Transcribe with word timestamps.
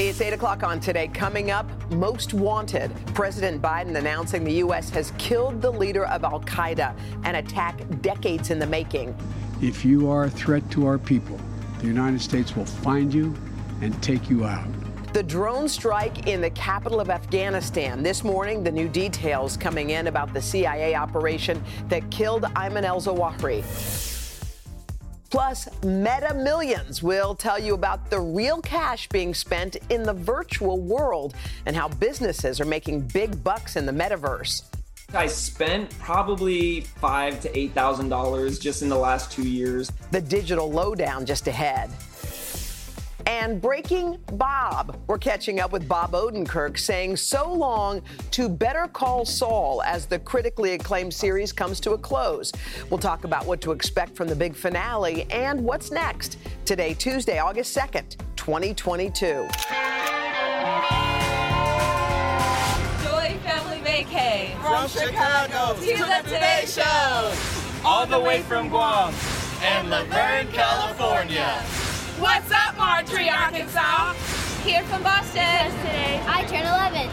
It's 0.00 0.20
8 0.20 0.32
o'clock 0.32 0.62
on 0.62 0.78
today. 0.78 1.08
Coming 1.08 1.50
up, 1.50 1.66
most 1.90 2.32
wanted. 2.32 2.92
President 3.14 3.60
Biden 3.60 3.96
announcing 3.96 4.44
the 4.44 4.52
U.S. 4.52 4.90
has 4.90 5.12
killed 5.18 5.60
the 5.60 5.72
leader 5.72 6.06
of 6.06 6.22
Al 6.22 6.38
Qaeda, 6.42 6.96
an 7.24 7.34
attack 7.34 7.80
decades 8.00 8.52
in 8.52 8.60
the 8.60 8.66
making. 8.66 9.12
If 9.60 9.84
you 9.84 10.08
are 10.08 10.26
a 10.26 10.30
threat 10.30 10.62
to 10.70 10.86
our 10.86 10.98
people, 10.98 11.36
the 11.80 11.88
United 11.88 12.20
States 12.20 12.54
will 12.54 12.64
find 12.64 13.12
you 13.12 13.34
and 13.80 14.00
take 14.00 14.30
you 14.30 14.44
out. 14.44 14.68
The 15.14 15.22
drone 15.24 15.68
strike 15.68 16.28
in 16.28 16.40
the 16.40 16.50
capital 16.50 17.00
of 17.00 17.10
Afghanistan. 17.10 18.00
This 18.04 18.22
morning, 18.22 18.62
the 18.62 18.70
new 18.70 18.88
details 18.88 19.56
coming 19.56 19.90
in 19.90 20.06
about 20.06 20.32
the 20.32 20.40
CIA 20.40 20.94
operation 20.94 21.60
that 21.88 22.08
killed 22.12 22.44
Ayman 22.54 22.84
al 22.84 23.00
Zawahiri. 23.00 24.17
Plus, 25.30 25.68
Meta 25.82 26.32
Millions 26.34 27.02
will 27.02 27.34
tell 27.34 27.58
you 27.58 27.74
about 27.74 28.08
the 28.08 28.18
real 28.18 28.62
cash 28.62 29.08
being 29.08 29.34
spent 29.34 29.76
in 29.90 30.02
the 30.02 30.14
virtual 30.14 30.78
world 30.78 31.34
and 31.66 31.76
how 31.76 31.88
businesses 31.88 32.60
are 32.60 32.64
making 32.64 33.02
big 33.02 33.42
bucks 33.44 33.76
in 33.76 33.84
the 33.84 33.92
metaverse. 33.92 34.62
I 35.14 35.26
spent 35.26 35.90
probably 35.98 36.82
five 36.82 37.40
to 37.40 37.58
eight 37.58 37.72
thousand 37.72 38.08
dollars 38.10 38.58
just 38.58 38.82
in 38.82 38.88
the 38.88 38.98
last 38.98 39.32
two 39.32 39.46
years. 39.46 39.90
The 40.10 40.20
digital 40.20 40.70
lowdown 40.70 41.24
just 41.24 41.46
ahead. 41.46 41.90
And 43.40 43.62
Breaking 43.62 44.18
Bob. 44.32 44.98
We're 45.06 45.16
catching 45.16 45.60
up 45.60 45.70
with 45.70 45.86
Bob 45.86 46.10
Odenkirk 46.10 46.76
saying 46.76 47.18
so 47.18 47.52
long 47.52 48.02
to 48.32 48.48
Better 48.48 48.88
Call 48.88 49.24
Saul 49.24 49.80
as 49.82 50.06
the 50.06 50.18
critically 50.18 50.72
acclaimed 50.72 51.14
series 51.14 51.52
comes 51.52 51.78
to 51.80 51.92
a 51.92 51.98
close. 51.98 52.52
We'll 52.90 52.98
talk 52.98 53.22
about 53.22 53.46
what 53.46 53.60
to 53.60 53.70
expect 53.70 54.16
from 54.16 54.26
the 54.26 54.34
big 54.34 54.56
finale 54.56 55.30
and 55.30 55.62
what's 55.62 55.92
next. 55.92 56.38
Today, 56.64 56.94
Tuesday, 56.94 57.38
August 57.38 57.76
2nd, 57.76 58.16
2022. 58.34 59.26
Joy 59.26 59.46
Family 63.44 63.78
Vacay. 63.84 64.60
From 64.62 64.88
Chicago 64.88 65.78
to 65.78 65.96
the 65.96 66.22
Today 66.28 66.64
Show. 66.66 67.32
All 67.84 68.04
the 68.04 68.18
way 68.18 68.42
from 68.42 68.68
Guam 68.68 69.14
and 69.62 69.90
La 69.90 70.02
Verne, 70.06 70.48
California. 70.48 71.62
What's 72.20 72.50
up, 72.50 72.76
Marjorie, 72.76 73.30
Arkansas? 73.30 74.12
Here 74.64 74.82
from 74.84 75.04
Boston. 75.04 75.70
today. 75.82 76.20
I 76.26 76.44
turn 76.48 76.66
11. 76.66 77.08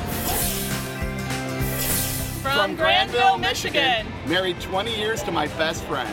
From 2.42 2.76
Grandville, 2.76 3.38
Michigan. 3.38 4.08
Married 4.26 4.60
20 4.62 4.96
years 4.98 5.22
to 5.24 5.32
my 5.32 5.46
best 5.60 5.84
friend. 5.84 6.10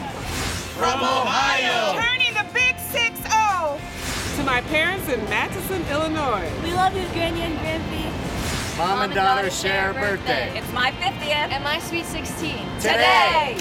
From 0.76 1.00
Ohio. 1.00 1.98
Turning 2.00 2.34
the 2.34 2.44
big 2.52 2.76
6-0. 2.76 4.36
To 4.36 4.42
my 4.44 4.60
parents 4.62 5.08
in 5.08 5.20
Matteson, 5.27 5.88
Illinois. 5.90 6.50
We 6.62 6.74
love 6.74 6.94
you, 6.94 7.06
Granny 7.14 7.40
and 7.40 7.58
Grampy. 7.60 8.77
Mom, 8.77 8.88
Mom 8.88 9.02
and 9.04 9.14
daughter 9.14 9.50
share 9.50 9.90
a 9.90 9.94
birthday. 9.94 10.50
birthday. 10.50 10.58
It's 10.58 10.72
my 10.72 10.90
50th. 10.92 11.50
And 11.50 11.64
my 11.64 11.78
sweet 11.78 12.05
16. 12.05 12.56
Today. 12.80 13.56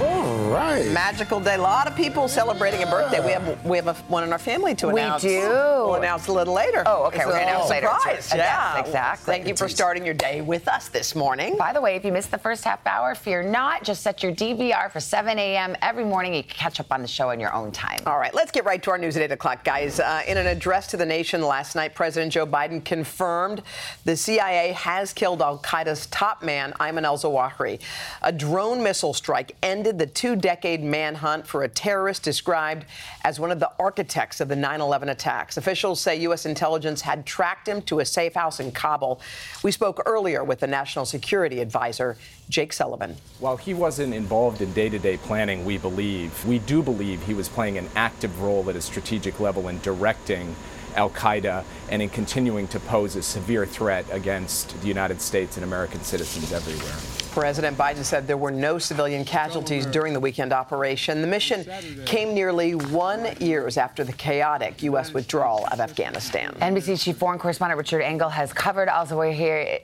All 0.00 0.50
right. 0.50 0.86
Magical 0.92 1.40
day. 1.40 1.56
A 1.56 1.60
lot 1.60 1.88
of 1.88 1.96
people 1.96 2.28
celebrating 2.28 2.84
a 2.84 2.86
birthday. 2.86 3.18
We 3.24 3.32
have 3.32 3.64
we 3.64 3.76
have 3.78 3.88
a, 3.88 3.94
one 4.06 4.22
in 4.22 4.32
our 4.32 4.38
family 4.38 4.74
to 4.76 4.88
announce. 4.90 5.24
We 5.24 5.30
do. 5.30 5.40
We'll 5.40 5.94
announce 5.96 6.28
a 6.28 6.32
little 6.32 6.54
later. 6.54 6.84
Oh, 6.86 7.06
okay, 7.06 7.16
It's 7.16 7.26
we're 7.26 7.32
gonna 7.32 7.44
announce 7.46 7.68
later. 7.70 7.88
surprise. 7.88 8.30
Yes, 8.32 8.34
Yeah, 8.36 8.78
exactly. 8.78 9.34
Thank 9.34 9.48
you 9.48 9.56
for 9.56 9.68
starting 9.68 10.04
your 10.04 10.14
day 10.14 10.40
with 10.40 10.68
us 10.68 10.86
this 10.88 11.16
morning. 11.16 11.56
By 11.56 11.72
the 11.72 11.80
way, 11.80 11.96
if 11.96 12.04
you 12.04 12.12
missed 12.12 12.30
the 12.30 12.38
first 12.38 12.62
half 12.62 12.86
hour, 12.86 13.16
fear 13.16 13.42
not. 13.42 13.82
Just 13.82 14.02
set 14.02 14.22
your 14.22 14.30
DVR 14.32 14.88
for 14.92 15.00
7 15.00 15.36
a.m. 15.36 15.74
every 15.82 16.04
morning. 16.04 16.32
You 16.32 16.44
can 16.44 16.52
catch 16.54 16.78
up 16.78 16.92
on 16.92 17.02
the 17.02 17.08
show 17.08 17.30
in 17.30 17.40
your 17.40 17.52
own 17.52 17.72
time. 17.72 17.98
All 18.06 18.18
right, 18.18 18.32
let's 18.34 18.52
get 18.52 18.64
right 18.64 18.80
to 18.84 18.90
our 18.92 18.98
news 18.98 19.16
at 19.16 19.22
8 19.24 19.32
o'clock, 19.32 19.64
guys. 19.64 19.98
Uh, 19.98 20.22
in 20.28 20.36
an 20.36 20.46
address 20.46 20.86
to 20.88 20.96
the 20.96 21.06
nation 21.06 21.42
last 21.42 21.74
night, 21.74 21.96
President 21.96 22.32
Joe 22.32 22.46
Biden 22.46 22.84
confirmed 22.84 23.62
the 24.04 24.16
CIA 24.16 24.72
has 24.72 25.12
killed 25.12 25.42
Al 25.42 25.58
Qaeda's 25.58 26.06
top 26.06 26.44
man, 26.44 26.72
Ayman 26.78 27.02
al 27.02 27.18
Zawahiri. 27.18 27.80
A 28.22 28.30
drone 28.30 28.80
missile 28.80 29.12
strike 29.12 29.56
ended 29.60 29.87
the 29.96 30.06
two 30.06 30.36
decade 30.36 30.82
manhunt 30.82 31.46
for 31.46 31.62
a 31.62 31.68
terrorist 31.68 32.22
described 32.22 32.84
as 33.22 33.40
one 33.40 33.50
of 33.50 33.60
the 33.60 33.70
architects 33.78 34.40
of 34.40 34.48
the 34.48 34.56
9 34.56 34.80
11 34.80 35.08
attacks. 35.08 35.56
Officials 35.56 36.00
say 36.00 36.16
U.S. 36.22 36.44
intelligence 36.44 37.00
had 37.00 37.24
tracked 37.24 37.68
him 37.68 37.80
to 37.82 38.00
a 38.00 38.04
safe 38.04 38.34
house 38.34 38.60
in 38.60 38.72
Kabul. 38.72 39.20
We 39.62 39.72
spoke 39.72 40.02
earlier 40.04 40.44
with 40.44 40.60
the 40.60 40.66
National 40.66 41.06
Security 41.06 41.60
Advisor, 41.60 42.16
Jake 42.48 42.72
Sullivan. 42.72 43.16
While 43.40 43.56
he 43.56 43.72
wasn't 43.72 44.12
involved 44.12 44.60
in 44.60 44.72
day 44.72 44.88
to 44.88 44.98
day 44.98 45.16
planning, 45.16 45.64
we 45.64 45.78
believe, 45.78 46.44
we 46.44 46.58
do 46.58 46.82
believe 46.82 47.22
he 47.22 47.34
was 47.34 47.48
playing 47.48 47.78
an 47.78 47.88
active 47.94 48.42
role 48.42 48.68
at 48.68 48.76
a 48.76 48.80
strategic 48.82 49.40
level 49.40 49.68
in 49.68 49.78
directing 49.80 50.54
Al 50.96 51.10
Qaeda 51.10 51.64
and 51.90 52.02
in 52.02 52.08
continuing 52.08 52.68
to 52.68 52.80
pose 52.80 53.16
a 53.16 53.22
severe 53.22 53.66
threat 53.66 54.04
against 54.10 54.80
the 54.80 54.88
United 54.88 55.20
States 55.20 55.56
and 55.56 55.64
American 55.64 56.02
citizens 56.02 56.52
everywhere. 56.52 56.94
President 57.32 57.76
Biden 57.78 58.04
said 58.04 58.26
there 58.26 58.36
were 58.36 58.50
no 58.50 58.78
civilian 58.78 59.24
casualties 59.24 59.86
during 59.86 60.12
the 60.12 60.18
weekend 60.18 60.52
operation. 60.52 61.20
The 61.20 61.26
mission 61.28 61.64
came 62.04 62.34
nearly 62.34 62.74
one 62.74 63.28
years 63.38 63.76
after 63.76 64.02
the 64.02 64.12
chaotic 64.12 64.82
U.S. 64.82 65.12
withdrawal 65.14 65.68
of 65.70 65.78
Afghanistan. 65.78 66.52
NBC 66.60 67.00
Chief 67.00 67.16
Foreign 67.16 67.38
Correspondent 67.38 67.78
Richard 67.78 68.02
Engel 68.02 68.28
has 68.28 68.52
covered 68.52 68.88
Al 68.88 69.06
Zawahiri, 69.06 69.80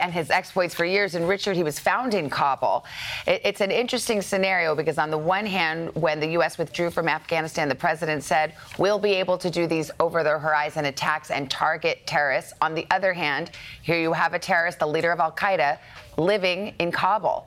and 0.00 0.12
his 0.12 0.30
exploits 0.30 0.74
for 0.74 0.84
years. 0.84 1.14
And 1.14 1.28
Richard, 1.28 1.54
he 1.54 1.62
was 1.62 1.78
found 1.78 2.14
in 2.14 2.28
Kabul. 2.28 2.84
It's 3.26 3.60
an 3.60 3.70
interesting 3.70 4.20
scenario 4.20 4.74
because, 4.74 4.98
on 4.98 5.10
the 5.10 5.18
one 5.18 5.46
hand, 5.46 5.94
when 5.94 6.18
the 6.18 6.28
U.S. 6.30 6.58
withdrew 6.58 6.90
from 6.90 7.08
Afghanistan, 7.08 7.68
the 7.68 7.76
president 7.76 8.24
said, 8.24 8.54
we'll 8.76 8.98
be 8.98 9.12
able 9.12 9.38
to 9.38 9.50
do 9.50 9.68
these 9.68 9.92
over 10.00 10.24
the 10.24 10.36
horizon 10.38 10.57
attacks 10.66 11.30
and 11.30 11.50
target 11.50 12.06
terrorists. 12.06 12.52
On 12.60 12.74
the 12.74 12.86
other 12.90 13.12
hand, 13.12 13.50
here 13.82 13.98
you 13.98 14.12
have 14.12 14.34
a 14.34 14.38
terrorist, 14.38 14.78
the 14.78 14.86
leader 14.86 15.12
of 15.12 15.20
Al 15.20 15.32
Qaeda, 15.32 15.78
living 16.16 16.74
in 16.78 16.90
Kabul. 16.90 17.46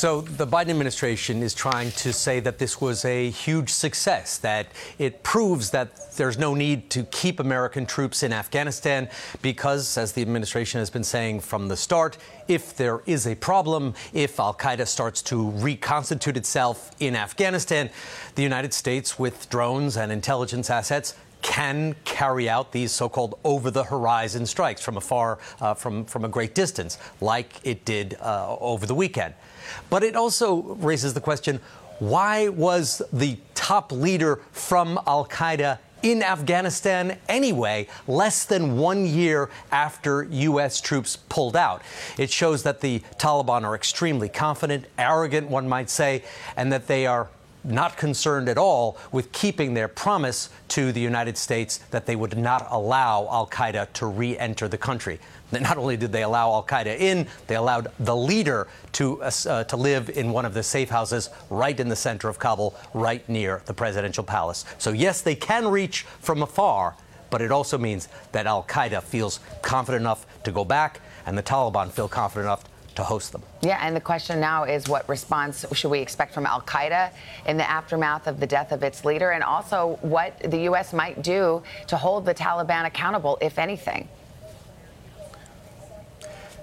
So 0.00 0.22
the 0.22 0.46
Biden 0.46 0.70
administration 0.70 1.42
is 1.42 1.52
trying 1.52 1.90
to 1.90 2.14
say 2.14 2.40
that 2.40 2.56
this 2.56 2.80
was 2.80 3.04
a 3.04 3.28
huge 3.28 3.68
success, 3.68 4.38
that 4.38 4.68
it 4.98 5.22
proves 5.22 5.72
that 5.72 6.16
there's 6.16 6.38
no 6.38 6.54
need 6.54 6.88
to 6.92 7.02
keep 7.02 7.38
American 7.38 7.84
troops 7.84 8.22
in 8.22 8.32
Afghanistan 8.32 9.10
because, 9.42 9.98
as 9.98 10.12
the 10.12 10.22
administration 10.22 10.78
has 10.78 10.88
been 10.88 11.04
saying 11.04 11.40
from 11.40 11.68
the 11.68 11.76
start, 11.76 12.16
if 12.48 12.74
there 12.74 13.02
is 13.04 13.26
a 13.26 13.34
problem, 13.34 13.92
if 14.14 14.40
Al 14.40 14.54
Qaeda 14.54 14.88
starts 14.88 15.20
to 15.24 15.50
reconstitute 15.50 16.38
itself 16.38 16.92
in 16.98 17.14
Afghanistan, 17.14 17.90
the 18.36 18.42
United 18.42 18.72
States, 18.72 19.18
with 19.18 19.50
drones 19.50 19.98
and 19.98 20.10
intelligence 20.10 20.70
assets, 20.70 21.14
can 21.42 21.94
carry 22.04 22.48
out 22.48 22.72
these 22.72 22.92
so-called 22.92 23.38
over-the-horizon 23.44 24.46
strikes 24.46 24.82
from 24.82 24.96
afar, 24.96 25.38
uh, 25.60 25.74
from 25.74 26.04
from 26.04 26.24
a 26.24 26.28
great 26.28 26.54
distance, 26.54 26.98
like 27.20 27.52
it 27.64 27.84
did 27.84 28.16
uh, 28.20 28.56
over 28.58 28.86
the 28.86 28.94
weekend. 28.94 29.34
But 29.88 30.02
it 30.02 30.16
also 30.16 30.62
raises 30.80 31.14
the 31.14 31.20
question: 31.20 31.60
Why 31.98 32.48
was 32.48 33.02
the 33.12 33.38
top 33.54 33.92
leader 33.92 34.40
from 34.52 34.98
Al 35.06 35.26
Qaeda 35.26 35.78
in 36.02 36.22
Afghanistan 36.22 37.18
anyway, 37.28 37.86
less 38.06 38.44
than 38.44 38.76
one 38.76 39.06
year 39.06 39.50
after 39.70 40.24
U.S. 40.24 40.80
troops 40.80 41.16
pulled 41.28 41.56
out. 41.56 41.82
It 42.18 42.30
shows 42.30 42.62
that 42.62 42.80
the 42.80 43.00
Taliban 43.18 43.64
are 43.64 43.74
extremely 43.74 44.28
confident, 44.28 44.86
arrogant, 44.98 45.48
one 45.48 45.68
might 45.68 45.90
say, 45.90 46.24
and 46.56 46.72
that 46.72 46.86
they 46.86 47.06
are 47.06 47.28
not 47.64 47.96
concerned 47.96 48.48
at 48.48 48.58
all 48.58 48.98
with 49.12 49.32
keeping 49.32 49.74
their 49.74 49.88
promise 49.88 50.50
to 50.68 50.92
the 50.92 51.00
United 51.00 51.36
States 51.36 51.78
that 51.90 52.06
they 52.06 52.16
would 52.16 52.36
not 52.36 52.66
allow 52.70 53.28
Al 53.30 53.46
Qaeda 53.46 53.92
to 53.94 54.06
re 54.06 54.38
enter 54.38 54.68
the 54.68 54.78
country. 54.78 55.18
Not 55.52 55.76
only 55.76 55.96
did 55.96 56.12
they 56.12 56.22
allow 56.22 56.52
Al 56.52 56.62
Qaeda 56.62 56.98
in, 56.98 57.26
they 57.48 57.56
allowed 57.56 57.88
the 57.98 58.16
leader 58.16 58.68
to, 58.92 59.22
uh, 59.22 59.64
to 59.64 59.76
live 59.76 60.08
in 60.10 60.30
one 60.30 60.44
of 60.44 60.54
the 60.54 60.62
safe 60.62 60.90
houses 60.90 61.28
right 61.50 61.78
in 61.78 61.88
the 61.88 61.96
center 61.96 62.28
of 62.28 62.38
Kabul, 62.38 62.74
right 62.94 63.28
near 63.28 63.62
the 63.66 63.74
presidential 63.74 64.24
palace. 64.24 64.64
So, 64.78 64.92
yes, 64.92 65.20
they 65.20 65.34
can 65.34 65.66
reach 65.68 66.02
from 66.20 66.42
afar, 66.42 66.94
but 67.30 67.42
it 67.42 67.50
also 67.50 67.78
means 67.78 68.08
that 68.32 68.46
Al 68.46 68.62
Qaeda 68.64 69.02
feels 69.02 69.40
confident 69.62 70.02
enough 70.02 70.24
to 70.44 70.52
go 70.52 70.64
back, 70.64 71.00
and 71.26 71.36
the 71.36 71.42
Taliban 71.42 71.90
feel 71.90 72.08
confident 72.08 72.46
enough 72.46 72.64
to 72.94 73.02
host 73.02 73.32
them. 73.32 73.42
Yeah, 73.62 73.78
and 73.82 73.94
the 73.94 74.00
question 74.00 74.40
now 74.40 74.64
is 74.64 74.88
what 74.88 75.08
response 75.08 75.64
should 75.72 75.90
we 75.90 76.00
expect 76.00 76.34
from 76.34 76.46
Al 76.46 76.60
Qaeda 76.62 77.10
in 77.46 77.56
the 77.56 77.68
aftermath 77.68 78.26
of 78.26 78.40
the 78.40 78.46
death 78.46 78.72
of 78.72 78.82
its 78.82 79.04
leader, 79.04 79.30
and 79.30 79.42
also 79.44 79.98
what 80.02 80.38
the 80.40 80.62
U.S. 80.62 80.92
might 80.92 81.22
do 81.22 81.62
to 81.86 81.96
hold 81.96 82.24
the 82.24 82.34
Taliban 82.34 82.86
accountable, 82.86 83.38
if 83.40 83.58
anything? 83.58 84.08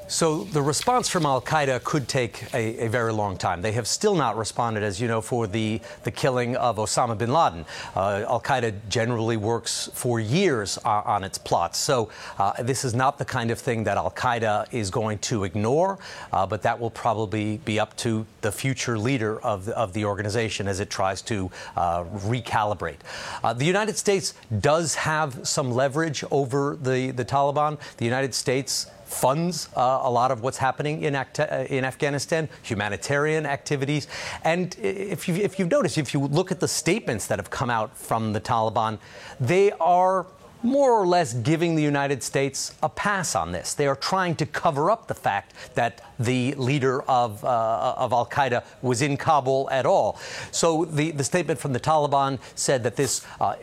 So 0.09 0.45
the 0.45 0.61
response 0.61 1.09
from 1.09 1.25
Al 1.25 1.41
Qaeda 1.41 1.83
could 1.83 2.07
take 2.07 2.43
a, 2.53 2.85
a, 2.85 2.87
very 2.87 3.11
long 3.11 3.35
time. 3.35 3.61
They 3.61 3.73
have 3.73 3.85
still 3.85 4.15
not 4.15 4.37
responded, 4.37 4.81
as 4.81 5.01
you 5.01 5.07
know, 5.09 5.19
for 5.19 5.47
the, 5.47 5.81
the 6.03 6.11
killing 6.11 6.55
of 6.55 6.77
Osama 6.77 7.17
bin 7.17 7.33
Laden. 7.33 7.65
Uh, 7.93 8.23
Al 8.25 8.39
Qaeda 8.39 8.73
generally 8.87 9.35
works 9.35 9.89
for 9.93 10.21
years 10.21 10.77
uh, 10.85 11.01
on 11.03 11.25
its 11.25 11.37
plots. 11.37 11.77
So 11.77 12.09
uh, 12.39 12.63
this 12.63 12.85
is 12.85 12.93
not 12.93 13.17
the 13.17 13.25
kind 13.25 13.51
of 13.51 13.59
thing 13.59 13.83
that 13.83 13.97
Al 13.97 14.11
Qaeda 14.11 14.73
is 14.73 14.89
going 14.89 15.19
to 15.19 15.43
ignore, 15.43 15.99
uh, 16.31 16.47
but 16.47 16.61
that 16.61 16.79
will 16.79 16.91
probably 16.91 17.57
be 17.65 17.77
up 17.77 17.93
to 17.97 18.25
the 18.39 18.51
future 18.53 18.97
leader 18.97 19.41
of 19.41 19.65
the, 19.65 19.77
of 19.77 19.91
the 19.91 20.05
organization 20.05 20.69
as 20.69 20.79
it 20.79 20.89
tries 20.89 21.21
to 21.23 21.51
uh, 21.75 22.05
recalibrate. 22.05 22.99
Uh, 23.43 23.51
the 23.51 23.65
United 23.65 23.97
States 23.97 24.35
does 24.61 24.95
have 24.95 25.45
some 25.45 25.69
leverage 25.69 26.23
over 26.31 26.77
the, 26.81 27.11
the 27.11 27.25
Taliban. 27.25 27.77
The 27.97 28.05
United 28.05 28.33
States 28.33 28.87
funds 29.07 29.69
uh, 29.75 30.01
a 30.03 30.11
lot 30.11 30.31
of 30.31 30.41
what's 30.41 30.57
happening 30.57 31.03
in, 31.03 31.15
uh, 31.15 31.25
in 31.69 31.85
Afghanistan, 31.85 32.49
humanitarian 32.63 33.45
activities. 33.45 34.07
And 34.43 34.75
if, 34.81 35.27
you, 35.27 35.35
if 35.35 35.57
you've 35.57 35.71
noticed, 35.71 35.97
if 35.97 36.13
you 36.13 36.19
look 36.19 36.51
at 36.51 36.59
the 36.59 36.67
statements 36.67 37.27
that 37.27 37.39
have 37.39 37.49
come 37.49 37.69
out 37.69 37.95
from 37.97 38.33
the 38.33 38.41
Taliban, 38.41 38.99
they 39.39 39.71
are 39.73 40.25
more 40.63 40.91
or 40.91 41.05
less 41.05 41.33
giving 41.33 41.75
the 41.75 41.83
United 41.83 42.23
States 42.23 42.75
a 42.81 42.89
pass 42.89 43.35
on 43.35 43.51
this. 43.51 43.73
They 43.73 43.87
are 43.87 43.95
trying 43.95 44.35
to 44.37 44.45
cover 44.45 44.89
up 44.89 45.07
the 45.07 45.13
fact 45.13 45.53
that 45.75 46.01
the 46.19 46.53
leader 46.55 47.03
of, 47.03 47.43
uh, 47.45 47.93
of 47.97 48.11
Al 48.11 48.25
Qaeda 48.25 48.63
was 48.81 49.01
in 49.01 49.17
Kabul 49.17 49.69
at 49.71 49.85
all. 49.85 50.19
So 50.51 50.85
the, 50.85 51.11
the 51.11 51.23
statement 51.23 51.59
from 51.59 51.73
the 51.73 51.79
Taliban 51.79 52.39
said 52.55 52.83
that 52.83 52.95
this 52.95 53.25
uh, 53.39 53.55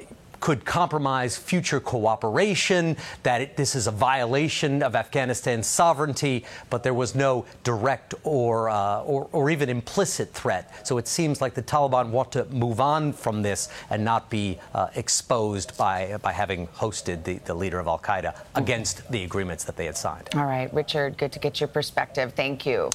could 0.44 0.66
compromise 0.66 1.38
future 1.38 1.80
cooperation, 1.80 2.98
that 3.22 3.40
it, 3.40 3.56
this 3.56 3.74
is 3.74 3.86
a 3.86 3.90
violation 3.90 4.82
of 4.82 4.94
Afghanistan's 4.94 5.66
sovereignty, 5.66 6.44
but 6.68 6.82
there 6.82 6.92
was 6.92 7.14
no 7.14 7.46
direct 7.62 8.12
or, 8.24 8.68
uh, 8.68 9.00
or, 9.04 9.26
or, 9.32 9.48
even 9.48 9.70
implicit 9.70 10.34
threat. 10.34 10.86
So 10.86 10.98
it 10.98 11.08
seems 11.08 11.40
like 11.40 11.54
the 11.54 11.62
Taliban 11.62 12.10
want 12.10 12.30
to 12.32 12.44
move 12.50 12.78
on 12.78 13.14
from 13.14 13.40
this 13.40 13.70
and 13.88 14.04
not 14.04 14.28
be 14.28 14.58
uh, 14.74 14.88
exposed 14.96 15.78
by, 15.78 16.18
by 16.20 16.32
having 16.32 16.66
hosted 16.66 17.24
the, 17.24 17.38
the 17.46 17.54
leader 17.54 17.78
of 17.78 17.86
Al 17.86 17.98
Qaeda 17.98 18.36
against 18.54 19.10
the 19.10 19.24
agreements 19.24 19.64
that 19.64 19.78
they 19.78 19.86
had 19.86 19.96
signed. 19.96 20.28
All 20.34 20.44
right, 20.44 20.70
Richard, 20.74 21.16
good 21.16 21.32
to 21.32 21.38
get 21.38 21.58
your 21.58 21.68
perspective. 21.68 22.34
Thank 22.34 22.66
you. 22.66 22.90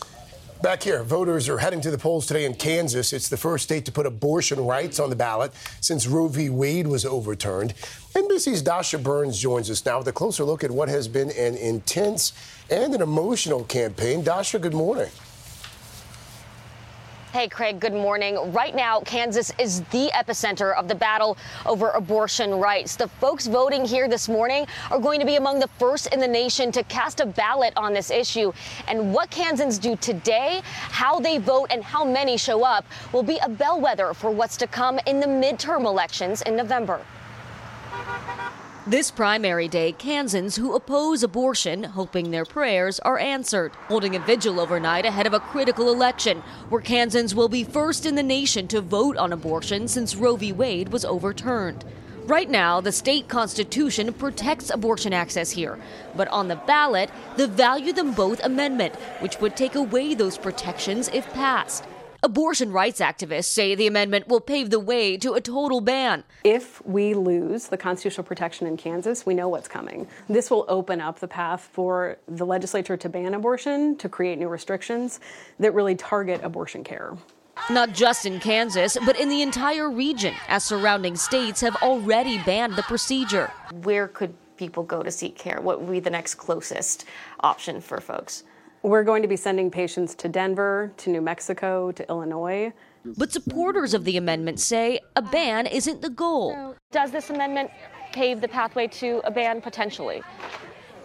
Back 0.62 0.84
here, 0.84 1.04
voters 1.04 1.48
are 1.48 1.58
heading 1.58 1.80
to 1.80 1.90
the 1.90 1.98
polls 1.98 2.26
today 2.26 2.44
in 2.44 2.54
Kansas. 2.54 3.14
It's 3.14 3.30
the 3.30 3.38
first 3.38 3.64
state 3.64 3.86
to 3.86 3.94
put 3.94 4.06
abortion 4.06 4.60
rights 4.66 5.00
on 5.00 5.10
the 5.10 5.16
ballot 5.16 5.54
since 5.80 6.06
Roe 6.06 6.28
v. 6.28 6.50
Wade 6.50 6.86
was 6.86 7.06
overturned. 7.06 7.74
NBC's 8.14 8.62
Dasha 8.62 8.98
Burns 8.98 9.40
joins 9.40 9.70
us 9.70 9.86
now 9.86 10.00
with 10.00 10.10
a 10.10 10.12
closer 10.12 10.44
look 10.44 10.66
at 10.66 10.70
what 10.70 10.90
has 10.90 11.08
been 11.08 11.32
an 11.32 11.56
intense 11.56 12.34
and 12.70 12.94
an 12.94 13.02
emotional 13.02 13.64
campaign. 13.64 14.22
Dasha, 14.22 14.60
good 14.60 14.74
morning. 14.74 15.08
Hey, 17.32 17.48
Craig, 17.48 17.80
good 17.80 17.94
morning. 17.94 18.52
Right 18.52 18.74
now, 18.74 19.02
Kansas 19.02 19.52
is 19.60 19.82
the 19.92 20.10
epicenter 20.16 20.76
of 20.76 20.88
the 20.88 20.96
battle 20.96 21.38
over 21.64 21.92
abortion 21.92 22.56
rights. 22.56 22.96
The 22.96 23.08
folks 23.08 23.46
voting 23.46 23.86
here 23.86 24.08
this 24.08 24.28
morning 24.28 24.66
are 24.90 24.98
going 24.98 25.20
to 25.20 25.28
be 25.28 25.36
among 25.36 25.60
the 25.60 25.68
first 25.78 26.12
in 26.12 26.20
the 26.20 26.28
nation 26.28 26.72
to 26.72 26.82
cast 26.86 27.20
a 27.20 27.28
ballot 27.28 27.72
on 27.78 27.94
this 27.94 28.10
issue. 28.10 28.52
And 28.88 29.14
what 29.14 29.30
Kansans 29.30 29.78
do 29.78 29.96
today, 29.98 30.62
how 30.64 31.20
they 31.20 31.38
vote, 31.38 31.68
and 31.70 31.84
how 31.84 32.04
many 32.04 32.36
show 32.36 32.64
up 32.64 32.84
will 33.14 33.22
be 33.22 33.38
a 33.44 33.48
bellwether 33.48 34.16
for 34.16 34.32
what's 34.32 34.58
to 34.58 34.66
come 34.66 35.00
in 35.06 35.20
the 35.20 35.28
midterm 35.28 35.86
elections 35.86 36.42
in 36.42 36.56
November. 36.56 37.00
This 38.90 39.12
primary 39.12 39.68
day, 39.68 39.92
Kansans 39.92 40.56
who 40.56 40.74
oppose 40.74 41.22
abortion 41.22 41.84
hoping 41.84 42.32
their 42.32 42.44
prayers 42.44 43.00
are 43.02 43.20
answered, 43.20 43.72
holding 43.88 44.16
a 44.16 44.20
vigil 44.20 44.60
overnight 44.60 45.06
ahead 45.06 45.28
of 45.28 45.34
a 45.36 45.40
critical 45.40 45.94
election 45.94 46.42
where 46.70 46.82
Kansans 46.82 47.36
will 47.36 47.50
be 47.50 47.64
first 47.64 48.08
in 48.08 48.16
the 48.16 48.24
nation 48.24 48.68
to 48.70 48.82
vote 48.82 49.16
on 49.16 49.32
abortion 49.32 49.88
since 49.88 50.16
Roe 50.16 50.38
v. 50.38 50.52
Wade 50.52 50.90
was 50.90 51.06
overturned. 51.06 51.86
Right 52.26 52.50
now, 52.50 52.82
the 52.82 52.92
state 52.92 53.28
constitution 53.28 54.12
protects 54.12 54.72
abortion 54.72 55.14
access 55.14 55.52
here, 55.52 55.78
but 56.16 56.28
on 56.30 56.48
the 56.48 56.56
ballot, 56.56 57.12
the 57.38 57.48
Value 57.48 57.94
Them 57.94 58.14
Both 58.14 58.44
Amendment, 58.44 58.96
which 59.20 59.40
would 59.40 59.56
take 59.56 59.76
away 59.76 60.16
those 60.16 60.36
protections 60.36 61.10
if 61.14 61.32
passed. 61.34 61.84
Abortion 62.22 62.74
rights 62.74 63.00
activists 63.00 63.46
say 63.46 63.76
the 63.76 63.88
amendment 63.88 64.28
will 64.28 64.42
pave 64.42 64.72
the 64.72 64.80
way 64.80 65.16
to 65.16 65.36
a 65.36 65.42
total 65.42 65.80
ban. 65.80 66.26
If 66.44 66.86
we 66.86 67.14
lose 67.14 67.68
the 67.68 67.78
constitutional 67.78 68.26
protection 68.26 68.68
in 68.68 68.76
Kansas, 68.76 69.26
we 69.26 69.34
know 69.34 69.48
what's 69.48 69.70
coming. 69.70 70.06
This 70.28 70.52
will 70.52 70.66
open 70.68 71.00
up 71.00 71.20
the 71.20 71.30
path 71.30 71.70
for 71.72 72.18
the 72.28 72.46
legislature 72.46 72.98
to 72.98 73.08
ban 73.08 73.34
abortion, 73.36 73.96
to 73.98 74.10
create 74.10 74.38
new 74.38 74.50
restrictions 74.50 75.22
that 75.60 75.74
really 75.74 75.96
target 75.96 76.42
abortion 76.44 76.84
care. 76.84 77.16
Not 77.70 77.94
just 77.94 78.26
in 78.26 78.42
Kansas, 78.42 78.98
but 79.06 79.18
in 79.18 79.30
the 79.30 79.42
entire 79.42 79.90
region, 79.90 80.34
as 80.50 80.66
surrounding 80.66 81.16
states 81.16 81.62
have 81.62 81.78
already 81.78 82.38
banned 82.40 82.76
the 82.76 82.84
procedure. 82.84 83.50
Where 83.84 84.10
could 84.10 84.34
people 84.58 84.84
go 84.84 85.04
to 85.04 85.12
seek 85.12 85.38
care? 85.38 85.62
What 85.62 85.80
would 85.80 85.90
be 85.92 86.02
the 86.02 86.10
next 86.10 86.36
closest 86.36 87.06
option 87.40 87.80
for 87.80 88.02
folks? 88.02 88.44
We're 88.82 89.04
going 89.04 89.22
to 89.24 89.28
be 89.28 89.36
sending 89.36 89.70
patients 89.70 90.16
to 90.16 90.30
Denver, 90.30 90.94
to 90.98 91.10
New 91.10 91.20
Mexico, 91.22 91.92
to 91.92 92.08
Illinois. 92.08 92.72
But 93.18 93.32
supporters 93.32 93.94
of 93.94 94.06
the 94.06 94.16
amendment 94.16 94.60
say 94.60 95.00
a 95.18 95.22
ban 95.22 95.66
isn't 95.66 96.02
the 96.02 96.10
goal. 96.10 96.76
Does 96.92 97.12
this 97.12 97.30
amendment 97.30 97.72
pave 98.14 98.40
the 98.40 98.48
pathway 98.48 98.88
to 98.88 99.22
a 99.26 99.32
ban 99.32 99.62
potentially? 99.62 100.22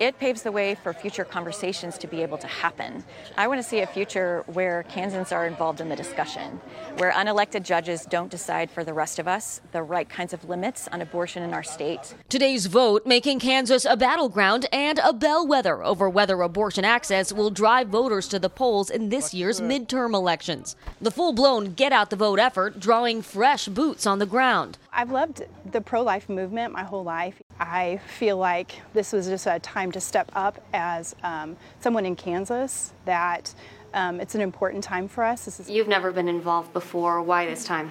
It 0.01 0.19
paves 0.19 0.43
the 0.43 0.53
way 0.53 0.75
for 0.75 0.93
future 0.93 1.25
conversations 1.25 1.99
to 1.99 2.07
be 2.07 2.23
able 2.23 2.39
to 2.39 2.47
happen. 2.47 3.05
I 3.37 3.47
want 3.49 3.59
to 3.61 3.69
see 3.69 3.81
a 3.81 3.87
future 3.87 4.45
where 4.47 4.83
Kansans 4.85 5.33
are 5.33 5.47
involved 5.47 5.81
in 5.81 5.89
the 5.89 5.97
discussion, 5.97 6.61
where 6.99 7.13
unelected 7.13 7.63
judges 7.63 8.05
don't 8.05 8.31
decide 8.31 8.71
for 8.71 8.85
the 8.85 8.93
rest 8.93 9.19
of 9.19 9.29
us 9.29 9.61
the 9.73 9.83
right 9.83 10.09
kinds 10.09 10.33
of 10.33 10.49
limits 10.49 10.89
on 10.89 11.01
abortion 11.01 11.43
in 11.43 11.55
our 11.55 11.63
state. 11.63 12.15
Today's 12.29 12.67
vote 12.67 13.07
making 13.07 13.39
Kansas 13.41 13.85
a 13.85 13.97
battleground 13.97 14.67
and 14.73 14.99
a 14.99 15.13
bellwether 15.13 15.83
over 15.83 16.09
whether 16.09 16.41
abortion 16.43 16.85
access 16.85 17.33
will 17.33 17.51
drive 17.51 17.89
voters 17.89 18.29
to 18.29 18.39
the 18.39 18.51
polls 18.51 18.91
in 18.91 19.09
this 19.09 19.33
year's 19.33 19.61
midterm 19.61 20.15
elections. 20.15 20.77
The 21.01 21.11
full 21.11 21.33
blown 21.33 21.75
get 21.75 21.93
out 21.93 22.11
the 22.11 22.17
vote 22.17 22.39
effort 22.39 22.81
drawing 22.81 23.23
fresh 23.23 23.69
boots 23.69 24.07
on 24.07 24.19
the 24.19 24.27
ground. 24.27 24.79
I've 24.95 25.11
loved 25.11 25.45
the 25.73 25.81
pro 25.81 26.03
life 26.03 26.29
movement 26.29 26.73
my 26.73 26.85
whole 26.85 27.03
life. 27.03 27.43
I 27.59 28.01
feel 28.07 28.37
like 28.37 28.81
this 28.93 29.13
was 29.13 29.27
just 29.27 29.47
a 29.47 29.59
time 29.59 29.91
to 29.93 30.01
step 30.01 30.31
up 30.35 30.65
as 30.73 31.17
um, 31.25 31.57
someone 31.81 32.07
in 32.07 32.15
Kansas 32.15 32.93
that 33.05 33.53
um, 33.93 34.21
it's 34.21 34.37
an 34.37 34.41
important 34.41 34.85
time 34.85 35.09
for 35.09 35.25
us. 35.25 35.69
You've 35.69 35.89
never 35.89 36.13
been 36.13 36.29
involved 36.29 36.73
before. 36.73 37.21
Why 37.23 37.45
this 37.47 37.65
time? 37.65 37.91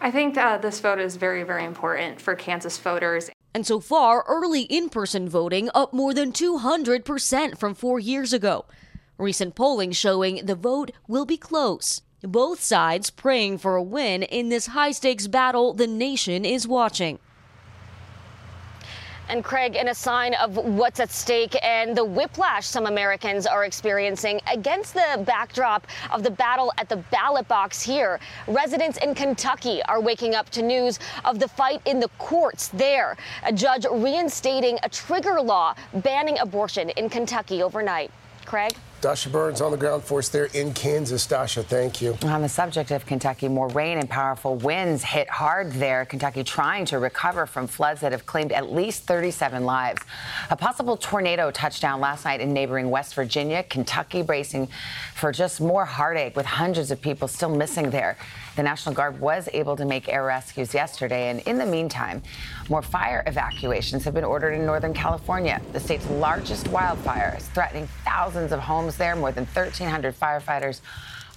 I 0.00 0.10
think 0.10 0.38
uh, 0.38 0.56
this 0.56 0.80
vote 0.80 0.98
is 0.98 1.16
very, 1.16 1.42
very 1.42 1.64
important 1.64 2.22
for 2.22 2.34
Kansas 2.34 2.78
voters. 2.78 3.28
And 3.52 3.66
so 3.66 3.78
far, 3.78 4.24
early 4.26 4.62
in 4.62 4.88
person 4.88 5.28
voting 5.28 5.68
up 5.74 5.92
more 5.92 6.14
than 6.14 6.32
200% 6.32 7.58
from 7.58 7.74
four 7.74 8.00
years 8.00 8.32
ago. 8.32 8.64
Recent 9.18 9.54
polling 9.54 9.92
showing 9.92 10.46
the 10.46 10.54
vote 10.54 10.92
will 11.06 11.26
be 11.26 11.36
close. 11.36 12.00
Both 12.22 12.62
sides 12.62 13.08
praying 13.08 13.58
for 13.58 13.76
a 13.76 13.82
win 13.82 14.22
in 14.22 14.50
this 14.50 14.66
high 14.66 14.90
stakes 14.90 15.26
battle 15.26 15.72
the 15.72 15.86
nation 15.86 16.44
is 16.44 16.68
watching. 16.68 17.18
And 19.30 19.42
Craig, 19.42 19.74
in 19.74 19.88
a 19.88 19.94
sign 19.94 20.34
of 20.34 20.56
what's 20.56 21.00
at 21.00 21.10
stake 21.10 21.56
and 21.64 21.96
the 21.96 22.04
whiplash 22.04 22.66
some 22.66 22.86
Americans 22.86 23.46
are 23.46 23.64
experiencing 23.64 24.40
against 24.52 24.92
the 24.92 25.22
backdrop 25.24 25.86
of 26.10 26.22
the 26.22 26.30
battle 26.32 26.72
at 26.78 26.88
the 26.88 26.96
ballot 26.96 27.46
box 27.48 27.80
here, 27.80 28.20
residents 28.48 28.98
in 28.98 29.14
Kentucky 29.14 29.82
are 29.84 30.00
waking 30.00 30.34
up 30.34 30.50
to 30.50 30.62
news 30.62 30.98
of 31.24 31.38
the 31.38 31.48
fight 31.48 31.80
in 31.86 32.00
the 32.00 32.08
courts 32.18 32.68
there. 32.68 33.16
A 33.44 33.52
judge 33.52 33.86
reinstating 33.90 34.78
a 34.82 34.88
trigger 34.88 35.40
law 35.40 35.74
banning 35.94 36.38
abortion 36.40 36.90
in 36.90 37.08
Kentucky 37.08 37.62
overnight. 37.62 38.10
Craig? 38.44 38.74
Dasha 39.00 39.30
Burns 39.30 39.62
on 39.62 39.70
the 39.70 39.78
ground 39.78 40.04
for 40.04 40.18
us 40.18 40.28
there 40.28 40.46
in 40.52 40.74
Kansas. 40.74 41.26
Dasha, 41.26 41.62
thank 41.62 42.02
you. 42.02 42.18
On 42.22 42.42
the 42.42 42.48
subject 42.48 42.90
of 42.90 43.06
Kentucky, 43.06 43.48
more 43.48 43.68
rain 43.68 43.96
and 43.96 44.10
powerful 44.10 44.56
winds 44.56 45.02
hit 45.02 45.28
hard 45.30 45.72
there. 45.72 46.04
Kentucky 46.04 46.44
trying 46.44 46.84
to 46.84 46.98
recover 46.98 47.46
from 47.46 47.66
floods 47.66 48.02
that 48.02 48.12
have 48.12 48.26
claimed 48.26 48.52
at 48.52 48.70
least 48.70 49.04
37 49.04 49.64
lives. 49.64 50.02
A 50.50 50.56
possible 50.56 50.98
tornado 50.98 51.50
touchdown 51.50 51.98
last 52.00 52.26
night 52.26 52.42
in 52.42 52.52
neighboring 52.52 52.90
West 52.90 53.14
Virginia. 53.14 53.62
Kentucky 53.62 54.20
bracing 54.20 54.68
for 55.14 55.32
just 55.32 55.62
more 55.62 55.86
heartache 55.86 56.36
with 56.36 56.44
hundreds 56.44 56.90
of 56.90 57.00
people 57.00 57.26
still 57.26 57.48
missing 57.48 57.88
there. 57.88 58.18
The 58.56 58.62
National 58.62 58.94
Guard 58.94 59.20
was 59.20 59.48
able 59.52 59.76
to 59.76 59.84
make 59.84 60.08
air 60.08 60.24
rescues 60.24 60.74
yesterday, 60.74 61.30
and 61.30 61.40
in 61.40 61.56
the 61.56 61.66
meantime, 61.66 62.22
more 62.68 62.82
fire 62.82 63.22
evacuations 63.26 64.04
have 64.04 64.14
been 64.14 64.24
ordered 64.24 64.52
in 64.52 64.66
Northern 64.66 64.92
California. 64.92 65.60
The 65.72 65.80
state's 65.80 66.08
largest 66.10 66.66
wildfire 66.68 67.36
is 67.38 67.46
threatening 67.48 67.88
thousands 68.04 68.52
of 68.52 68.58
homes 68.58 68.96
there, 68.96 69.14
more 69.14 69.32
than 69.32 69.46
1,300 69.46 70.18
firefighters 70.18 70.80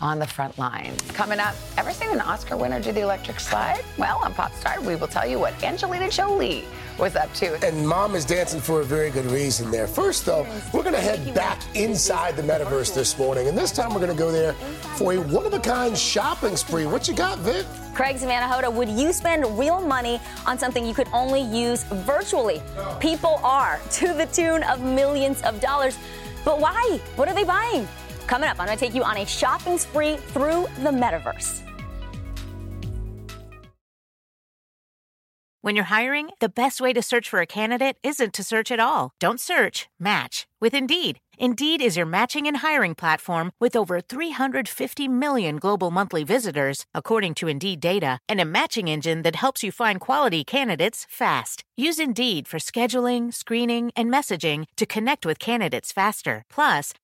on 0.03 0.19
the 0.19 0.27
front 0.27 0.59
lines. 0.59 1.01
Coming 1.13 1.39
up, 1.39 1.55
ever 1.77 1.93
seen 1.93 2.09
an 2.09 2.19
Oscar 2.19 2.57
winner 2.57 2.81
do 2.81 2.91
the 2.91 2.99
electric 2.99 3.39
slide? 3.39 3.81
Well, 3.97 4.19
on 4.21 4.33
Pop 4.33 4.53
Star, 4.53 4.81
we 4.81 4.97
will 4.97 5.07
tell 5.07 5.25
you 5.25 5.39
what 5.39 5.63
Angelina 5.63 6.09
Jolie 6.09 6.65
was 6.99 7.15
up 7.15 7.33
to. 7.35 7.55
And 7.65 7.87
mom 7.87 8.13
is 8.13 8.25
dancing 8.25 8.59
for 8.59 8.81
a 8.81 8.83
very 8.83 9.09
good 9.09 9.25
reason 9.27 9.71
there. 9.71 9.87
First, 9.87 10.25
though, 10.25 10.45
we're 10.73 10.83
going 10.83 10.93
to 10.93 10.99
head 10.99 11.33
back 11.33 11.57
inside 11.73 12.35
the 12.35 12.41
metaverse 12.41 12.93
this 12.93 13.17
morning. 13.17 13.47
And 13.47 13.57
this 13.57 13.71
time 13.71 13.93
we're 13.93 14.01
going 14.01 14.11
to 14.11 14.17
go 14.17 14.29
there 14.29 14.51
for 14.97 15.13
a 15.13 15.21
one 15.21 15.45
of 15.45 15.53
a 15.53 15.59
kind 15.59 15.97
shopping 15.97 16.57
spree. 16.57 16.85
What 16.85 17.07
you 17.07 17.15
got, 17.15 17.39
Vic? 17.39 17.65
Craig 17.93 18.17
Manahota, 18.17 18.71
would 18.73 18.89
you 18.89 19.13
spend 19.13 19.57
real 19.57 19.79
money 19.79 20.19
on 20.45 20.59
something 20.59 20.85
you 20.85 20.93
could 20.93 21.07
only 21.13 21.41
use 21.41 21.83
virtually? 21.83 22.61
People 22.99 23.39
are, 23.41 23.79
to 23.91 24.13
the 24.13 24.25
tune 24.25 24.63
of 24.63 24.81
millions 24.81 25.41
of 25.43 25.61
dollars. 25.61 25.97
But 26.43 26.59
why? 26.59 26.99
What 27.15 27.29
are 27.29 27.33
they 27.33 27.45
buying? 27.45 27.87
Coming 28.27 28.49
up, 28.49 28.59
I'm 28.59 28.65
going 28.65 28.77
to 28.77 28.85
take 28.85 28.95
you 28.95 29.03
on 29.03 29.17
a 29.17 29.25
shopping 29.25 29.77
spree 29.77 30.17
through 30.17 30.67
the 30.81 30.91
metaverse. 30.91 31.61
When 35.63 35.77
you're 35.77 35.85
hiring, 35.85 36.31
the 36.41 36.49
best 36.49 36.81
way 36.81 36.91
to 36.91 37.01
search 37.01 37.29
for 37.29 37.39
a 37.39 37.45
candidate 37.45 37.97
isn't 38.03 38.33
to 38.33 38.43
search 38.43 38.69
at 38.69 38.81
all. 38.81 39.11
Don't 39.17 39.39
search, 39.39 39.87
match 39.97 40.45
with 40.59 40.73
Indeed. 40.73 41.19
Indeed 41.37 41.81
is 41.81 41.97
your 41.97 42.05
matching 42.05 42.47
and 42.47 42.57
hiring 42.57 42.95
platform 42.95 43.51
with 43.61 43.75
over 43.75 44.01
350 44.01 45.07
million 45.07 45.57
global 45.57 45.89
monthly 45.89 46.23
visitors, 46.25 46.85
according 46.93 47.33
to 47.35 47.47
Indeed 47.47 47.79
data, 47.79 48.19
and 48.27 48.41
a 48.41 48.45
matching 48.45 48.89
engine 48.89 49.21
that 49.21 49.37
helps 49.37 49.63
you 49.63 49.71
find 49.71 50.01
quality 50.01 50.43
candidates 50.43 51.07
fast. 51.09 51.63
Use 51.77 51.97
Indeed 51.97 52.47
for 52.47 52.59
scheduling, 52.59 53.33
screening, 53.33 53.91
and 53.95 54.11
messaging 54.11 54.65
to 54.75 54.85
connect 54.85 55.25
with 55.25 55.39
candidates 55.39 55.93
faster. 55.93 56.43
Plus, 56.49 56.93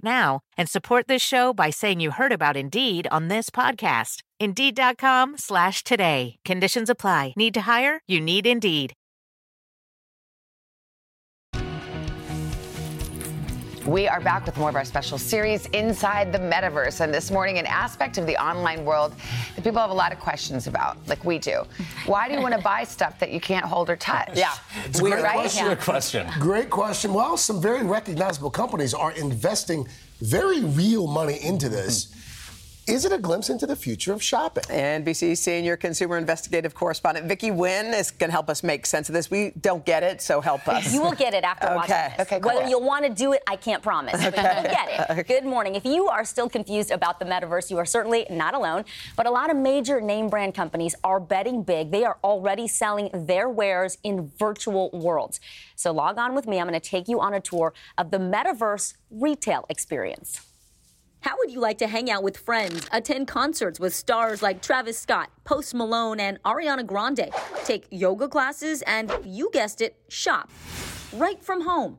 now 0.00 0.40
and 0.56 0.68
support 0.68 1.08
this 1.08 1.22
show 1.22 1.52
by 1.52 1.70
saying 1.70 2.00
you 2.00 2.12
heard 2.12 2.32
about 2.32 2.56
Indeed 2.56 3.08
on 3.10 3.28
this 3.28 3.50
podcast. 3.50 4.22
Indeed.com 4.40 5.36
slash 5.38 5.82
today. 5.84 6.36
Conditions 6.44 6.88
apply. 6.88 7.34
Need 7.36 7.54
to 7.54 7.62
hire? 7.62 8.00
You 8.06 8.20
need 8.20 8.46
Indeed. 8.46 8.94
We 13.86 14.06
are 14.06 14.20
back 14.20 14.46
with 14.46 14.56
more 14.58 14.68
of 14.68 14.76
our 14.76 14.84
special 14.84 15.18
series, 15.18 15.66
Inside 15.66 16.32
the 16.32 16.38
Metaverse. 16.38 17.00
And 17.00 17.12
this 17.12 17.32
morning, 17.32 17.58
an 17.58 17.66
aspect 17.66 18.16
of 18.16 18.26
the 18.26 18.40
online 18.40 18.84
world 18.84 19.12
that 19.56 19.64
people 19.64 19.80
have 19.80 19.90
a 19.90 19.94
lot 19.94 20.12
of 20.12 20.20
questions 20.20 20.68
about, 20.68 20.96
like 21.08 21.24
we 21.24 21.40
do. 21.40 21.64
Why 22.06 22.28
do 22.28 22.34
you 22.34 22.40
want 22.40 22.54
to 22.54 22.60
buy 22.60 22.84
stuff 22.84 23.18
that 23.18 23.32
you 23.32 23.40
can't 23.40 23.64
hold 23.64 23.90
or 23.90 23.96
touch? 23.96 24.30
Yeah. 24.34 24.52
It's 24.84 25.00
a 25.00 25.02
great 25.02 25.24
right? 25.24 25.34
question. 25.34 25.66
Yeah. 25.66 25.74
question. 25.74 26.28
Great 26.38 26.70
question. 26.70 27.12
Well, 27.12 27.36
some 27.36 27.60
very 27.60 27.84
recognizable 27.84 28.50
companies 28.50 28.94
are 28.94 29.10
investing 29.12 29.88
very 30.20 30.62
real 30.62 31.08
money 31.08 31.42
into 31.42 31.68
this. 31.68 32.14
Is 32.88 33.04
it 33.04 33.12
a 33.12 33.18
glimpse 33.18 33.48
into 33.48 33.64
the 33.64 33.76
future 33.76 34.12
of 34.12 34.20
shopping? 34.20 34.64
NBC 34.64 35.36
senior 35.38 35.76
consumer 35.76 36.18
investigative 36.18 36.74
correspondent 36.74 37.26
Vicky 37.28 37.50
Nguyen 37.50 37.96
is 37.96 38.10
going 38.10 38.26
to 38.28 38.32
help 38.32 38.50
us 38.50 38.64
make 38.64 38.86
sense 38.86 39.08
of 39.08 39.12
this. 39.12 39.30
We 39.30 39.52
don't 39.60 39.84
get 39.84 40.02
it, 40.02 40.20
so 40.20 40.40
help 40.40 40.66
us. 40.66 40.92
You 40.92 41.00
will 41.00 41.12
get 41.12 41.32
it 41.32 41.44
after 41.44 41.66
Okay. 41.68 41.76
watching 41.76 41.94
this. 41.94 42.20
Okay, 42.26 42.40
cool. 42.40 42.52
Whether 42.52 42.68
you'll 42.68 42.82
want 42.82 43.04
to 43.04 43.10
do 43.14 43.34
it, 43.34 43.42
I 43.46 43.54
can't 43.54 43.84
promise. 43.84 44.20
But 44.24 44.36
Okay. 44.36 44.52
you'll 44.54 44.72
get 44.72 45.10
it. 45.18 45.28
Good 45.28 45.44
morning. 45.44 45.76
If 45.76 45.84
you 45.84 46.08
are 46.08 46.24
still 46.24 46.48
confused 46.48 46.90
about 46.90 47.20
the 47.20 47.24
metaverse, 47.24 47.70
you 47.70 47.78
are 47.78 47.84
certainly 47.86 48.26
not 48.30 48.52
alone. 48.52 48.84
But 49.14 49.26
a 49.26 49.30
lot 49.30 49.48
of 49.50 49.56
major 49.56 50.00
name 50.00 50.28
brand 50.28 50.52
companies 50.54 50.96
are 51.04 51.20
betting 51.20 51.62
big. 51.62 51.92
They 51.92 52.04
are 52.04 52.18
already 52.24 52.66
selling 52.66 53.10
their 53.14 53.48
wares 53.48 53.96
in 54.02 54.32
virtual 54.40 54.90
worlds. 54.92 55.38
So 55.76 55.92
log 55.92 56.18
on 56.18 56.34
with 56.34 56.48
me. 56.48 56.58
I'm 56.58 56.66
going 56.66 56.78
to 56.78 56.88
take 56.88 57.06
you 57.06 57.20
on 57.20 57.32
a 57.32 57.40
tour 57.40 57.74
of 57.96 58.10
the 58.10 58.18
metaverse 58.18 58.94
retail 59.08 59.66
experience. 59.68 60.40
How 61.22 61.36
would 61.38 61.52
you 61.52 61.60
like 61.60 61.78
to 61.78 61.86
hang 61.86 62.10
out 62.10 62.24
with 62.24 62.36
friends, 62.36 62.88
attend 62.90 63.28
concerts 63.28 63.78
with 63.78 63.94
stars 63.94 64.42
like 64.42 64.60
Travis 64.60 64.98
Scott, 64.98 65.30
Post 65.44 65.72
Malone, 65.72 66.18
and 66.18 66.42
Ariana 66.42 66.84
Grande, 66.84 67.30
take 67.64 67.86
yoga 67.90 68.26
classes, 68.26 68.82
and 68.82 69.12
you 69.24 69.48
guessed 69.52 69.80
it, 69.80 69.94
shop 70.08 70.50
right 71.12 71.40
from 71.40 71.60
home? 71.60 71.98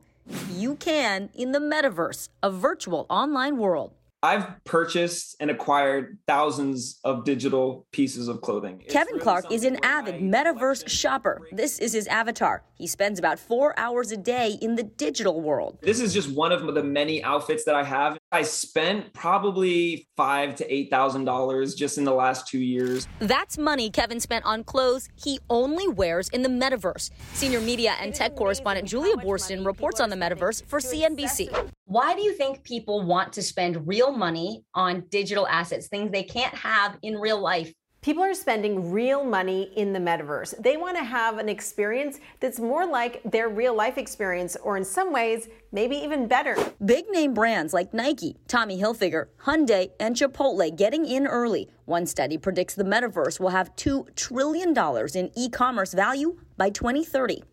You 0.51 0.75
can 0.75 1.29
in 1.33 1.53
the 1.53 1.59
metaverse, 1.59 2.27
a 2.43 2.51
virtual 2.51 3.05
online 3.09 3.55
world. 3.57 3.93
I've 4.23 4.63
purchased 4.63 5.35
and 5.41 5.51
acquired 5.51 6.17
thousands 6.27 6.97
of 7.03 7.25
digital 7.25 7.85
pieces 7.91 8.29
of 8.29 8.39
clothing. 8.39 8.81
It's 8.85 8.93
Kevin 8.93 9.15
really 9.15 9.23
Clark 9.23 9.51
is 9.51 9.65
an 9.65 9.77
avid 9.83 10.21
metaverse 10.21 10.87
shopper. 10.87 11.41
This 11.51 11.77
is 11.77 11.91
his 11.91 12.07
avatar. 12.07 12.63
He 12.75 12.87
spends 12.87 13.19
about 13.19 13.37
four 13.37 13.77
hours 13.77 14.13
a 14.13 14.17
day 14.17 14.57
in 14.61 14.75
the 14.75 14.83
digital 14.83 15.41
world. 15.41 15.77
This 15.81 15.99
is 15.99 16.13
just 16.13 16.29
one 16.29 16.53
of 16.53 16.73
the 16.73 16.83
many 16.83 17.21
outfits 17.21 17.65
that 17.65 17.75
I 17.75 17.83
have. 17.83 18.17
I 18.31 18.43
spent 18.43 19.13
probably 19.13 20.07
five 20.15 20.55
to 20.55 20.73
eight 20.73 20.89
thousand 20.89 21.25
dollars 21.25 21.75
just 21.75 21.97
in 21.97 22.05
the 22.05 22.13
last 22.13 22.47
two 22.47 22.59
years. 22.59 23.05
That's 23.19 23.57
money 23.57 23.89
Kevin 23.89 24.21
spent 24.21 24.45
on 24.45 24.63
clothes 24.63 25.09
he 25.21 25.41
only 25.49 25.89
wears 25.89 26.29
in 26.29 26.43
the 26.43 26.49
metaverse. 26.49 27.11
Senior 27.33 27.59
media 27.59 27.95
and 27.99 28.15
tech 28.15 28.37
correspondent 28.37 28.87
Julia 28.87 29.17
Boorstin 29.17 29.65
reports 29.65 29.99
on 29.99 30.09
the 30.09 30.15
metaverse 30.15 30.63
for 30.65 30.79
CNBC. 30.79 31.71
Why 31.93 32.15
do 32.15 32.23
you 32.23 32.33
think 32.33 32.63
people 32.63 33.03
want 33.03 33.33
to 33.33 33.43
spend 33.43 33.87
real 33.87 34.11
money 34.11 34.63
on 34.73 35.03
digital 35.11 35.45
assets, 35.47 35.87
things 35.87 36.11
they 36.11 36.23
can't 36.23 36.55
have 36.55 36.97
in 37.03 37.17
real 37.19 37.39
life? 37.39 37.71
People 38.01 38.23
are 38.23 38.33
spending 38.33 38.89
real 38.91 39.23
money 39.23 39.71
in 39.75 39.93
the 39.93 39.99
metaverse. 39.99 40.59
They 40.59 40.75
want 40.75 40.97
to 40.97 41.03
have 41.03 41.37
an 41.37 41.49
experience 41.49 42.19
that's 42.39 42.59
more 42.59 42.87
like 42.87 43.21
their 43.25 43.47
real 43.47 43.75
life 43.75 43.99
experience, 43.99 44.55
or 44.63 44.75
in 44.75 44.83
some 44.83 45.13
ways, 45.13 45.49
maybe 45.71 45.95
even 45.97 46.27
better. 46.27 46.55
Big 46.83 47.05
name 47.11 47.35
brands 47.35 47.73
like 47.73 47.93
Nike, 47.93 48.37
Tommy 48.47 48.81
Hilfiger, 48.81 49.27
Hyundai, 49.43 49.91
and 49.99 50.15
Chipotle 50.15 50.75
getting 50.75 51.05
in 51.05 51.27
early. 51.27 51.69
One 51.85 52.07
study 52.07 52.39
predicts 52.39 52.73
the 52.73 52.83
metaverse 52.83 53.39
will 53.39 53.49
have 53.49 53.75
$2 53.75 54.15
trillion 54.15 54.73
in 55.15 55.31
e 55.37 55.47
commerce 55.47 55.93
value 55.93 56.39
by 56.57 56.71
2030. 56.71 57.43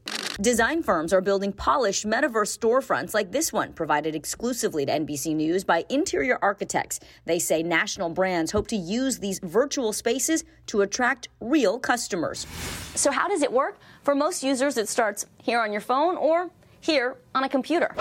Design 0.40 0.82
firms 0.82 1.12
are 1.12 1.20
building 1.20 1.52
polished 1.52 2.06
metaverse 2.06 2.56
storefronts 2.58 3.12
like 3.12 3.30
this 3.30 3.52
one, 3.52 3.74
provided 3.74 4.14
exclusively 4.14 4.86
to 4.86 4.92
NBC 4.92 5.36
News 5.36 5.64
by 5.64 5.84
interior 5.90 6.38
architects. 6.40 6.98
They 7.26 7.38
say 7.38 7.62
national 7.62 8.08
brands 8.08 8.50
hope 8.50 8.66
to 8.68 8.76
use 8.76 9.18
these 9.18 9.38
virtual 9.40 9.92
spaces 9.92 10.44
to 10.68 10.80
attract 10.80 11.28
real 11.40 11.78
customers. 11.78 12.46
So, 12.94 13.10
how 13.10 13.28
does 13.28 13.42
it 13.42 13.52
work? 13.52 13.80
For 14.02 14.14
most 14.14 14.42
users, 14.42 14.78
it 14.78 14.88
starts 14.88 15.26
here 15.42 15.60
on 15.60 15.72
your 15.72 15.82
phone 15.82 16.16
or 16.16 16.48
here 16.80 17.18
on 17.34 17.44
a 17.44 17.48
computer. 17.48 17.94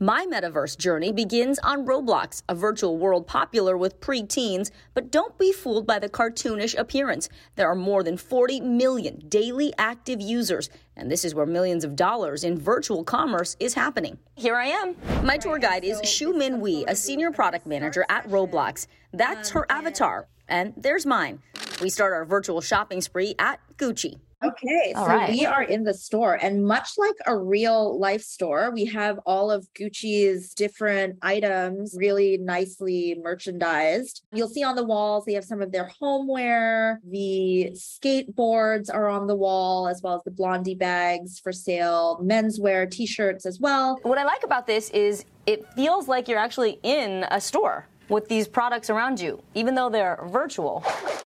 My 0.00 0.26
metaverse 0.26 0.76
journey 0.76 1.12
begins 1.12 1.60
on 1.60 1.86
Roblox, 1.86 2.42
a 2.48 2.54
virtual 2.56 2.98
world 2.98 3.28
popular 3.28 3.76
with 3.76 4.00
preteens, 4.00 4.72
but 4.92 5.12
don't 5.12 5.38
be 5.38 5.52
fooled 5.52 5.86
by 5.86 6.00
the 6.00 6.08
cartoonish 6.08 6.76
appearance. 6.76 7.28
There 7.54 7.68
are 7.68 7.76
more 7.76 8.02
than 8.02 8.16
40 8.16 8.60
million 8.60 9.22
daily 9.28 9.72
active 9.78 10.20
users, 10.20 10.68
and 10.96 11.12
this 11.12 11.24
is 11.24 11.32
where 11.32 11.46
millions 11.46 11.84
of 11.84 11.94
dollars 11.94 12.42
in 12.42 12.58
virtual 12.58 13.04
commerce 13.04 13.56
is 13.60 13.74
happening. 13.74 14.18
Here 14.34 14.56
I 14.56 14.66
am. 14.66 14.96
My 15.22 15.38
tour 15.38 15.60
guide 15.60 15.84
is 15.84 16.00
Shu 16.02 16.36
Min 16.36 16.60
Wee, 16.60 16.84
a 16.88 16.96
senior 16.96 17.30
product 17.30 17.64
manager 17.64 18.04
at 18.08 18.28
Roblox. 18.28 18.88
That's 19.12 19.50
her 19.50 19.64
avatar, 19.70 20.26
and 20.48 20.74
there's 20.76 21.06
mine. 21.06 21.40
We 21.80 21.88
start 21.88 22.12
our 22.12 22.24
virtual 22.24 22.60
shopping 22.60 23.00
spree 23.00 23.36
at 23.38 23.60
Gucci. 23.76 24.18
Okay, 24.44 24.92
All 24.94 25.06
so 25.06 25.12
right. 25.12 25.30
we 25.30 25.46
are 25.46 25.62
in 25.62 25.84
the 25.84 25.94
store, 25.94 26.34
and 26.34 26.64
much 26.64 26.90
like 26.98 27.14
a 27.26 27.36
real 27.36 27.98
life 27.98 28.22
store, 28.22 28.70
we 28.72 28.84
have 28.86 29.18
all 29.24 29.50
of 29.50 29.66
Gucci's 29.74 30.52
different 30.52 31.16
items 31.22 31.94
really 31.98 32.38
nicely 32.38 33.18
merchandised. 33.22 34.22
You'll 34.32 34.48
see 34.48 34.62
on 34.62 34.76
the 34.76 34.84
walls, 34.84 35.24
they 35.24 35.34
have 35.34 35.44
some 35.44 35.62
of 35.62 35.72
their 35.72 35.90
homeware. 35.98 37.00
The 37.10 37.70
skateboards 37.74 38.92
are 38.92 39.08
on 39.08 39.26
the 39.26 39.36
wall, 39.36 39.88
as 39.88 40.02
well 40.02 40.16
as 40.16 40.22
the 40.24 40.30
Blondie 40.30 40.74
bags 40.74 41.38
for 41.38 41.52
sale, 41.52 42.20
menswear, 42.22 42.90
t 42.90 43.06
shirts 43.06 43.46
as 43.46 43.58
well. 43.60 43.98
What 44.02 44.18
I 44.18 44.24
like 44.24 44.44
about 44.44 44.66
this 44.66 44.90
is 44.90 45.24
it 45.46 45.66
feels 45.74 46.08
like 46.08 46.28
you're 46.28 46.38
actually 46.38 46.78
in 46.82 47.24
a 47.30 47.40
store 47.40 47.86
with 48.08 48.28
these 48.28 48.46
products 48.46 48.90
around 48.90 49.20
you, 49.20 49.42
even 49.54 49.74
though 49.74 49.88
they're 49.88 50.18
virtual. 50.26 50.84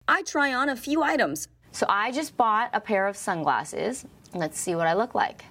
I 0.07 0.23
try 0.23 0.53
on 0.53 0.69
a 0.69 0.75
few 0.75 1.01
items. 1.01 1.47
So 1.75 1.85
I 1.89 2.13
just 2.13 2.37
bought 2.37 2.69
a 2.71 2.79
pair 2.79 3.05
of 3.05 3.17
sunglasses. 3.17 4.05
Let's 4.33 4.57
see 4.57 4.75
what 4.75 4.87
I 4.87 4.93
look 4.93 5.13
like. 5.13 5.43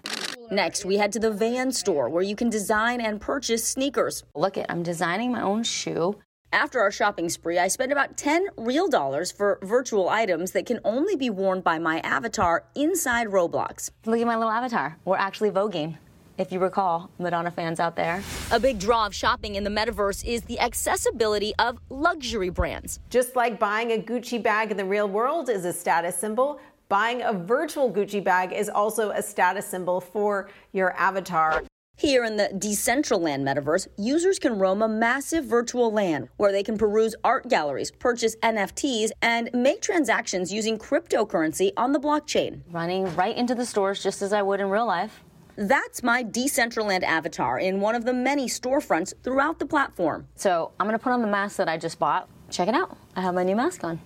Next, 0.50 0.86
we 0.86 0.96
head 0.96 1.12
to 1.12 1.18
the 1.18 1.30
Van 1.30 1.70
store 1.70 2.08
where 2.08 2.22
you 2.22 2.34
can 2.34 2.48
design 2.48 3.02
and 3.02 3.20
purchase 3.20 3.62
sneakers. 3.62 4.24
Look 4.34 4.56
it, 4.56 4.64
I'm 4.70 4.82
designing 4.82 5.32
my 5.32 5.42
own 5.42 5.64
shoe. 5.64 6.16
After 6.50 6.80
our 6.80 6.90
shopping 6.90 7.28
spree, 7.28 7.58
I 7.58 7.68
spent 7.68 7.92
about 7.92 8.16
10 8.16 8.46
real 8.56 8.88
dollars 8.88 9.30
for 9.30 9.58
virtual 9.62 10.08
items 10.08 10.52
that 10.52 10.64
can 10.64 10.80
only 10.82 11.14
be 11.14 11.28
worn 11.28 11.60
by 11.60 11.78
my 11.78 11.98
avatar 11.98 12.64
inside 12.74 13.26
Roblox. 13.26 13.90
Look 14.06 14.18
at 14.18 14.26
my 14.26 14.36
little 14.36 14.50
avatar. 14.50 14.96
We're 15.04 15.18
actually 15.18 15.50
voguing. 15.50 15.98
If 16.36 16.50
you 16.50 16.58
recall, 16.58 17.10
Madonna 17.20 17.52
fans 17.52 17.78
out 17.78 17.94
there. 17.94 18.20
A 18.50 18.58
big 18.58 18.80
draw 18.80 19.06
of 19.06 19.14
shopping 19.14 19.54
in 19.54 19.62
the 19.62 19.70
metaverse 19.70 20.24
is 20.24 20.42
the 20.42 20.58
accessibility 20.58 21.54
of 21.60 21.78
luxury 21.90 22.48
brands. 22.48 22.98
Just 23.08 23.36
like 23.36 23.60
buying 23.60 23.92
a 23.92 23.98
Gucci 23.98 24.42
bag 24.42 24.72
in 24.72 24.76
the 24.76 24.84
real 24.84 25.08
world 25.08 25.48
is 25.48 25.64
a 25.64 25.72
status 25.72 26.16
symbol, 26.16 26.60
buying 26.88 27.22
a 27.22 27.32
virtual 27.32 27.92
Gucci 27.92 28.22
bag 28.22 28.52
is 28.52 28.68
also 28.68 29.10
a 29.10 29.22
status 29.22 29.64
symbol 29.64 30.00
for 30.00 30.50
your 30.72 30.92
avatar. 30.96 31.62
Here 31.96 32.24
in 32.24 32.36
the 32.36 32.48
Decentraland 32.48 33.42
metaverse, 33.42 33.86
users 33.96 34.40
can 34.40 34.58
roam 34.58 34.82
a 34.82 34.88
massive 34.88 35.44
virtual 35.44 35.92
land 35.92 36.28
where 36.38 36.50
they 36.50 36.64
can 36.64 36.76
peruse 36.76 37.14
art 37.22 37.48
galleries, 37.48 37.92
purchase 37.92 38.34
NFTs, 38.42 39.10
and 39.22 39.48
make 39.54 39.80
transactions 39.80 40.52
using 40.52 40.76
cryptocurrency 40.76 41.70
on 41.76 41.92
the 41.92 42.00
blockchain. 42.00 42.62
Running 42.72 43.14
right 43.14 43.36
into 43.36 43.54
the 43.54 43.64
stores 43.64 44.02
just 44.02 44.22
as 44.22 44.32
I 44.32 44.42
would 44.42 44.60
in 44.60 44.68
real 44.70 44.86
life. 44.86 45.22
That's 45.56 46.02
my 46.02 46.24
Decentraland 46.24 47.04
avatar 47.04 47.58
in 47.58 47.80
one 47.80 47.94
of 47.94 48.04
the 48.04 48.12
many 48.12 48.46
storefronts 48.46 49.14
throughout 49.22 49.58
the 49.58 49.66
platform. 49.66 50.26
So 50.34 50.72
I'm 50.80 50.86
going 50.86 50.98
to 50.98 51.02
put 51.02 51.12
on 51.12 51.22
the 51.22 51.28
mask 51.28 51.56
that 51.56 51.68
I 51.68 51.76
just 51.76 51.98
bought. 51.98 52.28
Check 52.50 52.68
it 52.68 52.74
out. 52.74 52.96
I 53.14 53.20
have 53.20 53.34
my 53.34 53.44
new 53.44 53.56
mask 53.56 53.84
on. 53.84 54.00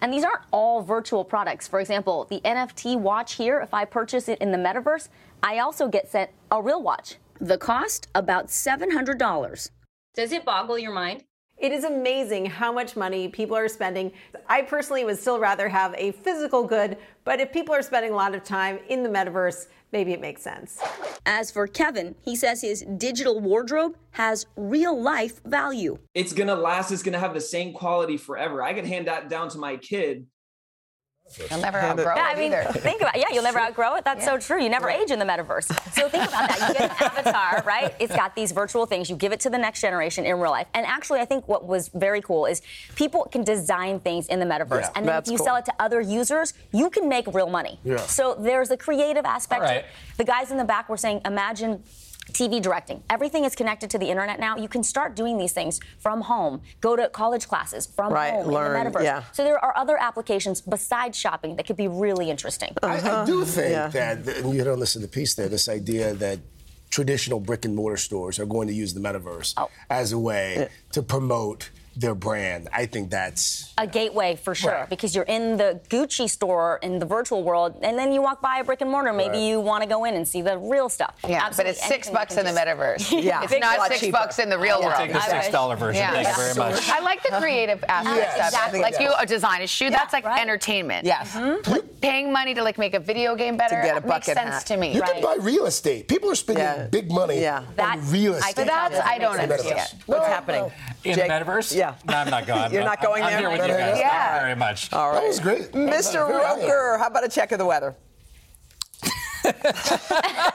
And 0.00 0.12
these 0.12 0.24
aren't 0.24 0.42
all 0.50 0.82
virtual 0.82 1.24
products. 1.24 1.68
For 1.68 1.80
example, 1.80 2.26
the 2.28 2.40
NFT 2.40 2.98
watch 2.98 3.34
here, 3.34 3.60
if 3.60 3.72
I 3.72 3.84
purchase 3.84 4.28
it 4.28 4.38
in 4.40 4.52
the 4.52 4.58
metaverse, 4.58 5.08
I 5.42 5.58
also 5.58 5.88
get 5.88 6.08
sent 6.08 6.30
a 6.50 6.60
real 6.60 6.82
watch. 6.82 7.16
The 7.40 7.58
cost 7.58 8.08
about 8.14 8.48
$700. 8.48 9.70
Does 10.14 10.32
it 10.32 10.44
boggle 10.44 10.78
your 10.78 10.92
mind? 10.92 11.24
It 11.58 11.70
is 11.70 11.84
amazing 11.84 12.46
how 12.46 12.72
much 12.72 12.96
money 12.96 13.28
people 13.28 13.56
are 13.56 13.68
spending. 13.68 14.10
I 14.48 14.62
personally 14.62 15.04
would 15.04 15.18
still 15.18 15.38
rather 15.38 15.68
have 15.68 15.94
a 15.96 16.10
physical 16.10 16.64
good, 16.64 16.98
but 17.24 17.38
if 17.40 17.52
people 17.52 17.72
are 17.72 17.82
spending 17.82 18.10
a 18.10 18.16
lot 18.16 18.34
of 18.34 18.42
time 18.42 18.80
in 18.88 19.04
the 19.04 19.08
metaverse, 19.08 19.68
maybe 19.92 20.12
it 20.12 20.20
makes 20.20 20.42
sense. 20.42 20.80
As 21.24 21.52
for 21.52 21.68
Kevin, 21.68 22.16
he 22.20 22.34
says 22.34 22.62
his 22.62 22.84
digital 22.96 23.38
wardrobe 23.38 23.96
has 24.10 24.46
real 24.56 25.00
life 25.00 25.40
value. 25.44 25.98
It's 26.14 26.32
gonna 26.32 26.56
last, 26.56 26.90
it's 26.90 27.04
gonna 27.04 27.20
have 27.20 27.32
the 27.32 27.40
same 27.40 27.72
quality 27.72 28.16
forever. 28.16 28.60
I 28.60 28.74
could 28.74 28.86
hand 28.86 29.06
that 29.06 29.28
down 29.28 29.48
to 29.50 29.58
my 29.58 29.76
kid. 29.76 30.26
You'll 31.50 31.60
never 31.60 31.78
outgrow 31.78 32.02
it- 32.04 32.06
outgrow 32.08 32.14
Yeah, 32.16 32.30
I 32.30 32.34
mean, 32.38 32.52
either. 32.52 32.64
think 32.80 33.00
about 33.00 33.16
it. 33.16 33.20
Yeah, 33.20 33.26
you'll 33.34 33.42
never 33.42 33.58
outgrow 33.66 33.94
it. 33.96 34.04
That's 34.04 34.24
so 34.24 34.38
true. 34.38 34.62
You 34.62 34.68
never 34.68 34.88
age 34.90 35.10
in 35.10 35.18
the 35.18 35.24
metaverse. 35.24 35.66
So 35.92 36.08
think 36.08 36.28
about 36.28 36.48
that. 36.48 36.68
You 36.68 36.74
get 36.74 36.90
an 36.90 36.96
avatar, 37.18 37.62
right? 37.66 37.94
It's 37.98 38.14
got 38.14 38.34
these 38.34 38.52
virtual 38.52 38.86
things. 38.86 39.08
You 39.10 39.16
give 39.16 39.32
it 39.32 39.40
to 39.40 39.50
the 39.50 39.58
next 39.58 39.80
generation 39.80 40.24
in 40.24 40.38
real 40.38 40.50
life. 40.50 40.66
And 40.74 40.86
actually, 40.86 41.20
I 41.20 41.24
think 41.24 41.46
what 41.48 41.66
was 41.66 41.88
very 41.88 42.20
cool 42.20 42.46
is 42.46 42.62
people 42.96 43.24
can 43.30 43.44
design 43.44 44.00
things 44.00 44.26
in 44.28 44.38
the 44.40 44.46
metaverse. 44.46 44.80
Yeah, 44.82 44.90
and 44.96 45.06
then 45.06 45.14
that's 45.14 45.28
if 45.28 45.32
you 45.32 45.38
cool. 45.38 45.46
sell 45.46 45.56
it 45.56 45.64
to 45.66 45.74
other 45.78 46.00
users, 46.00 46.54
you 46.72 46.90
can 46.90 47.08
make 47.08 47.26
real 47.32 47.48
money. 47.50 47.78
Yeah. 47.84 47.96
So 47.98 48.34
there's 48.38 48.70
a 48.70 48.76
creative 48.76 49.24
aspect. 49.24 49.62
All 49.62 49.68
to 49.68 49.74
right. 49.74 49.84
it. 49.84 49.90
The 50.18 50.24
guys 50.24 50.50
in 50.50 50.56
the 50.56 50.64
back 50.64 50.88
were 50.88 50.96
saying, 50.96 51.20
imagine. 51.24 51.82
TV 52.32 52.60
directing. 52.60 53.02
Everything 53.10 53.44
is 53.44 53.54
connected 53.54 53.90
to 53.90 53.98
the 53.98 54.06
internet 54.06 54.40
now. 54.40 54.56
You 54.56 54.68
can 54.68 54.82
start 54.82 55.14
doing 55.14 55.38
these 55.38 55.52
things 55.52 55.80
from 55.98 56.22
home. 56.22 56.62
Go 56.80 56.96
to 56.96 57.08
college 57.08 57.46
classes 57.48 57.86
from 57.86 58.12
Right, 58.12 58.32
home 58.32 58.46
learn, 58.48 58.86
in 58.86 58.92
the 58.92 58.98
metaverse. 58.98 59.04
yeah. 59.04 59.24
So 59.32 59.44
there 59.44 59.62
are 59.64 59.76
other 59.76 59.96
applications 60.00 60.60
besides 60.60 61.18
shopping 61.18 61.56
that 61.56 61.66
could 61.66 61.76
be 61.76 61.88
really 61.88 62.30
interesting. 62.30 62.74
I, 62.82 62.96
I 62.96 63.24
do 63.24 63.42
uh-huh. 63.42 63.44
think 63.44 63.70
Yeah. 63.70 63.88
that, 63.88 64.28
and 64.28 64.52
you 64.52 64.58
hit 64.58 64.68
on 64.68 64.80
this 64.80 64.96
in 64.96 65.02
the 65.02 65.08
piece 65.08 65.34
there, 65.34 65.48
this 65.48 65.68
idea 65.68 66.14
that 66.14 66.38
traditional 66.90 67.40
brick 67.40 67.64
and 67.64 67.74
mortar 67.74 67.96
stores 67.96 68.38
are 68.38 68.46
going 68.46 68.68
to 68.68 68.74
use 68.74 68.92
the 68.94 69.00
metaverse 69.00 69.54
oh. 69.56 69.70
as 69.88 70.12
a 70.12 70.18
way 70.18 70.68
to 70.92 71.02
promote 71.02 71.70
their 71.94 72.14
brand. 72.14 72.68
I 72.72 72.86
think 72.86 73.10
that's 73.10 73.72
a 73.76 73.86
gateway 73.86 74.36
for 74.36 74.54
sure 74.54 74.72
Right. 74.72 74.88
because 74.88 75.14
you're 75.14 75.24
in 75.24 75.56
the 75.58 75.80
Gucci 75.90 76.28
store 76.28 76.78
in 76.82 76.98
the 76.98 77.04
virtual 77.06 77.42
world, 77.42 77.76
and 77.82 77.98
then 77.98 78.12
you 78.12 78.22
walk 78.22 78.40
by 78.40 78.58
a 78.58 78.64
brick 78.64 78.80
and 78.80 78.90
mortar. 78.90 79.12
Maybe 79.12 79.30
Right. 79.36 79.38
you 79.42 79.60
want 79.60 79.82
to 79.82 79.88
go 79.88 80.04
in 80.04 80.14
and 80.14 80.26
see 80.26 80.40
the 80.42 80.56
real 80.58 80.88
stuff. 80.88 81.14
Yeah, 81.28 81.44
Absolutely 81.44 81.56
but 81.64 81.66
it's 81.70 81.80
six 81.80 81.92
anything 82.08 82.12
you 82.12 82.18
bucks 82.18 82.36
in 82.38 82.44
the 82.46 82.52
metaverse. 82.60 83.22
Yeah. 83.22 83.42
it's 83.42 83.58
not 83.60 83.88
six 83.88 84.00
cheaper. 84.00 84.12
bucks 84.12 84.38
in 84.38 84.48
the 84.48 84.58
real 84.58 84.76
I'll 84.76 84.82
world. 84.84 84.94
take 84.96 85.12
the 85.12 85.18
I 85.22 85.48
$6 85.50 85.76
version. 85.78 86.02
Yeah. 86.02 86.12
Thank 86.12 86.28
you 86.28 86.34
very 86.34 86.54
much. 86.54 86.88
I 86.88 87.00
like 87.00 87.22
the 87.22 87.36
creative 87.36 87.84
aspect 87.88 88.16
Yes, 88.16 88.34
of 88.34 88.40
it. 88.40 88.46
exactly. 88.46 88.80
Like 88.80 88.98
you 89.00 89.10
Yeah. 89.10 89.24
design 89.26 89.62
a 89.62 89.66
shoe, 89.66 89.90
that's 89.90 90.12
like 90.12 90.24
entertainment. 90.24 91.06
Yes. 91.06 91.30
Mm-hmm. 91.32 91.42
Mm-hmm. 91.52 91.72
Like, 91.72 91.82
Paying 92.02 92.32
money 92.32 92.52
to 92.54 92.64
like 92.64 92.78
make 92.78 92.94
a 92.94 92.98
video 92.98 93.36
game 93.36 93.56
better 93.56 93.80
get 93.80 93.96
a 94.02 94.04
makes 94.04 94.26
sense 94.26 94.38
hat. 94.38 94.66
to 94.66 94.76
me. 94.76 94.92
You 94.92 95.02
can 95.02 95.22
buy 95.22 95.36
real 95.38 95.66
estate. 95.66 96.08
People 96.08 96.32
are 96.32 96.34
spending 96.34 96.88
big 96.90 97.08
money 97.12 97.46
on 97.46 97.64
real 98.10 98.34
estate. 98.34 98.56
So 98.56 98.64
that's 98.64 98.98
I 98.98 99.18
don't 99.18 99.38
understand. 99.38 99.88
What's 100.06 100.26
happening? 100.26 100.72
In 101.04 101.16
the 101.18 101.24
metaverse? 101.26 101.76
Yeah. 101.82 101.94
No, 102.06 102.14
I'm 102.14 102.30
not 102.30 102.46
going. 102.46 102.72
You're 102.74 102.84
not 102.84 102.98
I'm- 103.00 103.06
going 103.08 103.22
I'm 103.24 103.30
there? 103.30 103.40
here 103.40 103.50
with 103.50 103.62
you 103.62 103.74
guys. 103.76 103.98
Yeah. 103.98 104.10
Thank 104.28 104.34
you 104.34 104.40
very 104.46 104.56
much. 104.56 104.92
All 104.92 105.10
right. 105.10 105.20
That 105.20 105.26
was 105.26 105.40
great. 105.40 105.72
Mr. 105.72 106.28
Roker, 106.28 106.96
how 106.98 107.08
about 107.08 107.24
a 107.24 107.28
check 107.28 107.50
of 107.50 107.58
the 107.58 107.66
weather? 107.66 107.96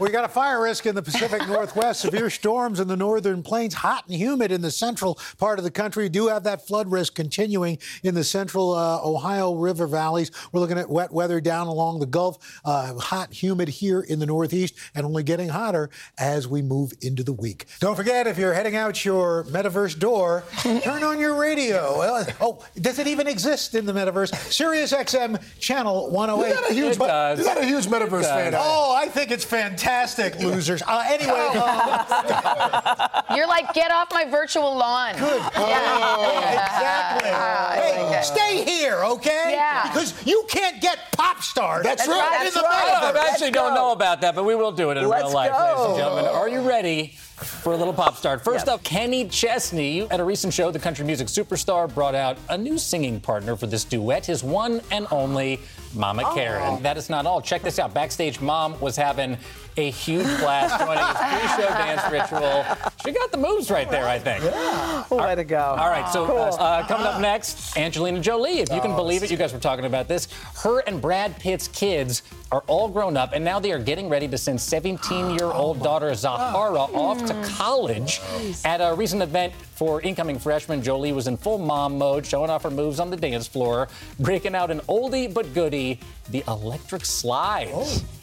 We 0.00 0.08
got 0.08 0.24
a 0.24 0.28
fire 0.28 0.62
risk 0.62 0.86
in 0.86 0.94
the 0.94 1.02
Pacific 1.02 1.46
Northwest, 1.46 2.00
severe 2.00 2.30
storms 2.30 2.80
in 2.80 2.88
the 2.88 2.96
northern 2.96 3.42
plains, 3.42 3.74
hot 3.74 4.06
and 4.06 4.16
humid 4.16 4.50
in 4.50 4.62
the 4.62 4.70
central 4.70 5.18
part 5.36 5.58
of 5.58 5.64
the 5.64 5.70
country. 5.70 6.08
Do 6.08 6.28
have 6.28 6.44
that 6.44 6.66
flood 6.66 6.90
risk 6.90 7.14
continuing 7.14 7.76
in 8.02 8.14
the 8.14 8.24
central 8.24 8.72
uh, 8.72 8.98
Ohio 9.04 9.54
River 9.54 9.86
valleys. 9.86 10.30
We're 10.52 10.60
looking 10.60 10.78
at 10.78 10.88
wet 10.88 11.12
weather 11.12 11.38
down 11.38 11.66
along 11.66 12.00
the 12.00 12.06
Gulf, 12.06 12.38
uh, 12.64 12.94
hot, 12.94 13.34
humid 13.34 13.68
here 13.68 14.00
in 14.00 14.20
the 14.20 14.24
Northeast, 14.24 14.74
and 14.94 15.04
only 15.04 15.22
getting 15.22 15.50
hotter 15.50 15.90
as 16.16 16.48
we 16.48 16.62
move 16.62 16.94
into 17.02 17.22
the 17.22 17.34
week. 17.34 17.66
Don't 17.80 17.94
forget, 17.94 18.26
if 18.26 18.38
you're 18.38 18.54
heading 18.54 18.76
out 18.76 19.04
your 19.04 19.44
metaverse 19.44 19.98
door, 19.98 20.44
turn 20.62 21.04
on 21.04 21.20
your 21.20 21.34
radio. 21.38 21.98
Well, 21.98 22.26
oh, 22.40 22.64
does 22.80 22.98
it 22.98 23.06
even 23.06 23.26
exist 23.26 23.74
in 23.74 23.84
the 23.84 23.92
metaverse? 23.92 24.34
Sirius 24.50 24.94
XM 24.94 25.38
channel 25.58 26.08
108. 26.10 26.48
You're 26.48 26.60
not 26.62 26.70
a 26.70 26.72
huge, 26.72 26.96
It 26.96 26.98
does. 27.00 27.40
you're 27.40 27.58
a 27.58 27.66
huge 27.66 27.86
metaverse 27.86 28.24
fan. 28.24 28.52
does. 28.52 28.54
are 28.54 28.64
you? 28.64 28.72
Oh, 28.72 28.94
I 28.96 29.06
think 29.06 29.30
it's 29.30 29.44
fantastic, 29.44 29.89
losers. 30.40 30.82
Uh, 30.82 31.02
anyway, 31.06 31.50
uh, 31.54 33.22
You're 33.34 33.48
like, 33.48 33.72
get 33.74 33.90
off 33.90 34.08
my 34.12 34.24
virtual 34.24 34.76
lawn. 34.76 35.14
Good. 35.16 35.40
exactly. 35.46 37.28
hey, 37.30 38.20
stay 38.22 38.64
here, 38.64 39.02
okay? 39.04 39.52
Yeah. 39.52 39.88
Because 39.88 40.14
you 40.26 40.44
can't 40.48 40.80
get 40.80 40.98
pop 41.12 41.42
stars. 41.42 41.84
That's 41.84 42.04
in 42.04 42.10
right, 42.10 42.38
the 42.38 42.44
that's 42.44 42.56
right. 42.56 43.16
I 43.16 43.28
actually 43.30 43.50
don't 43.50 43.74
know 43.74 43.92
about 43.92 44.20
that, 44.22 44.34
but 44.34 44.44
we 44.44 44.54
will 44.54 44.72
do 44.72 44.90
it 44.90 44.96
in 44.96 45.08
Let's 45.08 45.24
real 45.24 45.34
life, 45.34 45.52
ladies 45.52 45.86
and 45.86 45.96
gentlemen. 45.96 46.26
Are 46.26 46.48
you 46.48 46.60
ready 46.60 47.08
for 47.08 47.72
a 47.72 47.76
little 47.76 47.94
pop 47.94 48.16
start? 48.16 48.42
First 48.44 48.68
up, 48.68 48.82
Kenny 48.82 49.28
Chesney. 49.28 50.08
At 50.10 50.20
a 50.20 50.24
recent 50.24 50.52
show, 50.52 50.70
the 50.70 50.78
country 50.78 51.04
music 51.04 51.28
superstar 51.28 51.92
brought 51.92 52.14
out 52.14 52.38
a 52.48 52.58
new 52.58 52.78
singing 52.78 53.20
partner 53.20 53.56
for 53.56 53.66
this 53.66 53.84
duet, 53.84 54.26
his 54.26 54.42
one 54.42 54.80
and 54.90 55.06
only 55.10 55.60
Mama 55.94 56.22
Oh. 56.26 56.34
Karen. 56.34 56.82
That 56.82 56.96
is 56.96 57.10
not 57.10 57.26
all. 57.26 57.40
Check 57.40 57.62
this 57.62 57.78
out. 57.78 57.92
Backstage, 57.92 58.40
Mom 58.40 58.78
was 58.80 58.96
having 58.96 59.36
a 59.76 59.90
huge 59.90 60.26
blast 60.38 60.78
joining 60.78 61.04
his 61.04 61.16
pre-show 61.16 61.68
dance 61.70 62.02
ritual. 62.10 62.64
She 63.04 63.12
got 63.12 63.32
the 63.32 63.38
moves 63.38 63.70
right 63.70 63.90
there, 63.90 64.06
I 64.06 64.18
think. 64.18 64.44
Way 65.10 65.34
to 65.34 65.44
go. 65.44 65.58
All 65.58 65.88
right, 65.88 66.10
so 66.12 66.24
uh, 66.24 66.56
uh, 66.58 66.86
coming 66.86 67.06
up 67.06 67.20
next, 67.20 67.76
Angelina 67.76 68.20
Jolie. 68.20 68.60
If 68.60 68.70
you 68.72 68.80
can 68.80 68.94
believe 68.94 69.22
it, 69.22 69.30
you 69.30 69.36
guys 69.36 69.52
were 69.52 69.58
talking 69.58 69.86
about 69.86 70.08
this. 70.08 70.28
Her 70.62 70.80
and 70.80 71.00
Brad 71.00 71.38
Pitt's 71.38 71.68
kids 71.68 72.22
are 72.52 72.62
all 72.66 72.88
grown 72.88 73.16
up, 73.16 73.32
and 73.32 73.44
now 73.44 73.58
they 73.60 73.72
are 73.72 73.78
getting 73.78 74.08
ready 74.08 74.26
to 74.28 74.36
send 74.36 74.58
17-year-old 74.58 75.82
daughter 75.82 76.12
Zahara 76.14 76.80
off 76.80 77.24
to 77.26 77.34
college. 77.54 78.20
At 78.64 78.78
a 78.80 78.94
recent 78.94 79.22
event 79.22 79.54
for 79.54 80.02
incoming 80.02 80.38
freshmen, 80.38 80.82
Jolie 80.82 81.12
was 81.12 81.26
in 81.26 81.36
full 81.36 81.58
mom 81.58 81.96
mode, 81.96 82.26
showing 82.26 82.50
off 82.50 82.64
her 82.64 82.70
moves 82.70 83.00
on 83.00 83.08
the 83.08 83.16
dance 83.16 83.46
floor, 83.46 83.88
breaking 84.18 84.54
out 84.54 84.70
an 84.70 84.80
oldie 84.80 85.32
but 85.32 85.54
goodie, 85.54 86.00
the 86.30 86.44
electric 86.48 87.04
slide. 87.04 87.68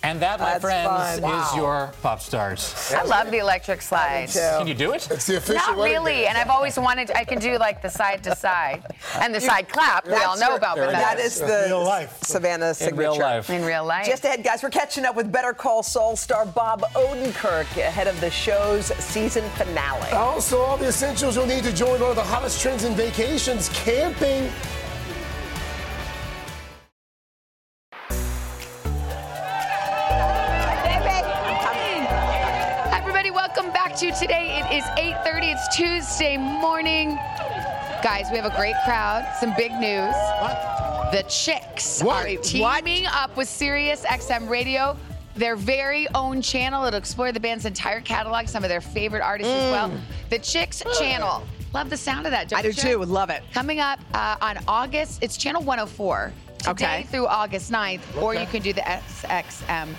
And 0.03 0.19
that, 0.21 0.39
my 0.39 0.57
That's 0.57 0.61
friends, 0.63 1.19
fun. 1.19 1.41
is 1.47 1.55
your 1.55 1.91
pop 2.01 2.21
stars. 2.21 2.93
I 2.95 3.03
love 3.03 3.31
the 3.31 3.39
electric 3.39 3.81
slide. 3.81 4.29
Can 4.67 4.77
you 4.77 4.85
do 4.87 4.91
it? 4.93 5.07
It's 5.09 5.25
the 5.27 5.37
official 5.37 5.75
Not 5.75 5.77
really, 5.77 6.11
dance. 6.23 6.27
and 6.27 6.37
I've 6.37 6.49
always 6.49 6.77
wanted. 6.77 7.09
I 7.11 7.23
can 7.23 7.39
do 7.39 7.57
like 7.57 7.81
the 7.81 7.89
side 7.89 8.21
to 8.25 8.35
side 8.35 8.83
and 9.21 9.33
the 9.33 9.39
side 9.39 9.69
clap. 9.69 10.05
We 10.05 10.15
all 10.15 10.37
know 10.37 10.49
your- 10.49 10.57
about, 10.57 10.75
but 10.75 10.91
That 10.91 11.15
that's 11.17 11.39
the 11.39 11.63
Real 11.67 11.85
life. 11.85 12.17
Savannah 12.21 12.73
signature. 12.73 12.93
In 12.93 12.97
real 12.99 13.17
life. 13.17 13.49
in 13.49 13.63
real 13.63 13.85
life. 13.85 14.05
Just 14.05 14.25
ahead, 14.25 14.43
guys, 14.43 14.63
we're 14.63 14.69
catching 14.69 15.05
up 15.05 15.15
with 15.15 15.31
Better 15.31 15.53
Call 15.53 15.83
Saul 15.83 16.17
star 16.17 16.45
Bob 16.45 16.81
Odenkirk 16.95 17.77
ahead 17.77 18.07
of 18.07 18.19
the 18.19 18.29
show's 18.29 18.87
season 19.01 19.49
finale. 19.51 20.11
Also, 20.11 20.59
all 20.59 20.75
the 20.75 20.87
essentials 20.87 21.37
you'll 21.37 21.45
need 21.45 21.63
to 21.63 21.73
join 21.73 22.01
one 22.01 22.09
of 22.09 22.17
the 22.17 22.21
hottest 22.23 22.61
trends 22.61 22.83
in 22.83 22.93
vacations, 22.93 23.69
camping. 23.69 24.51
To 33.97 34.11
today. 34.11 34.61
It 34.63 34.77
is 34.77 34.83
8:30. 34.97 35.51
It's 35.53 35.75
Tuesday 35.75 36.37
morning. 36.37 37.15
Guys, 38.03 38.27
we 38.31 38.37
have 38.37 38.45
a 38.45 38.55
great 38.55 38.75
crowd. 38.85 39.27
Some 39.39 39.53
big 39.57 39.71
news. 39.73 40.13
The 41.11 41.25
Chicks 41.27 42.03
What? 42.03 42.27
are 42.27 42.35
teaming 42.37 43.07
up 43.07 43.35
with 43.35 43.49
Sirius 43.49 44.03
XM 44.05 44.47
Radio 44.49 44.95
their 45.35 45.55
very 45.55 46.07
own 46.15 46.41
channel. 46.41 46.83
It'll 46.85 46.97
explore 46.97 47.31
the 47.31 47.39
band's 47.39 47.65
entire 47.65 48.01
catalog, 48.01 48.47
some 48.47 48.63
of 48.63 48.69
their 48.69 48.81
favorite 48.81 49.21
artists 49.21 49.51
as 49.53 49.71
well. 49.71 49.91
The 50.29 50.39
Chicks 50.39 50.83
Channel. 50.99 51.43
Love 51.73 51.89
the 51.89 51.97
sound 51.97 52.25
of 52.25 52.31
that. 52.31 52.51
I 52.53 52.61
do 52.61 52.67
you? 52.69 52.73
too. 52.73 52.97
Love 53.03 53.29
it. 53.29 53.43
Coming 53.53 53.79
up 53.79 53.99
uh, 54.13 54.35
on 54.41 54.57
August, 54.67 55.19
it's 55.23 55.37
channel 55.37 55.61
104 55.63 56.33
today 56.59 56.71
Okay. 56.71 57.03
through 57.11 57.27
August 57.27 57.71
9th, 57.71 58.01
or 58.21 58.33
you 58.35 58.45
can 58.47 58.61
do 58.63 58.73
the 58.73 58.81
SXM 58.81 59.89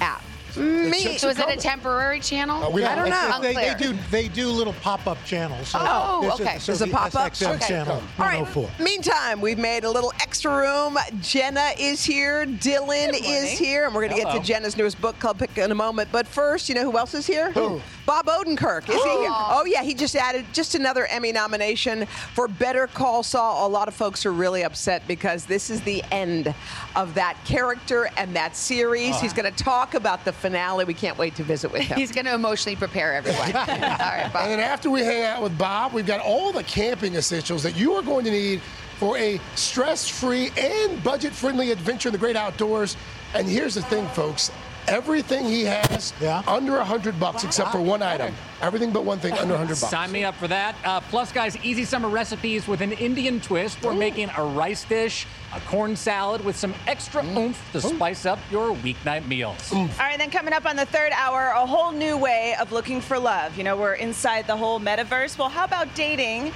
app. 0.00 0.22
Me- 0.56 1.18
So 1.18 1.28
is 1.28 1.38
it 1.38 1.48
a 1.48 1.56
temporary 1.56 2.20
channel? 2.20 2.62
Uh, 2.64 2.70
we 2.70 2.80
don't- 2.82 3.08
know. 3.08 3.38
They, 3.40 3.54
they 3.54 3.74
do 3.78 3.94
they 4.10 4.28
do 4.28 4.48
little 4.48 4.72
pop-up 4.74 5.18
channels. 5.24 5.68
So 5.68 5.78
Oh, 5.80 6.22
this 6.22 6.34
is- 6.34 6.40
okay. 6.40 6.58
so 6.58 6.72
There's 6.72 6.82
a 6.82 6.86
pop-up? 6.94 7.32
SXM 7.32 7.54
Okay. 7.56 7.66
channel 7.68 7.94
All 8.18 8.24
right. 8.26 8.40
104. 8.40 8.68
Meantime, 8.84 9.40
we've 9.40 9.58
made 9.58 9.84
a 9.84 9.90
little 9.90 10.12
extra 10.20 10.54
room. 10.56 10.98
Jenna 11.20 11.70
is 11.78 12.04
here. 12.04 12.46
Dylan 12.46 13.10
is 13.12 13.50
here. 13.50 13.86
And 13.86 13.94
we're 13.94 14.06
going 14.08 14.18
to 14.18 14.24
get 14.24 14.32
to 14.34 14.40
Jenna's 14.40 14.76
newest 14.76 15.00
book 15.00 15.18
club 15.18 15.38
pick 15.38 15.56
in 15.58 15.70
a 15.70 15.74
moment. 15.74 16.08
But 16.12 16.26
first, 16.26 16.68
you 16.68 16.74
know 16.74 16.90
who 16.90 16.96
else 16.98 17.14
is 17.14 17.26
here? 17.26 17.50
Who? 17.52 17.80
Bob 18.06 18.26
Odenkirk. 18.26 18.88
Is 18.88 19.02
he 19.02 19.10
here? 19.10 19.32
Oh, 19.48 19.64
yeah. 19.64 19.82
He 19.82 19.94
just 19.94 20.14
added 20.16 20.44
just 20.52 20.74
another 20.74 21.06
Emmy 21.06 21.32
nomination 21.32 22.06
for 22.34 22.46
Better 22.48 22.86
Call 22.86 23.22
Saul. 23.22 23.66
A 23.66 23.70
lot 23.70 23.88
of 23.88 23.94
folks 23.94 24.26
are 24.26 24.32
really 24.32 24.64
upset 24.64 25.06
because 25.08 25.46
this 25.46 25.70
is 25.70 25.80
the 25.82 26.02
end 26.10 26.54
of 26.94 27.14
that 27.14 27.36
character 27.44 28.08
and 28.16 28.34
that 28.36 28.54
series. 28.56 29.14
Oh. 29.14 29.18
He's 29.20 29.32
going 29.32 29.50
to 29.52 29.64
talk 29.64 29.94
about 29.94 30.24
the 30.24 30.32
finale. 30.32 30.84
We 30.84 30.94
can't 30.94 31.16
wait 31.18 31.34
to 31.36 31.42
visit 31.42 31.72
with 31.72 31.82
him. 31.82 31.98
He's 31.98 32.12
going 32.12 32.26
to 32.26 32.34
emotionally 32.34 32.76
prepare 32.76 33.14
everyone. 33.14 33.46
All 33.56 33.62
right, 33.62 34.30
Bob. 34.32 34.42
And 34.42 34.52
then 34.52 34.60
after 34.60 34.90
we 34.90 35.00
hang 35.02 35.24
out 35.24 35.42
with 35.42 35.56
Bob, 35.58 35.92
we've 35.92 36.06
got 36.06 36.20
all 36.20 36.52
the 36.52 36.64
camping 36.64 37.14
essentials 37.14 37.62
that 37.62 37.76
you 37.76 37.92
are 37.94 38.02
going 38.02 38.24
to 38.24 38.30
need 38.30 38.60
for 38.98 39.16
a 39.18 39.40
stress-free 39.54 40.50
and 40.58 41.02
budget-friendly 41.02 41.70
adventure 41.70 42.08
in 42.08 42.12
the 42.12 42.18
great 42.18 42.36
outdoors. 42.36 42.96
And 43.34 43.46
here's 43.46 43.74
the 43.74 43.82
thing, 43.82 44.06
folks. 44.08 44.50
Everything 44.88 45.44
he 45.44 45.64
has 45.64 46.12
under 46.46 46.76
a 46.78 46.84
hundred 46.84 47.18
bucks, 47.18 47.44
except 47.44 47.72
for 47.72 47.80
one 47.80 48.02
item. 48.02 48.34
Everything 48.62 48.92
but 48.92 49.04
one 49.04 49.18
thing 49.18 49.32
under 49.34 49.54
a 49.54 49.58
hundred 49.58 49.80
bucks. 49.80 49.90
Sign 49.90 50.12
me 50.12 50.24
up 50.24 50.34
for 50.36 50.48
that. 50.48 50.76
Uh, 50.84 51.00
plus, 51.00 51.32
guys, 51.32 51.56
easy 51.64 51.84
summer 51.84 52.08
recipes 52.08 52.68
with 52.68 52.80
an 52.80 52.92
Indian 52.92 53.40
twist. 53.40 53.82
We're 53.82 53.94
making 53.94 54.30
a 54.36 54.44
rice 54.44 54.84
dish, 54.84 55.26
a 55.54 55.60
corn 55.60 55.96
salad 55.96 56.44
with 56.44 56.56
some 56.56 56.74
extra 56.86 57.24
oomph 57.24 57.60
to 57.72 57.80
spice 57.80 58.26
up 58.26 58.38
your 58.50 58.74
weeknight 58.76 59.26
meals. 59.26 59.72
Oomph. 59.72 59.98
All 60.00 60.06
right, 60.06 60.18
then 60.18 60.30
coming 60.30 60.54
up 60.54 60.66
on 60.66 60.76
the 60.76 60.86
third 60.86 61.12
hour, 61.12 61.48
a 61.48 61.66
whole 61.66 61.92
new 61.92 62.16
way 62.16 62.54
of 62.60 62.72
looking 62.72 63.00
for 63.00 63.18
love. 63.18 63.56
You 63.58 63.64
know, 63.64 63.76
we're 63.76 63.94
inside 63.94 64.46
the 64.46 64.56
whole 64.56 64.78
metaverse. 64.78 65.36
Well, 65.36 65.48
how 65.48 65.64
about 65.64 65.92
dating 65.94 66.52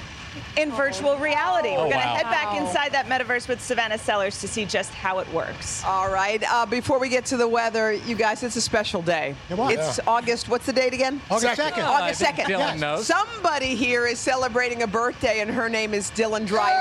in 0.57 0.71
virtual 0.71 1.17
reality? 1.17 1.69
Oh, 1.69 1.83
We're 1.85 1.89
going 1.89 1.91
to 1.91 1.97
wow. 1.97 2.15
head 2.15 2.23
back 2.23 2.57
inside 2.59 2.91
that 2.93 3.07
metaverse 3.07 3.47
with 3.47 3.61
Savannah 3.61 3.97
Sellers 3.97 4.39
to 4.41 4.47
see 4.47 4.65
just 4.65 4.93
how 4.93 5.19
it 5.19 5.31
works. 5.33 5.83
All 5.83 6.11
right. 6.11 6.43
Uh, 6.49 6.65
before 6.65 6.99
we 6.99 7.09
get 7.09 7.25
to 7.25 7.37
the 7.37 7.47
weather, 7.47 7.91
you 7.93 8.15
guys, 8.15 8.43
it's 8.43 8.55
a 8.55 8.61
special 8.61 9.01
day. 9.01 9.35
what? 9.49 9.73
It's 9.73 9.97
Yeah. 9.97 10.03
August. 10.07 10.49
What's 10.49 10.65
the 10.65 10.73
date 10.73 10.93
again? 10.93 11.21
August 11.29 11.55
Second. 11.55 11.83
2nd. 11.83 11.87
August 11.87 12.19
second. 12.19 12.45
Dylan 12.45 12.79
knows. 12.79 13.05
Somebody 13.07 13.75
here 13.75 14.05
is 14.07 14.19
celebrating 14.19 14.83
a 14.83 14.87
birthday, 14.87 15.39
and 15.41 15.49
her 15.51 15.69
name 15.69 15.93
is 15.93 16.11
Dylan 16.11 16.45
Dreyer. 16.45 16.77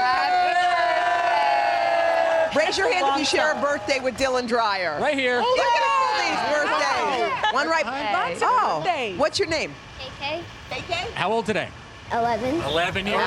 Raise 2.57 2.77
your 2.77 2.93
hand 2.93 3.07
if 3.13 3.19
you 3.19 3.25
share 3.25 3.53
a 3.53 3.61
birthday 3.61 4.01
with 4.01 4.17
Dylan 4.17 4.47
Dreyer. 4.49 4.99
Right 5.01 5.17
here. 5.17 5.41
Oh, 5.43 5.55
look 5.57 5.67
at 5.67 5.85
all 5.87 6.15
these 6.25 6.41
birthdays. 6.59 7.53
One 7.55 7.69
right. 7.69 7.85
Lots 7.87 8.43
of 8.43 8.49
oh, 8.51 8.83
birthdays. 8.85 9.19
what's 9.19 9.39
your 9.39 9.49
name? 9.49 9.73
KK. 10.21 10.43
KK. 10.71 10.95
How 11.13 11.31
old 11.33 11.47
today? 11.47 11.69
11. 12.13 12.63
11 12.63 13.07
years 13.07 13.17
old. 13.17 13.27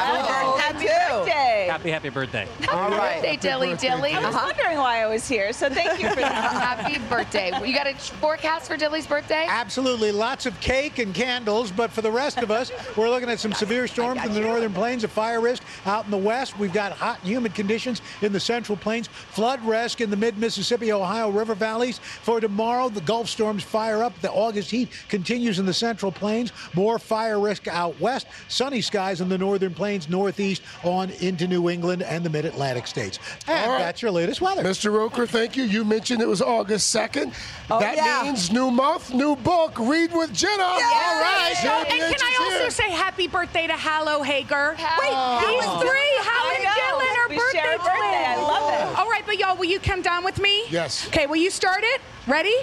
Happy 0.60 0.88
old. 1.12 1.26
birthday. 1.26 1.67
Happy, 1.69 1.89
happy 1.89 2.10
birthday. 2.10 2.48
All 2.72 2.89
right. 2.89 3.22
birthday, 3.22 3.38
Dilly 3.38 3.76
Dilly. 3.76 4.13
I 4.13 4.26
was 4.26 4.36
uh-huh. 4.36 4.54
wondering 4.56 4.78
why 4.78 5.02
I 5.02 5.08
was 5.08 5.28
here, 5.28 5.54
so 5.54 5.69
thank 5.69 6.02
you 6.02 6.10
for 6.10 6.17
that. 6.17 6.78
Happy 6.78 7.00
birthday. 7.10 7.52
You 7.65 7.74
got 7.74 7.88
a 7.88 7.96
forecast 7.96 8.67
for 8.67 8.76
Dilly's 8.76 9.08
birthday? 9.08 9.46
Absolutely. 9.48 10.12
Lots 10.12 10.46
of 10.46 10.60
cake 10.60 11.00
and 11.00 11.13
candles. 11.13 11.72
But 11.72 11.91
for 11.91 12.02
the 12.02 12.12
rest 12.12 12.39
of 12.39 12.52
us, 12.52 12.72
we're 12.98 13.10
looking 13.10 13.30
at 13.30 13.39
some 13.39 13.54
severe 13.54 13.88
storms 13.88 14.24
in 14.26 14.34
the 14.34 14.41
northern 14.41 14.74
plains, 14.74 15.04
a 15.04 15.08
fire 15.08 15.39
risk 15.39 15.63
out 15.86 16.06
in 16.06 16.12
the 16.12 16.17
west. 16.17 16.58
We've 16.60 16.74
got 16.74 16.91
hot 16.91 17.19
and 17.19 17.30
humid 17.30 17.56
conditions 17.56 18.02
in 18.22 18.34
the 18.34 18.39
central 18.39 18.78
plains, 18.78 19.08
flood 19.08 19.63
risk 19.63 20.02
in 20.02 20.10
the 20.10 20.17
mid 20.17 20.38
Mississippi, 20.38 20.91
Ohio 20.91 21.30
River 21.30 21.56
valleys. 21.56 22.00
For 22.00 22.41
tomorrow, 22.41 22.89
the 22.89 23.02
Gulf 23.02 23.30
storms 23.30 23.63
fire 23.63 24.04
up. 24.04 24.19
The 24.22 24.32
August 24.32 24.69
heat 24.72 24.89
continues 25.08 25.60
in 25.60 25.65
the 25.65 25.74
central 25.74 26.12
plains. 26.12 26.52
More 26.74 27.00
fire 27.00 27.39
risk 27.39 27.67
out 27.67 28.00
west. 28.02 28.28
Sunny 28.73 28.81
skies 28.81 29.21
in 29.21 29.29
the 29.29 29.38
northern 29.38 29.71
plains, 29.71 30.09
northeast 30.09 30.63
on 30.83 31.12
into 31.21 31.47
New 31.47 31.69
England 31.69 32.01
and 32.01 32.25
the 32.25 32.29
mid 32.31 32.43
Atlantic 32.43 32.88
states. 32.88 33.19
And 33.47 33.65
All 33.65 33.73
right. 33.73 33.77
that's 33.77 34.01
your 34.01 34.09
latest 34.09 34.41
weather. 34.41 34.63
Mr. 34.63 34.91
Roker, 34.91 35.27
thank 35.27 35.55
you. 35.55 35.62
You 35.62 35.86
mentioned 35.86 36.23
it 36.23 36.27
was 36.27 36.41
August 36.41 36.91
2nd. 36.95 37.36
Oh, 37.69 37.79
that 37.79 37.97
yeah. 37.97 38.23
means 38.23 38.51
new 38.51 38.71
month, 38.71 39.13
new 39.13 39.36
book. 39.36 39.77
Read 39.77 40.12
with 40.12 40.33
Jenna. 40.33 40.63
All 40.63 40.79
right. 40.79 41.53
So, 41.62 41.69
and 41.69 42.15
can 42.15 42.15
I 42.19 42.38
also 42.45 42.57
here. 42.62 42.69
say 42.71 42.89
happy 42.89 43.27
birthday 43.27 43.67
to 43.67 43.73
Hallow 43.73 44.23
Hager? 44.23 44.71
Wait, 44.71 44.79
Oh. 45.13 45.38
these 45.45 45.88
three, 45.88 46.12
Hal 46.25 46.47
I 46.47 46.55
and. 46.57 46.65
Dylan, 46.73 47.17
are 47.19 47.27
birthday 47.29 47.75
twins. 47.75 47.77
birthday. 47.77 48.25
I 48.25 48.41
love 48.41 48.73
it. 48.73 48.97
All 48.99 49.07
right, 49.07 49.23
but 49.27 49.38
y'all, 49.38 49.55
will 49.55 49.65
you 49.69 49.79
come 49.79 50.01
down 50.01 50.23
with 50.23 50.39
me? 50.39 50.63
Yes. 50.71 51.05
Okay, 51.09 51.27
will 51.27 51.36
you 51.36 51.51
start 51.51 51.81
it? 51.83 52.01
Ready? 52.25 52.55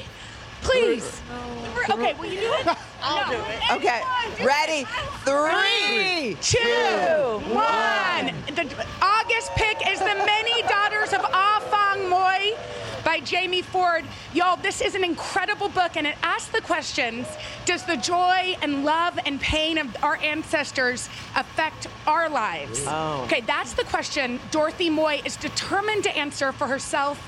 Please. 0.63 1.21
Okay, 1.91 2.15
will 2.15 2.27
you 2.27 2.41
do 2.41 2.53
it? 2.55 2.77
I'll 3.03 3.31
No. 3.31 3.39
do 3.39 3.43
it. 3.51 3.73
Okay. 3.73 4.03
Ready? 4.45 4.85
Three, 5.25 6.37
two, 6.43 7.41
one. 7.55 8.35
The 8.55 8.87
August 9.03 9.51
pick 9.57 9.79
is 9.89 9.99
The 9.99 10.15
Many 10.27 10.63
Daughters 10.63 11.13
of 11.13 11.21
Ah 11.33 11.61
Fang 11.71 12.09
Moi 12.09 12.57
by 13.05 13.21
Jamie 13.21 13.63
Ford. 13.63 14.05
Y'all, 14.35 14.57
this 14.57 14.81
is 14.81 14.95
an 14.95 15.03
incredible 15.05 15.69
book 15.71 15.97
and 15.97 16.07
it 16.07 16.17
asks 16.23 16.51
the 16.53 16.61
questions 16.61 17.27
Does 17.65 17.85
the 17.85 17.97
joy 17.97 18.57
and 18.63 18.85
love 18.85 19.19
and 19.25 19.41
pain 19.41 19.79
of 19.79 19.87
our 20.03 20.17
ancestors 20.17 21.09
affect 21.37 21.87
our 22.07 22.29
lives? 22.29 22.85
Oh. 22.87 23.23
Okay, 23.25 23.41
that's 23.41 23.73
the 23.73 23.85
question 23.85 24.39
Dorothy 24.51 24.91
Moy 24.91 25.23
is 25.25 25.37
determined 25.37 26.05
to 26.05 26.17
answer 26.17 26.53
for 26.53 26.67
herself 26.67 27.19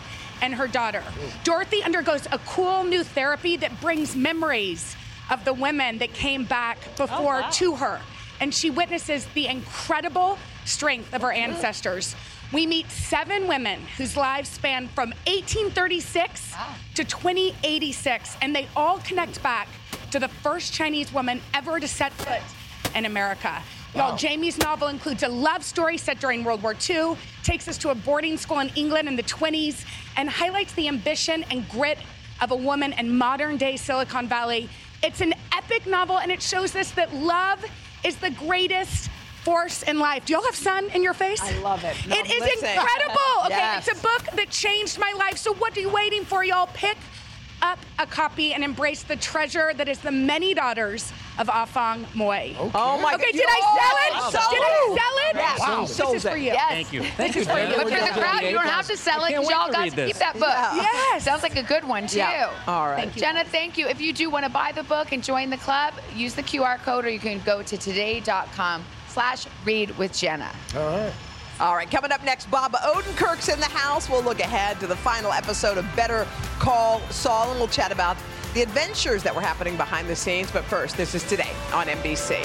and 0.42 0.54
her 0.54 0.66
daughter. 0.66 1.02
Dorothy 1.44 1.82
undergoes 1.82 2.26
a 2.30 2.38
cool 2.40 2.84
new 2.84 3.02
therapy 3.02 3.56
that 3.56 3.80
brings 3.80 4.14
memories 4.14 4.94
of 5.30 5.44
the 5.44 5.54
women 5.54 5.98
that 5.98 6.12
came 6.12 6.44
back 6.44 6.78
before 6.96 7.36
oh, 7.36 7.40
wow. 7.42 7.50
to 7.50 7.76
her. 7.76 8.00
And 8.40 8.52
she 8.52 8.70
witnesses 8.70 9.26
the 9.34 9.46
incredible 9.46 10.36
strength 10.64 11.14
of 11.14 11.22
her 11.22 11.32
ancestors. 11.32 12.14
We 12.52 12.66
meet 12.66 12.90
seven 12.90 13.48
women 13.48 13.80
whose 13.96 14.16
lives 14.16 14.50
span 14.50 14.88
from 14.88 15.10
1836 15.26 16.54
to 16.96 17.04
2086, 17.04 18.36
and 18.42 18.54
they 18.54 18.68
all 18.76 18.98
connect 18.98 19.42
back 19.42 19.68
to 20.10 20.18
the 20.18 20.28
first 20.28 20.74
Chinese 20.74 21.12
woman 21.12 21.40
ever 21.54 21.80
to 21.80 21.88
set 21.88 22.12
foot 22.12 22.42
in 22.94 23.06
America. 23.06 23.62
Y'all, 23.94 24.16
Jamie's 24.16 24.56
novel 24.58 24.88
includes 24.88 25.22
a 25.22 25.28
love 25.28 25.62
story 25.62 25.98
set 25.98 26.18
during 26.18 26.44
World 26.44 26.62
War 26.62 26.74
II, 26.88 27.14
takes 27.42 27.68
us 27.68 27.76
to 27.78 27.90
a 27.90 27.94
boarding 27.94 28.38
school 28.38 28.60
in 28.60 28.70
England 28.70 29.06
in 29.06 29.16
the 29.16 29.22
20s, 29.22 29.84
and 30.16 30.30
highlights 30.30 30.72
the 30.74 30.88
ambition 30.88 31.44
and 31.50 31.68
grit 31.68 31.98
of 32.40 32.52
a 32.52 32.56
woman 32.56 32.94
in 32.94 33.14
modern 33.14 33.58
day 33.58 33.76
Silicon 33.76 34.26
Valley. 34.28 34.70
It's 35.02 35.20
an 35.20 35.34
epic 35.54 35.86
novel, 35.86 36.18
and 36.18 36.32
it 36.32 36.40
shows 36.40 36.74
us 36.74 36.90
that 36.92 37.12
love 37.14 37.62
is 38.02 38.16
the 38.16 38.30
greatest 38.30 39.10
force 39.44 39.82
in 39.82 39.98
life. 39.98 40.24
Do 40.24 40.32
y'all 40.32 40.44
have 40.44 40.54
sun 40.56 40.88
in 40.94 41.02
your 41.02 41.14
face? 41.14 41.40
I 41.42 41.58
love 41.58 41.84
it. 41.84 41.94
No, 42.08 42.16
it 42.16 42.30
is 42.30 42.40
listen. 42.40 42.68
incredible. 42.70 43.20
Okay, 43.46 43.56
Yes. 43.56 43.88
it's 43.88 43.98
a 43.98 44.02
book 44.02 44.22
that 44.36 44.48
changed 44.50 44.98
my 44.98 45.12
life. 45.18 45.36
So 45.36 45.52
what 45.54 45.76
are 45.76 45.80
you 45.80 45.90
waiting 45.90 46.24
for, 46.24 46.44
y'all? 46.44 46.68
Pick 46.72 46.96
up 47.62 47.78
a 47.98 48.06
copy 48.06 48.52
and 48.52 48.62
embrace 48.62 49.02
the 49.02 49.16
treasure 49.16 49.72
that 49.74 49.88
is 49.88 49.98
the 49.98 50.12
many 50.12 50.52
daughters 50.52 51.12
of 51.38 51.48
ah 51.48 51.64
Afong 51.64 52.12
Moy. 52.14 52.54
Oh 52.58 52.98
my 52.98 53.12
god. 53.12 53.14
Okay, 53.14 53.32
God. 53.32 53.38
did 53.38 53.46
I 53.48 53.60
sell 53.60 53.96
oh, 53.96 54.06
it? 54.06 54.12
Oh, 54.14 54.50
Did. 54.50 54.62
I 54.62 54.96
sell 54.98 55.30
it? 55.30 55.36
Yes, 55.36 55.60
Wow. 55.60 55.80
This 55.82 55.96
sold 55.96 56.16
is 56.16 56.22
for 56.24 56.36
you. 56.36 56.52
Yes. 56.52 56.70
Thank 56.70 56.92
you. 56.92 57.00
This 57.00 57.10
Thank 57.12 57.36
is 57.36 57.46
you, 57.46 57.52
for 57.52 57.58
you. 57.58 57.74
But 57.76 57.84
for 57.84 58.00
the 58.00 58.20
crowd, 58.20 58.42
you 58.42 58.52
don't 58.52 58.66
have 58.66 58.86
to 58.88 58.96
sell 58.96 59.24
it 59.24 59.28
because 59.28 59.48
y'all 59.48 59.70
got 59.70 59.88
to 59.88 59.96
this. 59.96 60.08
keep 60.08 60.16
that 60.16 60.34
book. 60.34 60.42
Yeah. 60.42 60.82
Yes. 60.82 61.24
Sounds 61.24 61.42
like 61.42 61.56
a 61.56 61.62
good 61.62 61.84
one, 61.84 62.06
too. 62.06 62.18
Yeah. 62.18 62.52
All 62.66 62.88
right. 62.88 62.96
Thank 63.04 63.16
you. 63.16 63.22
Jenna, 63.22 63.44
thank 63.44 63.78
you. 63.78 63.86
If 63.86 64.00
you 64.00 64.12
do 64.12 64.28
want 64.28 64.44
to 64.44 64.50
buy 64.50 64.72
the 64.72 64.82
book 64.82 65.12
and 65.12 65.22
join 65.22 65.48
the 65.48 65.56
club, 65.56 65.94
use 66.14 66.34
the 66.34 66.42
QR 66.42 66.78
code 66.78 67.04
or 67.04 67.10
you 67.10 67.20
can 67.20 67.40
go 67.44 67.62
to 67.62 67.76
today.com 67.76 68.84
slash 69.08 69.46
read 69.64 69.96
with 69.98 70.12
Jenna. 70.12 70.50
All 70.74 70.86
right. 70.86 71.12
All 71.60 71.76
right, 71.76 71.88
coming 71.90 72.10
up 72.10 72.24
next, 72.24 72.50
Bob 72.50 72.72
Odenkirk's 72.72 73.48
in 73.48 73.60
the 73.60 73.66
house. 73.66 74.08
We'll 74.08 74.22
look 74.22 74.40
ahead 74.40 74.80
to 74.80 74.86
the 74.86 74.96
final 74.96 75.32
episode 75.32 75.78
of 75.78 75.86
Better 75.94 76.26
Call 76.58 77.00
Saul, 77.10 77.50
and 77.50 77.58
we'll 77.58 77.68
chat 77.68 77.92
about 77.92 78.16
the 78.54 78.62
adventures 78.62 79.22
that 79.22 79.34
were 79.34 79.42
happening 79.42 79.76
behind 79.76 80.08
the 80.08 80.16
scenes. 80.16 80.50
But 80.50 80.64
first, 80.64 80.96
this 80.96 81.14
is 81.14 81.22
today 81.24 81.50
on 81.72 81.86
NBC. 81.86 82.44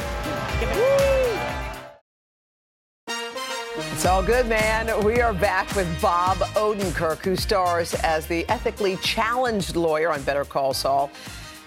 It's 3.94 4.06
all 4.06 4.22
good, 4.22 4.48
man. 4.48 5.04
We 5.04 5.22
are 5.22 5.34
back 5.34 5.74
with 5.76 5.90
Bob 6.02 6.38
Odenkirk, 6.38 7.20
who 7.20 7.36
stars 7.36 7.94
as 7.96 8.28
the 8.28 8.48
ethically 8.50 8.98
challenged 8.98 9.76
lawyer 9.76 10.12
on 10.12 10.22
Better 10.24 10.46
Call 10.46 10.74
Saul. 10.74 11.10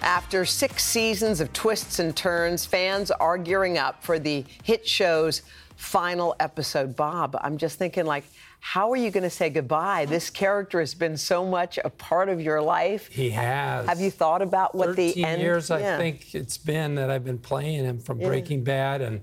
After 0.03 0.44
six 0.44 0.85
seasons 0.85 1.40
of 1.40 1.53
twists 1.53 1.98
and 1.98 2.16
turns, 2.16 2.64
fans 2.64 3.11
are 3.11 3.37
gearing 3.37 3.79
up 3.79 4.05
for 4.05 4.18
the 4.18 4.44
hit 4.62 4.87
show's 4.87 5.42
final 5.81 6.37
episode. 6.38 6.95
Bob, 6.95 7.37
I'm 7.40 7.57
just 7.57 7.79
thinking, 7.79 8.05
like, 8.05 8.25
How 8.61 8.93
are 8.93 8.97
you 8.97 9.11
going 9.11 9.23
to 9.25 9.31
say 9.31 9.49
goodbye? 9.49 10.05
This 10.05 10.29
character 10.29 10.79
has 10.81 10.93
been 10.95 11.16
so 11.16 11.47
much 11.47 11.79
a 11.83 11.88
part 11.88 12.29
of 12.29 12.38
your 12.40 12.61
life. 12.61 13.09
He 13.09 13.31
has. 13.31 13.88
Have 13.88 13.99
you 14.01 14.11
thought 14.11 14.43
about 14.43 14.75
what 14.75 14.95
the 14.95 15.25
end? 15.25 15.40
years, 15.40 15.71
Yeah. 15.71 15.95
I 15.95 15.99
think 15.99 16.35
it's 16.35 16.59
been 16.59 16.97
that 16.97 17.11
I've 17.11 17.25
been 17.25 17.38
playing 17.38 17.85
him 17.87 17.99
from 17.99 18.21
Yeah. 18.21 18.29
Breaking 18.29 18.62
Bad, 18.62 19.01
and 19.01 19.23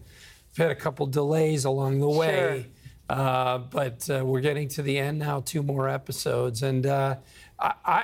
I've 0.51 0.57
had 0.57 0.71
a 0.71 0.75
couple 0.75 1.05
delays 1.05 1.65
along 1.65 1.99
the 1.99 2.09
way. 2.09 2.65
Uh, 3.07 3.59
but 3.59 4.09
uh, 4.09 4.25
we're 4.25 4.41
getting 4.41 4.67
to 4.67 4.81
the 4.81 4.97
end 4.97 5.19
now, 5.19 5.41
two 5.41 5.61
more 5.63 5.87
episodes, 5.87 6.63
and 6.63 6.85
uh, 6.87 7.15
I, 7.59 7.73
I 7.85 8.03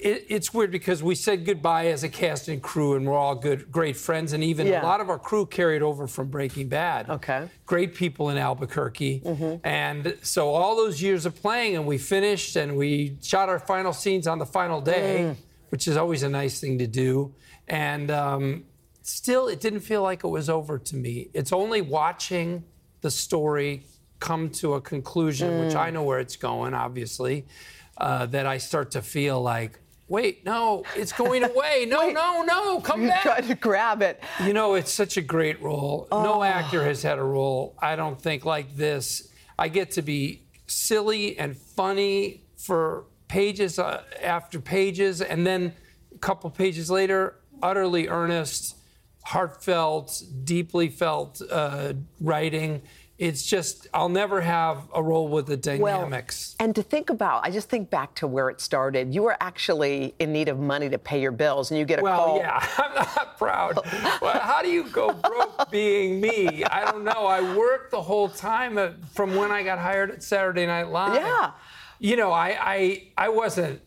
it, 0.00 0.26
it's 0.28 0.54
weird 0.54 0.70
because 0.70 1.02
we 1.02 1.14
said 1.16 1.44
goodbye 1.44 1.86
as 1.88 2.04
a 2.04 2.08
cast 2.08 2.46
and 2.48 2.62
crew, 2.62 2.94
and 2.94 3.04
we're 3.06 3.16
all 3.18 3.34
good, 3.34 3.70
great 3.72 3.96
friends, 3.96 4.32
and 4.32 4.44
even 4.44 4.66
Yeah. 4.68 4.82
a 4.82 4.84
lot 4.84 5.00
of 5.00 5.10
our 5.10 5.18
crew 5.18 5.44
carried 5.44 5.82
over 5.82 6.06
from 6.06 6.28
Breaking 6.28 6.68
Bad. 6.68 7.10
Okay. 7.10 7.48
Great 7.66 7.94
people 7.94 8.30
in 8.30 8.38
Albuquerque, 8.38 9.20
Mm-hmm. 9.24 9.66
and 9.66 10.16
so 10.22 10.50
all 10.50 10.76
those 10.76 11.02
years 11.02 11.26
of 11.26 11.34
playing, 11.34 11.74
and 11.76 11.84
we 11.86 11.98
finished, 11.98 12.54
and 12.54 12.76
we 12.76 13.16
shot 13.22 13.48
our 13.48 13.58
final 13.58 13.92
scenes 13.92 14.26
on 14.28 14.38
the 14.38 14.46
final 14.46 14.80
day, 14.80 15.18
Mm. 15.34 15.36
which 15.70 15.88
is 15.88 15.96
always 15.96 16.22
a 16.22 16.28
nice 16.28 16.60
thing 16.60 16.78
to 16.78 16.86
do, 16.86 17.34
and. 17.68 18.10
Um, 18.10 18.64
Still, 19.04 19.48
it 19.48 19.58
didn't 19.58 19.80
feel 19.80 20.00
like 20.00 20.22
it 20.22 20.28
was 20.28 20.48
over 20.48 20.78
to 20.78 20.94
me. 20.94 21.28
It's 21.34 21.52
only 21.52 21.80
watching 21.80 22.62
the 23.00 23.10
story 23.10 23.82
come 24.20 24.48
to 24.50 24.74
a 24.74 24.80
conclusion, 24.80 25.58
which 25.64 25.74
Mm. 25.74 25.86
I 25.86 25.90
know 25.90 26.04
where 26.04 26.20
it's 26.20 26.36
going, 26.36 26.72
obviously, 26.72 27.44
uh, 27.98 28.26
that 28.26 28.46
I 28.46 28.58
start 28.58 28.92
to 28.92 29.02
feel 29.02 29.40
like, 29.40 29.78
wait, 30.08 30.44
no, 30.44 30.84
it's 30.96 31.12
going 31.12 31.44
away. 31.44 31.86
No, 31.88 32.08
no, 32.10 32.42
no, 32.42 32.80
come 32.80 33.00
back. 33.00 33.02
You 33.02 33.08
back. 33.08 33.22
tried 33.22 33.48
to 33.48 33.54
grab 33.54 34.02
it. 34.02 34.22
You 34.44 34.52
know, 34.52 34.74
it's 34.74 34.92
such 34.92 35.16
a 35.16 35.22
great 35.22 35.60
role. 35.62 36.08
Oh. 36.12 36.22
No 36.22 36.42
actor 36.42 36.84
has 36.84 37.02
had 37.02 37.18
a 37.18 37.22
role, 37.22 37.76
I 37.80 37.96
don't 37.96 38.20
think, 38.20 38.44
like 38.44 38.76
this. 38.76 39.28
I 39.58 39.68
get 39.68 39.90
to 39.92 40.02
be 40.02 40.42
silly 40.66 41.38
and 41.38 41.56
funny 41.56 42.44
for 42.56 43.04
pages 43.28 43.78
uh, 43.78 44.02
after 44.22 44.60
pages, 44.60 45.20
and 45.20 45.46
then 45.46 45.72
a 46.14 46.18
couple 46.18 46.50
pages 46.50 46.90
later, 46.90 47.36
utterly 47.62 48.08
earnest, 48.08 48.76
heartfelt, 49.24 50.22
deeply 50.44 50.88
felt 50.88 51.40
uh, 51.50 51.92
writing. 52.20 52.82
It's 53.22 53.44
just, 53.44 53.86
I'll 53.94 54.08
never 54.08 54.40
have 54.40 54.88
a 54.92 55.00
role 55.00 55.28
with 55.28 55.46
the 55.46 55.56
dynamics. 55.56 56.56
Well, 56.58 56.66
And 56.66 56.74
to 56.74 56.82
think 56.82 57.08
about, 57.08 57.46
I 57.46 57.52
just 57.52 57.68
think 57.68 57.88
back 57.88 58.16
to 58.16 58.26
where 58.26 58.50
it 58.50 58.60
started. 58.60 59.14
You 59.14 59.22
were 59.22 59.36
actually 59.40 60.16
in 60.18 60.32
need 60.32 60.48
of 60.48 60.58
money 60.58 60.88
to 60.88 60.98
pay 60.98 61.20
your 61.20 61.30
bills, 61.30 61.70
and 61.70 61.78
you 61.78 61.84
get 61.84 62.00
a 62.00 62.02
well, 62.02 62.16
call. 62.16 62.38
yeah, 62.38 62.66
I'm 62.78 62.92
not 62.96 63.38
proud. 63.38 63.78
well, 64.20 64.40
how 64.40 64.60
do 64.60 64.68
you 64.68 64.88
go 64.88 65.12
broke 65.12 65.70
being 65.70 66.20
me? 66.20 66.64
I 66.64 66.84
don't 66.90 67.04
know. 67.04 67.26
I 67.26 67.56
worked 67.56 67.92
the 67.92 68.02
whole 68.02 68.28
time 68.28 68.76
from 69.14 69.36
when 69.36 69.52
I 69.52 69.62
got 69.62 69.78
hired 69.78 70.10
at 70.10 70.24
Saturday 70.24 70.66
Night 70.66 70.88
Live. 70.88 71.14
Yeah. 71.14 71.52
You 72.00 72.16
know, 72.16 72.32
I 72.32 72.58
I, 72.60 73.08
I 73.16 73.28
wasn't. 73.28 73.82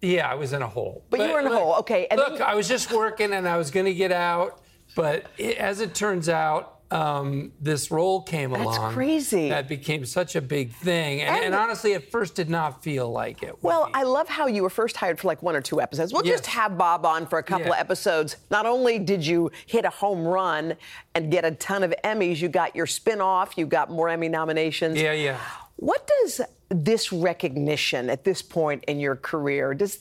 Yeah, 0.00 0.30
I 0.30 0.34
was 0.34 0.54
in 0.54 0.62
a 0.62 0.66
hole. 0.66 1.04
But 1.10 1.20
you 1.20 1.30
were 1.30 1.40
in 1.40 1.46
a 1.46 1.54
hole, 1.54 1.74
okay, 1.80 2.06
and 2.10 2.18
look, 2.18 2.40
I 2.40 2.54
was 2.54 2.66
just 2.66 2.90
working, 2.90 3.34
and 3.34 3.46
I 3.46 3.58
was 3.58 3.70
going 3.70 3.84
to 3.84 3.92
get 3.94 4.12
out. 4.12 4.62
But 4.96 5.26
it, 5.36 5.58
as 5.58 5.82
it 5.82 5.94
turns 5.94 6.30
out. 6.30 6.77
Um, 6.90 7.52
this 7.60 7.90
role 7.90 8.22
came 8.22 8.50
That's 8.52 8.62
along. 8.64 8.94
crazy. 8.94 9.50
That 9.50 9.68
became 9.68 10.06
such 10.06 10.36
a 10.36 10.40
big 10.40 10.72
thing, 10.72 11.20
and, 11.20 11.28
and, 11.36 11.44
And- 11.46 11.54
honestly, 11.54 11.92
at 11.92 12.10
first, 12.10 12.34
did 12.34 12.48
not 12.48 12.82
feel 12.82 13.10
like 13.10 13.42
it. 13.42 13.62
Well, 13.62 13.90
I 13.92 14.04
love 14.04 14.26
how 14.28 14.46
you 14.46 14.62
were 14.62 14.70
first 14.70 14.96
hired 14.96 15.20
for 15.20 15.28
like 15.28 15.42
one 15.42 15.54
or 15.54 15.60
two 15.60 15.82
episodes. 15.82 16.14
We'll 16.14 16.22
just 16.22 16.46
have 16.46 16.78
Bob 16.78 17.04
on 17.04 17.26
for 17.26 17.38
a 17.38 17.42
couple 17.42 17.66
Yeah. 17.66 17.72
of 17.74 17.78
episodes. 17.80 18.36
Not 18.50 18.64
only 18.64 18.98
did 18.98 19.26
you 19.26 19.50
hit 19.66 19.84
a 19.84 19.90
home 19.90 20.26
run 20.26 20.76
and 21.14 21.30
get 21.30 21.44
a 21.44 21.50
ton 21.50 21.82
of 21.82 21.92
Emmys, 22.04 22.40
you 22.40 22.48
got 22.48 22.74
your 22.74 22.86
spin-off, 22.86 23.58
you 23.58 23.66
got 23.66 23.90
more 23.90 24.08
Emmy 24.08 24.28
nominations. 24.30 24.98
Yeah, 24.98 25.12
yeah. 25.12 25.38
What 25.76 26.10
does 26.22 26.40
this 26.70 27.12
recognition 27.12 28.08
at 28.08 28.24
this 28.24 28.40
point 28.40 28.84
in 28.84 28.98
your 28.98 29.16
career 29.16 29.74
does 29.74 29.98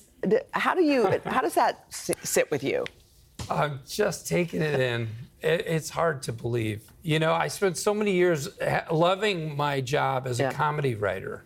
how 0.51 0.73
do 0.73 0.83
you 0.83 1.19
how 1.25 1.41
does 1.41 1.53
that 1.55 1.85
sit 1.91 2.49
with 2.49 2.63
you? 2.63 2.85
I'm 3.49 3.81
just 3.87 4.27
taking 4.27 4.61
it 4.61 4.79
in. 4.79 5.07
It, 5.41 5.65
it's 5.67 5.89
hard 5.89 6.23
to 6.23 6.33
believe. 6.33 6.91
You 7.03 7.19
know, 7.19 7.33
I 7.33 7.47
spent 7.47 7.77
so 7.77 7.93
many 7.93 8.13
years 8.13 8.49
ha- 8.61 8.85
loving 8.91 9.55
my 9.55 9.81
job 9.81 10.27
as 10.27 10.39
a 10.39 10.51
comedy 10.51 10.95
writer 10.95 11.43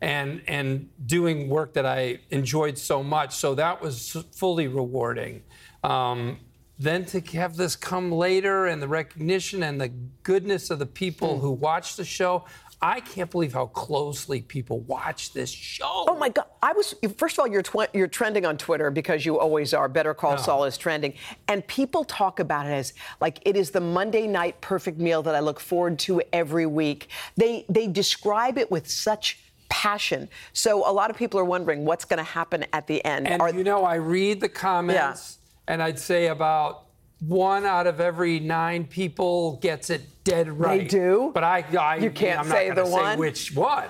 and 0.00 0.42
and 0.46 0.90
doing 1.06 1.48
work 1.48 1.74
that 1.74 1.86
I 1.86 2.18
enjoyed 2.30 2.78
so 2.78 3.02
much. 3.02 3.34
So 3.34 3.54
that 3.54 3.80
was 3.80 4.24
fully 4.32 4.68
rewarding. 4.68 5.42
Um, 5.82 6.38
then 6.78 7.04
to 7.06 7.20
have 7.38 7.56
this 7.56 7.76
come 7.76 8.10
later 8.10 8.66
and 8.66 8.82
the 8.82 8.88
recognition 8.88 9.62
and 9.62 9.80
the 9.80 9.88
goodness 10.22 10.70
of 10.70 10.78
the 10.78 10.86
people 10.86 11.36
hmm. 11.36 11.40
who 11.40 11.50
watch 11.52 11.96
the 11.96 12.04
show, 12.04 12.44
I 12.82 13.00
can't 13.00 13.30
believe 13.30 13.54
how 13.54 13.66
closely 13.66 14.42
people 14.42 14.80
watch 14.80 15.32
this 15.32 15.50
show. 15.50 16.04
Oh 16.06 16.16
my 16.18 16.28
God! 16.28 16.44
I 16.62 16.72
was 16.72 16.94
first 17.16 17.38
of 17.38 17.40
all, 17.40 17.46
you're 17.46 17.62
tw- 17.62 17.94
you're 17.94 18.08
trending 18.08 18.44
on 18.44 18.58
Twitter 18.58 18.90
because 18.90 19.24
you 19.24 19.38
always 19.38 19.72
are. 19.72 19.88
Better 19.88 20.12
Call 20.12 20.34
Oh. 20.34 20.36
Saul 20.36 20.64
is 20.64 20.76
trending, 20.76 21.14
and 21.48 21.66
people 21.66 22.04
talk 22.04 22.40
about 22.40 22.66
it 22.66 22.72
as 22.72 22.92
like 23.22 23.38
it 23.46 23.56
is 23.56 23.70
the 23.70 23.80
Monday 23.80 24.26
night 24.26 24.60
perfect 24.60 24.98
meal 24.98 25.22
that 25.22 25.34
I 25.34 25.40
look 25.40 25.60
forward 25.60 25.98
to 26.00 26.20
every 26.32 26.66
week. 26.66 27.08
They 27.36 27.64
they 27.70 27.86
describe 27.86 28.58
it 28.58 28.70
with 28.70 28.90
such 28.90 29.38
passion. 29.70 30.28
So 30.52 30.88
a 30.88 30.92
lot 30.92 31.10
of 31.10 31.16
people 31.16 31.40
are 31.40 31.44
wondering 31.44 31.84
what's 31.84 32.04
going 32.04 32.18
to 32.18 32.22
happen 32.22 32.66
at 32.72 32.86
the 32.86 33.04
end. 33.04 33.26
And 33.26 33.56
you 33.56 33.64
know, 33.64 33.84
I 33.84 33.94
read 33.94 34.40
the 34.40 34.48
comments, 34.48 35.38
and 35.68 35.82
I'd 35.82 35.98
say 35.98 36.28
about 36.28 36.82
one 37.20 37.64
out 37.64 37.86
of 37.86 38.00
every 38.00 38.40
nine 38.40 38.84
people 38.84 39.56
gets 39.62 39.88
it 39.90 40.02
dead 40.24 40.48
right. 40.58 40.80
They 40.82 40.86
do? 40.86 41.30
But 41.32 41.44
I, 41.44 41.64
I 41.78 41.96
You 41.96 42.10
can't 42.10 42.40
I'm 42.40 42.46
say 42.50 42.70
the 42.70 42.84
one? 42.84 43.18
which 43.18 43.54
one. 43.54 43.88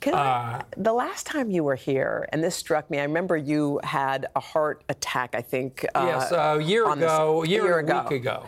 Can 0.00 0.14
I- 0.14 0.18
Uh, 0.58 0.62
the 0.78 0.92
last 0.94 1.26
time 1.26 1.50
you 1.50 1.62
were 1.62 1.74
here, 1.74 2.26
and 2.32 2.42
this 2.42 2.56
struck 2.56 2.90
me, 2.90 2.98
I 2.98 3.02
remember 3.02 3.36
you 3.36 3.80
had 3.84 4.26
a 4.34 4.40
heart 4.40 4.82
attack. 4.88 5.34
I 5.34 5.42
think. 5.42 5.84
uh, 5.94 6.04
yes, 6.06 6.32
a 6.32 6.58
year 6.62 6.86
on 6.88 6.98
this- 7.00 7.10
ago, 7.10 7.42
a 7.42 7.46
year, 7.46 7.78
a 7.78 7.84
ago. 7.84 8.06
week 8.08 8.20
ago. 8.22 8.46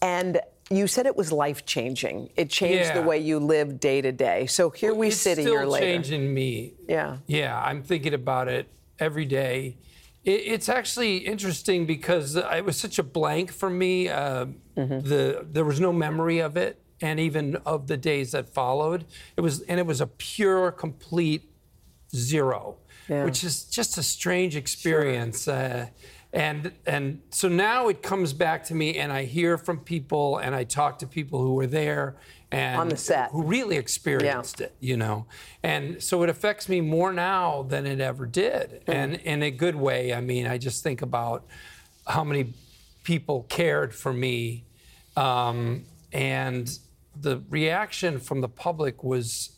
And 0.00 0.40
you 0.70 0.86
said 0.86 1.04
it 1.06 1.16
was 1.16 1.30
life 1.32 1.66
changing. 1.66 2.30
It 2.36 2.48
changed 2.50 2.94
the 2.94 3.02
way 3.02 3.18
you 3.18 3.38
live 3.38 3.80
day 3.80 4.00
to 4.00 4.12
day. 4.12 4.46
So 4.46 4.70
here 4.70 4.94
we 4.94 5.10
sit 5.10 5.38
a 5.38 5.42
year 5.42 5.66
later. 5.66 5.86
It's 5.86 6.06
still 6.06 6.14
changing 6.20 6.32
me. 6.34 6.72
Yeah. 6.88 7.18
Yeah, 7.26 7.58
I'm 7.60 7.82
thinking 7.82 8.14
about 8.14 8.48
it 8.48 8.68
every 8.98 9.24
day. 9.26 9.76
It, 10.24 10.30
it's 10.54 10.68
actually 10.68 11.18
interesting 11.18 11.86
because 11.86 12.36
it 12.36 12.64
was 12.64 12.76
such 12.78 12.98
a 12.98 13.02
blank 13.02 13.52
for 13.52 13.70
me. 13.70 14.08
Uh, 14.08 14.46
Mm-hmm. 14.78 15.08
The 15.08 15.44
there 15.50 15.64
was 15.64 15.80
no 15.80 15.92
memory 15.92 16.38
of 16.38 16.56
it, 16.56 16.80
and 17.02 17.18
even 17.18 17.56
of 17.66 17.88
the 17.88 17.96
days 17.96 18.30
that 18.30 18.48
followed. 18.48 19.06
It 19.36 19.40
was 19.40 19.60
and 19.62 19.80
it 19.80 19.86
was 19.86 20.00
a 20.00 20.06
pure, 20.06 20.70
complete 20.70 21.50
zero, 22.14 22.76
Yeah. 23.08 23.24
which 23.24 23.42
is 23.42 23.64
just 23.64 23.98
a 23.98 24.04
strange 24.04 24.54
experience. 24.54 25.48
Uh, 25.48 25.88
and 26.32 26.72
and 26.86 27.20
so 27.30 27.48
now 27.48 27.88
it 27.88 28.02
comes 28.02 28.32
back 28.32 28.64
to 28.64 28.74
me, 28.74 28.98
and 28.98 29.12
I 29.12 29.24
hear 29.24 29.56
from 29.58 29.78
people, 29.80 30.38
and 30.38 30.54
I 30.54 30.64
talk 30.64 30.98
to 31.00 31.06
people 31.06 31.40
who 31.40 31.54
were 31.54 31.66
there 31.66 32.16
and 32.50 32.80
On 32.80 32.88
the 32.88 32.96
set. 32.96 33.30
who 33.30 33.42
really 33.42 33.76
experienced 33.76 34.60
it, 34.60 34.74
you 34.80 34.96
know. 34.96 35.26
And 35.62 36.02
so 36.02 36.22
it 36.22 36.30
affects 36.30 36.68
me 36.68 36.80
more 36.80 37.12
now 37.12 37.62
than 37.62 37.86
it 37.86 38.00
ever 38.00 38.26
did, 38.26 38.82
Hmm. 38.86 38.90
and 38.92 39.14
in 39.16 39.42
a 39.42 39.50
good 39.50 39.76
way. 39.76 40.12
I 40.14 40.20
mean, 40.20 40.46
I 40.46 40.58
just 40.58 40.82
think 40.82 41.02
about 41.02 41.46
how 42.06 42.24
many 42.24 42.52
people 43.04 43.44
cared 43.48 43.94
for 43.94 44.12
me, 44.12 44.64
um, 45.16 45.84
and 46.12 46.78
the 47.20 47.42
reaction 47.50 48.18
from 48.20 48.40
the 48.40 48.48
public 48.48 49.02
was, 49.02 49.50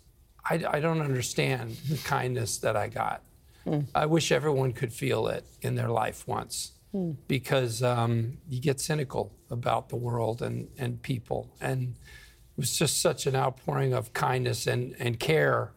I, 0.48 0.64
I 0.68 0.80
don't 0.80 1.00
understand 1.00 1.76
the 1.88 1.98
kindness 1.98 2.58
that 2.58 2.76
I 2.76 2.88
got. 2.88 3.22
Hmm. 3.70 3.80
I 3.94 4.06
wish 4.06 4.32
everyone 4.32 4.72
could 4.72 4.92
feel 4.92 5.28
it 5.28 5.44
in 5.62 5.76
their 5.76 5.88
life 5.88 6.26
once 6.26 6.72
Hmm. 6.92 7.12
because 7.28 7.84
um, 7.84 8.38
you 8.48 8.60
get 8.60 8.80
cynical 8.80 9.32
about 9.48 9.90
the 9.90 9.96
world 9.96 10.42
and, 10.42 10.68
and 10.76 11.00
people. 11.00 11.54
And 11.60 11.94
it 11.94 12.56
was 12.56 12.76
just 12.76 13.00
such 13.00 13.26
an 13.26 13.36
outpouring 13.36 13.92
of 13.92 14.12
kindness 14.12 14.66
and, 14.66 14.96
and 14.98 15.20
care 15.20 15.72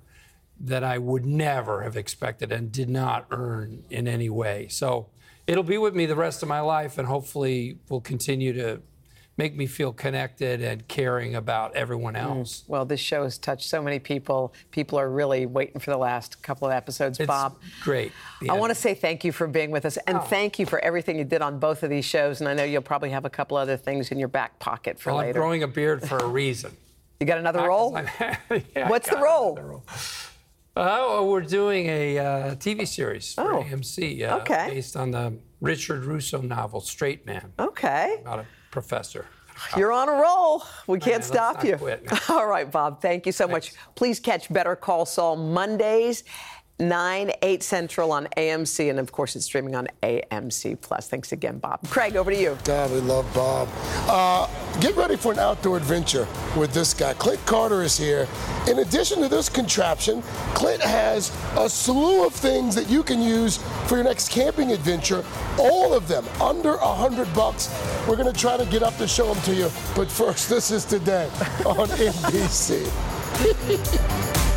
that 0.59 0.83
I 0.83 0.97
would 0.97 1.23
never 1.23 1.83
have 1.83 1.95
expected 1.95 2.51
and 2.51 2.71
did 2.71 2.89
not 2.89 3.27
earn 3.29 3.83
in 3.91 4.07
any 4.07 4.29
way. 4.29 4.69
So 4.69 5.09
it'll 5.45 5.63
be 5.63 5.77
with 5.77 5.93
me 5.93 6.07
the 6.07 6.15
rest 6.15 6.41
of 6.41 6.49
my 6.49 6.61
life 6.61 6.97
and 6.97 7.07
hopefully 7.07 7.77
we'll 7.89 8.01
continue 8.01 8.53
to 8.53 8.81
make 9.37 9.55
me 9.55 9.65
feel 9.65 9.91
connected 9.91 10.61
and 10.61 10.87
caring 10.87 11.35
about 11.35 11.75
everyone 11.75 12.15
else. 12.15 12.63
Well, 12.67 12.85
this 12.85 12.99
show 12.99 13.23
has 13.23 13.37
touched 13.37 13.67
so 13.67 13.81
many 13.81 13.97
people. 13.99 14.53
People 14.71 14.99
are 14.99 15.09
really 15.09 15.45
waiting 15.45 15.79
for 15.79 15.89
the 15.91 15.97
last 15.97 16.41
couple 16.43 16.67
of 16.67 16.73
episodes. 16.73 17.19
It's 17.19 17.27
Bob, 17.27 17.57
great. 17.81 18.11
I 18.47 18.53
want 18.53 18.69
to 18.71 18.75
say 18.75 18.93
thank 18.93 19.23
you 19.23 19.31
for 19.31 19.47
being 19.47 19.71
with 19.71 19.85
us, 19.85 19.97
Oh. 19.97 20.01
and 20.07 20.21
thank 20.23 20.59
you 20.59 20.65
for 20.65 20.79
everything 20.79 21.17
you 21.17 21.23
did 21.23 21.41
on 21.41 21.57
both 21.59 21.81
of 21.83 21.89
these 21.89 22.05
shows. 22.05 22.41
And 22.41 22.47
I 22.47 22.53
know 22.53 22.63
you'll 22.63 22.81
probably 22.83 23.09
have 23.09 23.25
a 23.25 23.29
couple 23.29 23.57
other 23.57 23.77
things 23.77 24.11
in 24.11 24.19
your 24.19 24.27
back 24.27 24.59
pocket 24.59 24.99
for 24.99 25.11
Well, 25.11 25.19
I'm 25.21 25.27
later. 25.27 25.39
growing 25.39 25.63
a 25.63 25.67
beard 25.67 26.07
for 26.07 26.17
a 26.17 26.27
reason. 26.27 26.77
You 27.19 27.27
got 27.27 27.37
another 27.37 27.61
role? 27.65 27.97
Yeah, 28.75 28.89
What's 28.89 29.09
the 29.09 29.15
role? 29.17 29.55
role. 29.55 29.83
Oh, 30.75 31.29
we're 31.29 31.41
doing 31.41 31.85
a 31.85 32.17
uh, 32.17 32.55
TV 32.55 32.85
series 32.85 33.33
for 33.33 33.53
Oh, 33.53 33.63
AMC 33.63 34.23
uh, 34.29 34.37
okay. 34.39 34.67
based 34.71 34.97
on 34.97 35.11
the 35.11 35.33
Richard 35.61 36.03
Russo 36.03 36.41
novel 36.41 36.81
Straight 36.81 37.25
Man 37.25 37.53
Okay. 37.59 38.17
about 38.21 38.39
a 38.39 38.45
professor 38.73 39.27
You're 39.77 39.91
on 39.91 40.09
a 40.09 40.13
roll. 40.13 40.63
We 40.87 40.99
can't 40.99 41.17
let's 41.17 41.27
stop 41.27 41.63
you. 41.63 41.77
quit. 41.77 42.03
All 42.29 42.47
right, 42.47 42.69
Bob. 42.69 43.01
Thank 43.01 43.27
you 43.27 43.31
so 43.31 43.47
much. 43.47 43.73
Please 43.93 44.19
catch 44.19 44.51
Better 44.51 44.75
Call 44.75 45.05
Saul 45.05 45.35
Mondays. 45.35 46.23
9, 46.79 47.31
8 47.41 47.63
Central 47.63 48.11
on 48.11 48.27
AMC, 48.35 48.89
and 48.89 48.99
of 48.99 49.11
course, 49.11 49.35
it's 49.35 49.45
streaming 49.45 49.75
on 49.75 49.87
AMC 50.01 50.81
Plus. 50.81 51.07
Thanks 51.07 51.31
again, 51.31 51.59
Bob. 51.59 51.87
Craig, 51.89 52.15
over 52.15 52.31
to 52.31 52.39
you. 52.39 52.57
God, 52.63 52.91
we 52.91 52.99
love 52.99 53.31
Bob. 53.33 53.69
Uh, 54.07 54.47
get 54.79 54.95
ready 54.95 55.15
for 55.15 55.31
an 55.31 55.39
outdoor 55.39 55.77
adventure 55.77 56.27
with 56.57 56.73
this 56.73 56.93
guy. 56.93 57.13
Clint 57.13 57.45
Carter 57.45 57.83
is 57.83 57.95
here. 57.97 58.27
In 58.67 58.79
addition 58.79 59.21
to 59.21 59.27
this 59.27 59.49
contraption, 59.49 60.23
Clint 60.55 60.81
has 60.81 61.31
a 61.57 61.69
slew 61.69 62.25
of 62.25 62.33
things 62.33 62.73
that 62.75 62.89
you 62.89 63.03
can 63.03 63.21
use 63.21 63.57
for 63.87 63.95
your 63.95 64.03
next 64.05 64.29
camping 64.29 64.71
adventure. 64.71 65.23
All 65.59 65.93
of 65.93 66.07
them 66.07 66.25
under 66.41 66.73
a 66.75 66.93
hundred 66.93 67.31
bucks. 67.35 67.69
We're 68.07 68.15
gonna 68.15 68.33
try 68.33 68.57
to 68.57 68.65
get 68.65 68.81
up 68.81 68.97
to 68.97 69.07
show 69.07 69.31
them 69.31 69.43
to 69.43 69.53
you. 69.53 69.69
But 69.95 70.09
first, 70.09 70.49
this 70.53 70.71
is 70.71 70.85
today 70.85 71.27
on 71.65 71.87
NBC. 71.89 72.89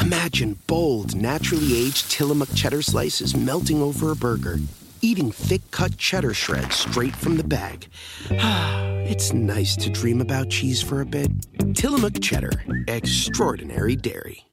Imagine 0.00 0.58
bold, 0.66 1.16
naturally 1.16 1.86
aged 1.86 2.10
Tillamook 2.10 2.54
cheddar 2.54 2.82
slices 2.82 3.36
melting 3.36 3.82
over 3.82 4.10
a 4.10 4.16
burger, 4.16 4.58
eating 5.02 5.32
thick 5.32 5.62
cut 5.70 5.96
cheddar 5.96 6.34
shreds 6.34 6.76
straight 6.76 7.16
from 7.16 7.36
the 7.36 7.44
bag. 7.44 7.88
it's 8.30 9.32
nice 9.32 9.74
to 9.76 9.90
dream 9.90 10.20
about 10.20 10.50
cheese 10.50 10.82
for 10.82 11.00
a 11.00 11.06
bit. 11.06 11.30
Tillamook 11.74 12.20
cheddar, 12.20 12.64
extraordinary 12.88 13.96
dairy. 13.96 14.45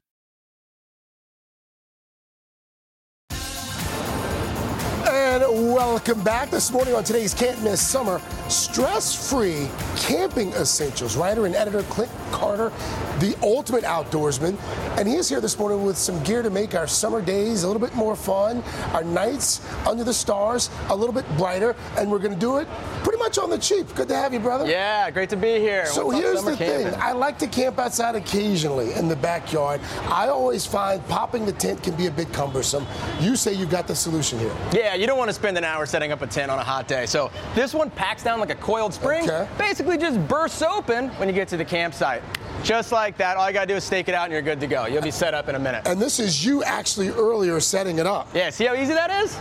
Welcome 5.84 6.24
back 6.24 6.50
this 6.50 6.72
morning 6.72 6.94
on 6.94 7.04
today's 7.04 7.34
Can't 7.34 7.62
Miss 7.62 7.78
Summer 7.78 8.18
Stress 8.48 9.30
Free 9.30 9.68
Camping 9.96 10.50
Essentials. 10.54 11.14
Writer 11.14 11.44
and 11.44 11.54
editor 11.54 11.82
Clint 11.84 12.10
Carter, 12.32 12.72
the 13.18 13.36
ultimate 13.42 13.84
outdoorsman. 13.84 14.58
And 14.98 15.06
he 15.06 15.16
is 15.16 15.28
here 15.28 15.42
this 15.42 15.58
morning 15.58 15.84
with 15.84 15.98
some 15.98 16.22
gear 16.22 16.40
to 16.40 16.48
make 16.48 16.74
our 16.74 16.86
summer 16.86 17.20
days 17.20 17.64
a 17.64 17.66
little 17.66 17.82
bit 17.82 17.94
more 17.94 18.16
fun, 18.16 18.62
our 18.94 19.04
nights 19.04 19.60
under 19.86 20.04
the 20.04 20.14
stars 20.14 20.70
a 20.88 20.96
little 20.96 21.14
bit 21.14 21.28
brighter. 21.36 21.76
And 21.98 22.10
we're 22.10 22.18
going 22.18 22.34
to 22.34 22.40
do 22.40 22.56
it 22.56 22.68
pretty 23.02 23.13
much 23.34 23.42
on 23.42 23.50
the 23.50 23.58
cheap. 23.58 23.94
Good 23.94 24.08
to 24.08 24.16
have 24.16 24.32
you, 24.32 24.40
brother. 24.40 24.66
Yeah, 24.66 25.10
great 25.10 25.30
to 25.30 25.36
be 25.36 25.58
here. 25.58 25.86
So 25.86 26.06
What's 26.06 26.18
here's 26.18 26.44
the 26.44 26.56
thing. 26.56 26.86
I 26.96 27.12
like 27.12 27.38
to 27.38 27.46
camp 27.46 27.78
outside 27.78 28.14
occasionally 28.14 28.92
in 28.94 29.08
the 29.08 29.16
backyard. 29.16 29.80
I 30.04 30.28
always 30.28 30.66
find 30.66 31.06
popping 31.08 31.44
the 31.46 31.52
tent 31.52 31.82
can 31.82 31.96
be 31.96 32.06
a 32.06 32.10
bit 32.10 32.32
cumbersome. 32.32 32.86
You 33.20 33.36
say 33.36 33.52
you 33.52 33.66
got 33.66 33.86
the 33.86 33.94
solution 33.94 34.38
here. 34.38 34.54
Yeah, 34.72 34.94
you 34.94 35.06
don't 35.06 35.18
want 35.18 35.30
to 35.30 35.34
spend 35.34 35.58
an 35.58 35.64
hour 35.64 35.86
setting 35.86 36.12
up 36.12 36.22
a 36.22 36.26
tent 36.26 36.50
on 36.50 36.58
a 36.58 36.64
hot 36.64 36.86
day. 36.88 37.06
So 37.06 37.30
this 37.54 37.74
one 37.74 37.90
packs 37.90 38.22
down 38.22 38.40
like 38.40 38.50
a 38.50 38.56
coiled 38.56 38.94
spring. 38.94 39.28
Basically 39.58 39.98
just 39.98 40.26
bursts 40.28 40.62
open 40.62 41.08
when 41.10 41.28
you 41.28 41.34
get 41.34 41.48
to 41.48 41.56
the 41.56 41.64
campsite. 41.64 42.22
Just 42.64 42.92
like 42.92 43.18
that. 43.18 43.36
All 43.36 43.46
you 43.46 43.52
gotta 43.52 43.66
do 43.66 43.74
is 43.74 43.84
stake 43.84 44.08
it 44.08 44.14
out 44.14 44.24
and 44.24 44.32
you're 44.32 44.40
good 44.40 44.58
to 44.60 44.66
go. 44.66 44.86
You'll 44.86 45.02
be 45.02 45.10
set 45.10 45.34
up 45.34 45.50
in 45.50 45.54
a 45.54 45.58
minute. 45.58 45.86
And 45.86 46.00
this 46.00 46.18
is 46.18 46.42
you 46.44 46.64
actually 46.64 47.10
earlier 47.10 47.60
setting 47.60 47.98
it 47.98 48.06
up. 48.06 48.26
Yeah, 48.34 48.48
see 48.48 48.64
how 48.64 48.74
easy 48.74 48.94
that 48.94 49.10
is? 49.22 49.38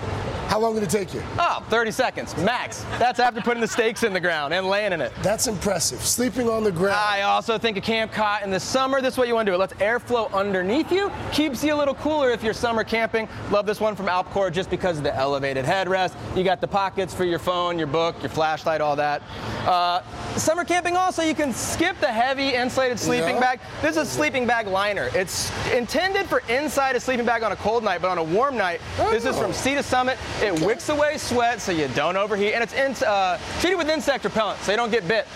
How 0.47 0.59
long 0.59 0.75
did 0.75 0.83
it 0.83 0.89
take 0.89 1.13
you? 1.13 1.23
Oh, 1.39 1.65
30 1.69 1.89
seconds, 1.89 2.37
max. 2.37 2.83
That's 2.99 3.19
after 3.19 3.41
putting 3.41 3.61
the 3.61 3.67
stakes 3.67 4.03
in 4.03 4.13
the 4.13 4.19
ground 4.19 4.53
and 4.53 4.67
laying 4.67 4.91
in 4.91 5.01
it. 5.01 5.11
That's 5.23 5.47
impressive. 5.47 5.99
Sleeping 6.01 6.47
on 6.47 6.63
the 6.63 6.71
ground. 6.71 6.99
I 6.99 7.21
also 7.21 7.57
think 7.57 7.77
a 7.77 7.81
camp 7.81 8.11
cot 8.11 8.43
in 8.43 8.51
the 8.51 8.59
summer, 8.59 9.01
this 9.01 9.13
is 9.13 9.17
what 9.17 9.27
you 9.27 9.33
want 9.33 9.47
to 9.47 9.51
do. 9.51 9.55
It 9.55 9.59
lets 9.59 9.73
airflow 9.75 10.31
underneath 10.31 10.91
you, 10.91 11.11
keeps 11.31 11.63
you 11.63 11.73
a 11.73 11.77
little 11.77 11.95
cooler 11.95 12.29
if 12.29 12.43
you're 12.43 12.53
summer 12.53 12.83
camping. 12.83 13.27
Love 13.49 13.65
this 13.65 13.79
one 13.79 13.95
from 13.95 14.07
Alpcour 14.07 14.51
just 14.51 14.69
because 14.69 14.97
of 14.97 15.03
the 15.03 15.15
elevated 15.15 15.65
headrest. 15.65 16.13
You 16.37 16.43
got 16.43 16.61
the 16.61 16.67
pockets 16.67 17.15
for 17.15 17.23
your 17.23 17.39
phone, 17.39 17.79
your 17.79 17.87
book, 17.87 18.21
your 18.21 18.29
flashlight, 18.29 18.81
all 18.81 18.97
that. 18.97 19.23
Uh, 19.65 20.03
summer 20.37 20.65
camping 20.65 20.97
also, 20.97 21.23
you 21.23 21.33
can 21.33 21.53
skip 21.53 21.99
the 21.99 22.07
heavy 22.11 22.49
insulated 22.49 22.99
sleeping 23.21 23.39
bag. 23.39 23.59
This 23.81 23.91
is 23.91 23.97
a 23.97 24.05
sleeping 24.05 24.47
bag 24.47 24.67
liner. 24.67 25.09
It's 25.13 25.51
intended 25.71 26.25
for 26.27 26.39
inside 26.49 26.95
a 26.95 26.99
sleeping 26.99 27.25
bag 27.25 27.43
on 27.43 27.51
a 27.51 27.55
cold 27.55 27.83
night, 27.83 28.01
but 28.01 28.09
on 28.09 28.17
a 28.17 28.23
warm 28.23 28.57
night, 28.57 28.81
this 29.11 29.25
is 29.25 29.35
Oh. 29.35 29.41
from 29.41 29.53
Sea 29.53 29.75
to 29.75 29.83
Summit. 29.83 30.17
It 30.41 30.59
wicks 30.61 30.89
away 30.89 31.17
sweat 31.17 31.61
so 31.61 31.71
you 31.71 31.87
don't 31.89 32.17
overheat, 32.17 32.53
and 32.53 32.63
it's 32.63 32.73
in, 32.73 32.95
uh, 33.07 33.37
treated 33.59 33.77
with 33.77 33.89
insect 33.89 34.23
repellent 34.23 34.61
so 34.63 34.71
you 34.71 34.77
don't 34.77 34.91
get 34.91 35.07
bit. 35.07 35.27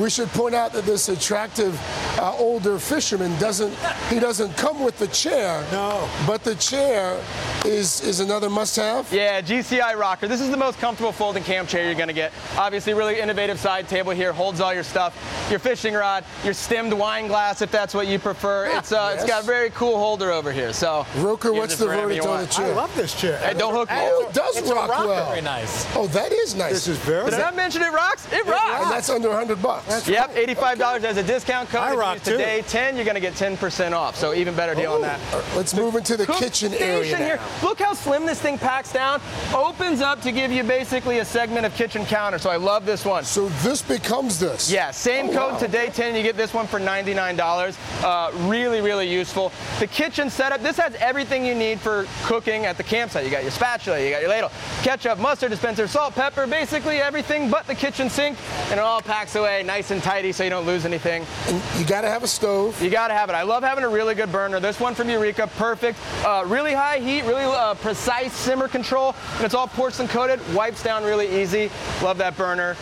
We 0.00 0.10
should 0.10 0.28
point 0.30 0.54
out 0.56 0.72
that 0.72 0.84
this 0.84 1.08
attractive 1.08 1.78
uh, 2.18 2.34
older 2.36 2.78
fisherman 2.80 3.30
doesn't 3.38 3.72
he 4.10 4.18
doesn't 4.18 4.56
come 4.56 4.82
with 4.82 4.98
the 4.98 5.06
chair. 5.08 5.64
No. 5.70 6.08
But 6.26 6.42
the 6.42 6.56
chair 6.56 7.22
is 7.64 8.00
is 8.02 8.18
another 8.20 8.50
must-have. 8.50 9.12
Yeah, 9.12 9.40
GCI 9.40 9.96
rocker. 9.96 10.26
This 10.26 10.40
is 10.40 10.50
the 10.50 10.56
most 10.56 10.78
comfortable 10.78 11.12
folding 11.12 11.44
camp 11.44 11.68
chair 11.68 11.84
you're 11.86 11.94
gonna 11.94 12.12
get. 12.12 12.32
Obviously, 12.56 12.92
really 12.92 13.20
innovative 13.20 13.58
side 13.60 13.88
table 13.88 14.10
here. 14.10 14.32
Holds 14.32 14.60
all 14.60 14.74
your 14.74 14.82
stuff, 14.82 15.14
your 15.48 15.60
fishing 15.60 15.94
rod, 15.94 16.24
your 16.42 16.54
stemmed 16.54 16.92
wine 16.92 17.28
glass 17.28 17.62
if 17.62 17.70
that's 17.70 17.94
what 17.94 18.08
you 18.08 18.18
prefer. 18.18 18.66
It's 18.76 18.90
uh, 18.90 19.12
it's 19.14 19.22
Yes. 19.24 19.28
got 19.30 19.42
a 19.44 19.46
very 19.46 19.70
cool 19.70 19.96
holder 19.96 20.30
over 20.32 20.50
here. 20.52 20.72
So. 20.72 21.06
Roker, 21.18 21.52
what's 21.52 21.76
the 21.76 21.86
for 21.86 21.94
verdict 21.96 22.26
on 22.26 22.40
the 22.40 22.46
chair? 22.48 22.66
I 22.72 22.74
love 22.74 22.94
this 22.96 23.18
chair. 23.18 23.38
Hey, 23.38 23.54
don't 23.54 23.72
hook 23.74 23.88
me. 23.88 23.96
Oh, 23.98 24.26
it 24.28 24.34
does 24.34 24.56
It's 24.56 24.70
rock 24.70 24.88
well. 24.88 25.28
Very 25.30 25.40
nice. 25.40 25.86
Oh, 25.94 26.06
that 26.08 26.32
is 26.32 26.54
nice. 26.54 26.72
This 26.72 26.88
is 26.88 26.98
very 26.98 27.24
Did 27.30 27.34
I 27.34 27.38
not 27.38 27.56
mention 27.56 27.80
it 27.82 27.92
rocks? 27.92 28.26
It 28.32 28.44
rocks. 28.44 28.82
And 28.82 28.90
that's 28.90 29.08
under 29.08 29.28
100 29.28 29.62
bucks. 29.62 29.83
Yep, 30.06 30.30
$85 30.34 31.04
as 31.04 31.16
a 31.16 31.22
discount 31.22 31.68
code. 31.68 31.80
I 31.82 31.94
rock 31.94 32.18
too. 32.22 32.32
today 32.32 32.62
10, 32.66 32.96
you're 32.96 33.04
going 33.04 33.14
to 33.14 33.20
get 33.20 33.34
10% 33.34 33.92
off. 33.92 34.16
So 34.16 34.34
even 34.34 34.54
better 34.54 34.74
deal 34.74 34.92
on 34.92 35.02
that. 35.02 35.20
Let's 35.56 35.74
move 35.74 35.94
into 35.96 36.16
the 36.16 36.26
kitchen 36.26 36.72
area 36.74 37.04
station 37.04 37.18
here. 37.18 37.40
Look 37.62 37.80
how 37.80 37.92
slim 37.94 38.26
this 38.26 38.40
thing 38.40 38.58
packs 38.58 38.92
down. 38.92 39.20
Opens 39.54 40.00
up 40.00 40.20
to 40.22 40.32
give 40.32 40.50
you 40.52 40.62
basically 40.64 41.18
a 41.18 41.24
segment 41.24 41.66
of 41.66 41.74
kitchen 41.74 42.04
counter. 42.06 42.38
So 42.38 42.50
I 42.50 42.56
love 42.56 42.86
this 42.86 43.04
one. 43.04 43.24
So 43.24 43.48
this 43.62 43.82
becomes 43.82 44.38
this. 44.38 44.70
Yeah, 44.70 44.90
same 44.90 45.28
Oh, 45.30 45.32
code 45.32 45.52
wow. 45.54 45.58
today 45.58 45.88
10. 45.90 46.14
You 46.14 46.22
get 46.22 46.36
this 46.36 46.52
one 46.54 46.66
for 46.66 46.78
$99. 46.80 47.76
Uh, 48.04 48.30
really, 48.48 48.80
really 48.80 49.10
useful. 49.10 49.52
The 49.80 49.86
kitchen 49.86 50.30
setup. 50.30 50.62
This 50.62 50.76
has 50.78 50.94
everything 50.96 51.44
you 51.44 51.54
need 51.54 51.80
for 51.80 52.06
cooking 52.24 52.66
at 52.66 52.76
the 52.76 52.82
campsite. 52.82 53.24
You 53.24 53.30
got 53.30 53.42
your 53.42 53.50
spatula, 53.52 54.00
you 54.02 54.10
got 54.10 54.20
your 54.20 54.30
ladle, 54.30 54.50
ketchup, 54.82 55.18
mustard 55.18 55.50
dispenser, 55.50 55.86
salt, 55.86 56.14
pepper, 56.14 56.46
basically 56.46 56.98
everything 56.98 57.50
but 57.50 57.66
the 57.66 57.74
kitchen 57.74 58.08
sink, 58.10 58.38
and 58.70 58.74
it 58.74 58.78
all 58.78 59.00
packs 59.00 59.34
away 59.36 59.62
nice 59.74 59.90
and 59.90 60.04
tidy 60.04 60.30
so 60.30 60.44
you 60.44 60.50
don't 60.50 60.66
lose 60.66 60.84
anything. 60.84 61.26
And 61.48 61.60
you 61.76 61.84
got 61.84 62.02
to 62.02 62.08
have 62.08 62.22
a 62.22 62.28
stove. 62.28 62.80
You 62.80 62.90
got 62.90 63.08
to 63.08 63.14
have 63.14 63.28
it. 63.28 63.32
I 63.32 63.42
love 63.42 63.64
having 63.64 63.82
a 63.82 63.88
really 63.88 64.14
good 64.14 64.30
burner. 64.30 64.60
This 64.60 64.78
one 64.78 64.94
from 64.94 65.10
Eureka, 65.10 65.48
perfect. 65.56 65.98
Uh, 66.24 66.44
really 66.46 66.72
high 66.72 67.00
heat, 67.00 67.22
really 67.22 67.42
uh, 67.42 67.74
precise 67.74 68.32
simmer 68.32 68.68
control, 68.68 69.16
and 69.34 69.44
it's 69.44 69.52
all 69.54 69.66
porcelain 69.66 70.06
coated. 70.06 70.38
Wipes 70.54 70.80
down 70.80 71.02
really 71.02 71.42
easy. 71.42 71.72
Love 72.04 72.18
that 72.18 72.36
burner. 72.36 72.76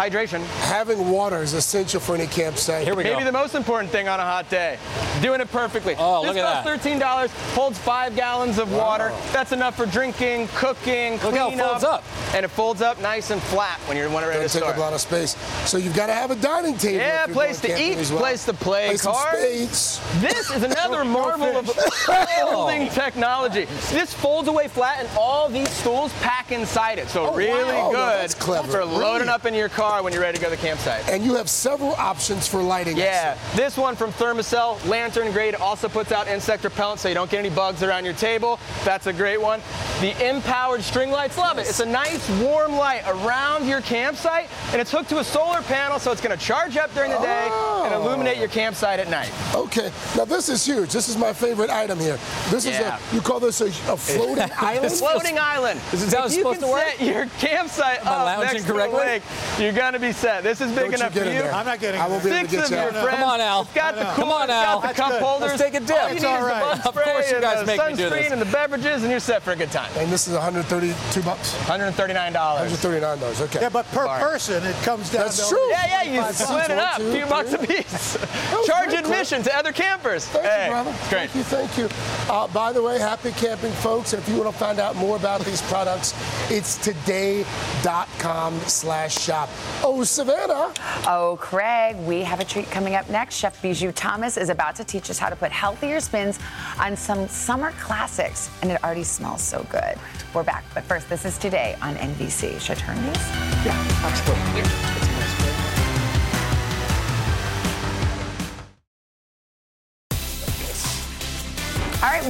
Hydration. 0.00 0.42
Having 0.68 1.10
water 1.10 1.42
is 1.42 1.52
essential 1.52 2.00
for 2.00 2.14
any 2.14 2.26
campsite. 2.26 2.84
Here 2.84 2.94
we 2.94 3.02
go. 3.02 3.12
Maybe 3.12 3.24
the 3.24 3.32
most 3.32 3.54
important 3.54 3.92
thing 3.92 4.08
on 4.08 4.18
a 4.18 4.22
hot 4.22 4.48
day. 4.48 4.78
Doing 5.20 5.42
it 5.42 5.50
perfectly. 5.50 5.94
Oh, 5.98 6.22
this 6.22 6.36
look 6.36 6.42
at 6.42 6.64
costs 6.64 6.86
$13, 6.86 7.28
holds 7.54 7.78
five 7.78 8.16
gallons 8.16 8.58
of 8.58 8.72
water. 8.72 9.12
That's 9.32 9.52
enough 9.52 9.76
for 9.76 9.84
drinking, 9.84 10.48
cooking, 10.54 11.14
Look 11.22 11.34
how 11.34 11.50
it 11.50 11.58
folds 11.58 11.84
up. 11.84 12.02
And 12.34 12.46
it 12.46 12.48
folds 12.48 12.80
up 12.80 12.98
nice 13.02 13.30
and 13.30 13.42
flat 13.42 13.78
when 13.80 13.98
you're 13.98 14.08
when 14.08 14.22
ready 14.22 14.36
to 14.36 14.42
Doesn't 14.44 14.60
take 14.62 14.68
start. 14.68 14.76
up 14.76 14.78
a 14.78 14.80
lot 14.80 14.92
of 14.94 15.00
space. 15.02 15.36
So 15.68 15.76
you've 15.76 15.96
got 15.96 16.06
to 16.06 16.14
have 16.14 16.29
a 16.30 16.36
dining 16.36 16.76
table. 16.76 16.96
Yeah, 16.98 17.26
place 17.26 17.60
to 17.60 17.80
eat, 17.80 17.96
well. 18.10 18.18
place 18.20 18.44
to 18.46 18.52
play, 18.54 18.96
cards. 18.96 20.00
This 20.20 20.50
is 20.50 20.62
another 20.70 21.04
marvel 21.04 21.56
of 21.58 21.66
folding 21.68 22.88
technology. 22.90 23.64
This 23.90 24.12
folds 24.12 24.48
away 24.48 24.68
flat, 24.68 25.00
and 25.00 25.08
all 25.18 25.48
these 25.48 25.68
stools 25.70 26.12
pack 26.20 26.52
inside 26.52 26.98
it. 26.98 27.08
So 27.08 27.30
Oh, 27.30 27.34
really 27.34 27.74
wow. 27.74 27.86
Oh, 27.88 27.90
good 27.90 27.96
No, 27.96 28.06
that's 28.06 28.34
clever. 28.34 28.70
for 28.70 28.84
loading 28.84 29.28
up 29.28 29.46
in 29.46 29.54
your 29.54 29.68
car 29.68 30.02
when 30.02 30.12
you're 30.12 30.22
ready 30.22 30.38
to 30.38 30.42
go 30.42 30.50
to 30.50 30.56
the 30.56 30.62
campsite. 30.62 31.08
And 31.08 31.24
you 31.24 31.34
have 31.34 31.48
several 31.48 31.92
options 31.94 32.46
for 32.48 32.62
lighting. 32.62 32.96
Yeah, 32.96 33.36
this 33.54 33.76
one 33.76 33.96
from 33.96 34.10
Thermacell, 34.12 34.84
lantern 34.88 35.32
grade, 35.32 35.54
also 35.54 35.88
puts 35.88 36.12
out 36.12 36.28
insect 36.28 36.64
repellent 36.64 37.00
so 37.00 37.08
you 37.08 37.14
don't 37.14 37.30
get 37.30 37.38
any 37.38 37.50
bugs 37.50 37.82
around 37.82 38.04
your 38.04 38.14
table. 38.14 38.58
That's 38.84 39.06
a 39.06 39.12
great 39.12 39.40
one. 39.40 39.60
The 40.00 40.12
MPOWERD 40.12 40.80
string 40.82 41.10
lights, 41.10 41.36
love 41.38 41.58
it. 41.58 41.62
It's 41.68 41.80
a 41.80 41.86
nice 41.86 42.28
warm 42.40 42.72
light 42.72 43.02
around 43.06 43.66
your 43.68 43.80
campsite, 43.82 44.48
and 44.72 44.80
it's 44.80 44.90
hooked 44.90 45.08
to 45.10 45.18
a 45.18 45.24
solar 45.24 45.62
panel, 45.62 45.98
so 45.98 46.10
it's 46.12 46.19
going 46.20 46.36
to 46.36 46.44
charge 46.44 46.76
up 46.76 46.92
during 46.94 47.10
the 47.10 47.18
day 47.18 47.44
and 47.44 47.94
oh. 47.94 48.00
illuminate 48.02 48.38
your 48.38 48.48
campsite 48.48 48.98
at 49.00 49.08
night. 49.08 49.30
Okay. 49.54 49.90
Now 50.16 50.24
this 50.24 50.48
is 50.48 50.64
huge. 50.64 50.90
This 50.92 51.08
is 51.08 51.16
my 51.16 51.32
favorite 51.32 51.70
item 51.70 51.98
here. 51.98 52.18
This 52.50 52.66
Yeah. 52.66 52.96
is 52.96 53.12
a 53.12 53.14
you 53.14 53.20
call 53.20 53.40
this 53.40 53.60
a, 53.60 53.66
a 53.66 53.96
floating 53.96 54.50
island? 54.58 54.92
Floating 54.92 55.38
island. 55.38 55.80
This 55.90 56.02
is 56.02 56.12
how 56.12 56.20
If 56.20 56.26
it's 56.26 56.36
you 56.36 56.40
supposed 56.42 56.60
can 56.60 56.68
to 56.68 56.72
work? 56.74 56.84
set 56.96 57.00
your 57.00 57.26
campsite 57.38 58.00
Am 58.00 58.08
up 58.08 58.24
lounging 58.26 58.52
next 58.54 58.66
to 58.66 58.72
the 58.72 58.88
lake, 58.88 59.22
you're 59.58 59.72
gonna 59.72 59.98
be 59.98 60.12
set. 60.12 60.42
This 60.42 60.60
is 60.60 60.68
big 60.72 60.76
Don't 60.76 60.90
you 60.90 60.96
enough 60.96 61.14
get 61.14 61.22
for 61.24 61.28
in 61.28 61.36
you. 61.36 61.42
there. 61.42 61.52
I'm 61.54 61.66
not 61.66 61.80
getting 61.80 62.00
I 62.00 62.06
won't 62.08 62.22
be 62.24 62.30
able 62.30 62.48
Six 62.48 62.50
to 62.50 62.56
get 62.58 62.70
you 62.70 62.76
out. 62.76 62.92
friends. 63.04 63.08
Come 63.20 63.22
on, 63.24 63.40
Al. 63.40 63.62
It's 63.62 63.72
got 63.74 63.94
the 63.94 64.00
I 64.08 64.14
cooler, 64.14 64.16
Come 64.16 64.30
on, 64.32 64.42
it's 64.44 64.52
Al. 64.52 64.64
got 64.64 64.80
the 64.82 64.86
That's 64.88 64.98
cup 64.98 65.10
good. 65.10 65.22
holders. 65.22 65.48
Let's 65.50 65.62
take 65.62 65.74
a 65.74 65.80
dip. 65.80 65.96
All 65.96 66.08
you 66.08 66.14
It's 66.14 66.22
need 66.22 66.28
all 66.28 66.36
is 66.38 66.44
the 66.44 66.50
right. 66.50 66.84
bug 66.84 66.86
Of 66.96 67.02
course 67.02 67.30
you 67.30 67.40
guys 67.40 67.66
make 67.66 67.80
me 67.80 67.88
do 67.90 67.96
this. 67.96 68.12
sunscreen 68.12 68.32
and 68.32 68.40
the 68.40 68.46
beverages, 68.52 69.02
and 69.02 69.10
you're 69.10 69.20
set 69.20 69.42
for 69.42 69.52
a 69.52 69.56
good 69.56 69.70
time. 69.72 69.90
And 69.96 70.10
this 70.10 70.26
is 70.28 70.34
132 70.34 71.22
bucks. 71.22 71.54
$139. 71.66 72.34
139 72.34 73.18
dollars. 73.18 73.40
Okay. 73.42 73.60
Yeah, 73.62 73.68
but 73.68 73.86
per 73.92 74.06
person, 74.18 74.64
it 74.64 74.74
comes 74.82 75.10
down 75.10 75.24
That's 75.24 75.48
to 75.48 75.54
true. 75.54 75.68
Yeah, 75.70 75.86
yeah, 75.86 75.99
you 76.04 76.20
Five 76.22 76.34
split 76.34 76.70
it 76.70 76.78
up. 76.78 76.98
One, 76.98 77.08
A 77.08 77.12
few 77.12 77.22
two, 77.22 77.28
bucks 77.28 77.52
a 77.52 77.58
piece. 77.58 78.66
Charge 78.66 78.92
admission 78.92 79.42
to 79.42 79.56
other 79.56 79.72
campers. 79.72 80.26
Thank 80.26 80.46
hey, 80.46 80.64
you, 80.66 80.70
brother. 80.70 80.90
Great. 81.08 81.30
Thank 81.30 81.34
you, 81.34 81.42
thank 81.42 81.78
you. 81.78 81.88
Uh, 82.32 82.46
by 82.48 82.72
the 82.72 82.82
way, 82.82 82.98
happy 82.98 83.32
camping, 83.32 83.72
folks. 83.72 84.12
And 84.12 84.22
if 84.22 84.28
you 84.28 84.36
want 84.36 84.52
to 84.52 84.58
find 84.58 84.78
out 84.78 84.96
more 84.96 85.16
about 85.16 85.40
these 85.44 85.62
products, 85.62 86.14
it's 86.50 86.76
today.com 86.78 88.58
slash 88.60 89.18
shop. 89.18 89.48
Oh, 89.82 90.04
Savannah. 90.04 90.72
Oh, 91.06 91.38
Craig, 91.40 91.96
we 91.98 92.22
have 92.22 92.40
a 92.40 92.44
treat 92.44 92.70
coming 92.70 92.94
up 92.94 93.08
next. 93.10 93.36
Chef 93.36 93.60
Bijou 93.62 93.92
Thomas 93.92 94.36
is 94.36 94.48
about 94.48 94.76
to 94.76 94.84
teach 94.84 95.10
us 95.10 95.18
how 95.18 95.28
to 95.28 95.36
put 95.36 95.52
healthier 95.52 96.00
spins 96.00 96.38
on 96.78 96.96
some 96.96 97.28
summer 97.28 97.72
classics, 97.72 98.50
and 98.62 98.70
it 98.70 98.82
already 98.84 99.04
smells 99.04 99.42
so 99.42 99.66
good. 99.70 99.96
We're 100.34 100.44
back, 100.44 100.64
but 100.74 100.84
first, 100.84 101.08
this 101.08 101.24
is 101.24 101.38
today 101.38 101.76
on 101.82 101.96
NBC. 101.96 102.60
Should 102.60 102.78
I 102.78 102.80
turn 102.80 102.96
these? 103.06 103.28
Yeah, 103.64 104.00
absolutely. 104.04 104.99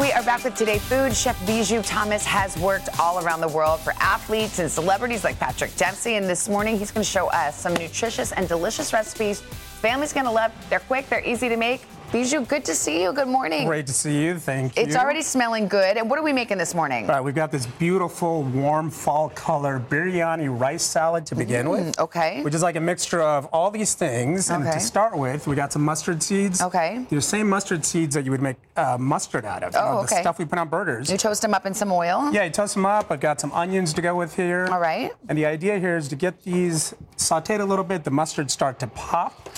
We 0.00 0.10
are 0.12 0.22
back 0.22 0.42
with 0.44 0.54
Today 0.54 0.78
Food. 0.78 1.14
Chef 1.14 1.38
Bijou 1.46 1.82
Thomas 1.82 2.24
has 2.24 2.56
worked 2.56 2.88
all 2.98 3.22
around 3.22 3.42
the 3.42 3.48
world 3.48 3.80
for 3.80 3.92
athletes 3.98 4.58
and 4.58 4.70
celebrities 4.70 5.24
like 5.24 5.38
Patrick 5.38 5.76
Dempsey. 5.76 6.16
And 6.16 6.24
this 6.24 6.48
morning, 6.48 6.78
he's 6.78 6.90
going 6.90 7.04
to 7.04 7.10
show 7.10 7.28
us 7.28 7.60
some 7.60 7.74
nutritious 7.74 8.32
and 8.32 8.48
delicious 8.48 8.94
recipes 8.94 9.42
family's 9.80 10.12
going 10.12 10.26
to 10.26 10.32
love. 10.32 10.52
They're 10.68 10.80
quick, 10.80 11.08
they're 11.08 11.24
easy 11.24 11.48
to 11.48 11.56
make. 11.56 11.82
Bijou, 12.12 12.44
good 12.44 12.64
to 12.64 12.74
see 12.74 13.02
you. 13.04 13.12
Good 13.12 13.28
morning. 13.28 13.68
Great 13.68 13.86
to 13.86 13.92
see 13.92 14.20
you. 14.24 14.36
Thank 14.36 14.76
you. 14.76 14.82
It's 14.82 14.96
already 14.96 15.22
smelling 15.22 15.68
good. 15.68 15.96
And 15.96 16.10
what 16.10 16.18
are 16.18 16.24
we 16.24 16.32
making 16.32 16.58
this 16.58 16.74
morning? 16.74 17.04
All 17.04 17.14
right, 17.14 17.20
we've 17.20 17.36
got 17.36 17.52
this 17.52 17.66
beautiful, 17.66 18.42
warm 18.42 18.90
fall 18.90 19.28
color 19.28 19.78
biryani 19.88 20.48
rice 20.58 20.82
salad 20.82 21.24
to 21.26 21.36
begin 21.36 21.66
Mm, 21.66 21.70
with. 21.70 22.00
Okay. 22.00 22.42
Which 22.42 22.52
is 22.52 22.62
like 22.64 22.74
a 22.74 22.80
mixture 22.80 23.22
of 23.22 23.46
all 23.52 23.70
these 23.70 23.94
things. 23.94 24.50
And 24.50 24.64
Okay. 24.66 24.72
to 24.74 24.80
start 24.80 25.16
with, 25.16 25.46
we 25.46 25.54
got 25.54 25.72
some 25.72 25.82
mustard 25.82 26.20
seeds. 26.20 26.60
Okay. 26.60 27.06
The 27.10 27.22
same 27.22 27.48
mustard 27.48 27.84
seeds 27.84 28.16
that 28.16 28.24
you 28.24 28.32
would 28.32 28.42
make 28.42 28.56
uh, 28.76 28.96
mustard 28.98 29.44
out 29.44 29.62
of. 29.62 29.72
you 29.72 29.78
Oh, 29.78 29.84
know, 29.92 29.98
okay. 30.00 30.16
The 30.16 30.20
stuff 30.22 30.38
we 30.40 30.46
put 30.46 30.58
on 30.58 30.66
burgers. 30.68 31.12
You 31.12 31.16
toast 31.16 31.42
them 31.42 31.54
up 31.54 31.64
in 31.64 31.74
some 31.74 31.92
oil? 31.92 32.28
Yeah, 32.32 32.42
you 32.42 32.50
toast 32.50 32.74
them 32.74 32.86
up. 32.86 33.12
I've 33.12 33.20
got 33.20 33.40
some 33.40 33.52
onions 33.52 33.92
to 33.94 34.02
go 34.02 34.16
with 34.16 34.34
here. 34.34 34.66
All 34.72 34.80
right. 34.80 35.12
And 35.28 35.38
the 35.38 35.46
idea 35.46 35.78
here 35.78 35.96
is 35.96 36.08
to 36.08 36.16
get 36.16 36.42
these 36.42 36.92
sauteed 37.16 37.60
a 37.60 37.64
little 37.64 37.84
bit, 37.84 38.02
the 38.02 38.10
mustard 38.10 38.50
start 38.50 38.80
to 38.80 38.88
pop. 38.88 39.48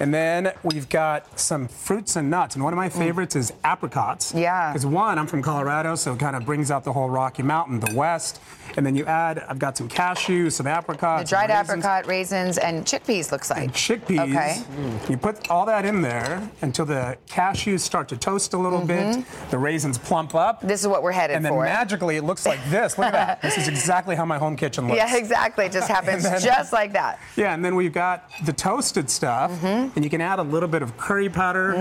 And 0.00 0.14
then 0.14 0.52
we've 0.62 0.88
got 0.88 1.38
some 1.38 1.66
fruits 1.68 2.16
and 2.16 2.30
nuts. 2.30 2.54
And 2.54 2.62
one 2.62 2.72
of 2.72 2.76
my 2.76 2.88
favorites 2.88 3.34
is 3.36 3.52
apricots. 3.64 4.32
Mm. 4.32 4.40
Yeah. 4.42 4.72
Because 4.72 4.86
one, 4.86 5.18
I'm 5.18 5.26
from 5.26 5.42
Colorado, 5.42 5.94
so 5.96 6.12
it 6.14 6.20
kind 6.20 6.36
of 6.36 6.44
brings 6.44 6.70
out 6.70 6.84
the 6.84 6.92
whole 6.92 7.10
Rocky 7.10 7.42
Mountain, 7.42 7.80
the 7.80 7.94
West. 7.94 8.40
And 8.76 8.84
then 8.86 8.94
you 8.94 9.06
add, 9.06 9.40
I've 9.48 9.58
got 9.58 9.76
some 9.76 9.88
cashews, 9.88 10.52
some 10.52 10.64
The 10.64 10.70
apricots. 10.70 11.30
dried 11.30 11.48
raisins, 11.50 11.70
apricot, 11.84 12.06
raisins, 12.06 12.58
and 12.58 12.84
chickpeas 12.84 13.32
looks 13.32 13.50
like. 13.50 13.72
Chickpeas. 13.72 14.20
Okay. 14.20 15.10
You 15.10 15.16
put 15.16 15.50
all 15.50 15.66
that 15.66 15.84
in 15.84 16.00
there 16.02 16.48
until 16.62 16.84
the 16.84 17.16
cashews 17.28 17.80
start 17.80 18.08
to 18.10 18.16
toast 18.16 18.52
a 18.54 18.58
little 18.58 18.84
bit. 18.84 19.24
The 19.50 19.58
raisins 19.58 19.98
plump 19.98 20.34
up. 20.34 20.58
Mm-hmm. 20.58 20.68
This 20.68 20.82
is 20.82 20.86
what 20.88 21.02
we're 21.02 21.12
headed 21.12 21.32
for. 21.32 21.36
And 21.38 21.44
then 21.44 21.52
for. 21.52 21.64
magically, 21.64 22.16
it 22.18 22.24
looks 22.24 22.46
like 22.46 22.60
this. 22.70 22.98
Look 22.98 23.06
at 23.08 23.12
that. 23.14 23.42
This 23.48 23.56
is 23.56 23.68
exactly 23.68 24.14
how 24.14 24.24
my 24.26 24.36
home 24.38 24.54
kitchen 24.56 24.86
looks. 24.86 24.98
Yeah, 24.98 25.16
exactly. 25.16 25.64
It 25.64 25.72
just 25.72 25.88
happens 25.96 26.22
then- 26.24 26.40
just 26.40 26.72
like 26.72 26.92
that. 26.92 27.18
Yeah, 27.36 27.54
and 27.54 27.64
then 27.64 27.74
we've 27.74 27.92
got 27.92 28.30
the 28.44 28.52
toasted 28.52 29.08
stuff, 29.10 29.50
Mm-hmm. 29.50 29.87
And 29.96 30.04
you 30.04 30.10
can 30.10 30.20
add 30.20 30.38
a 30.38 30.42
little 30.42 30.68
bit 30.68 30.82
of 30.82 30.96
curry 30.96 31.28
powder. 31.28 31.72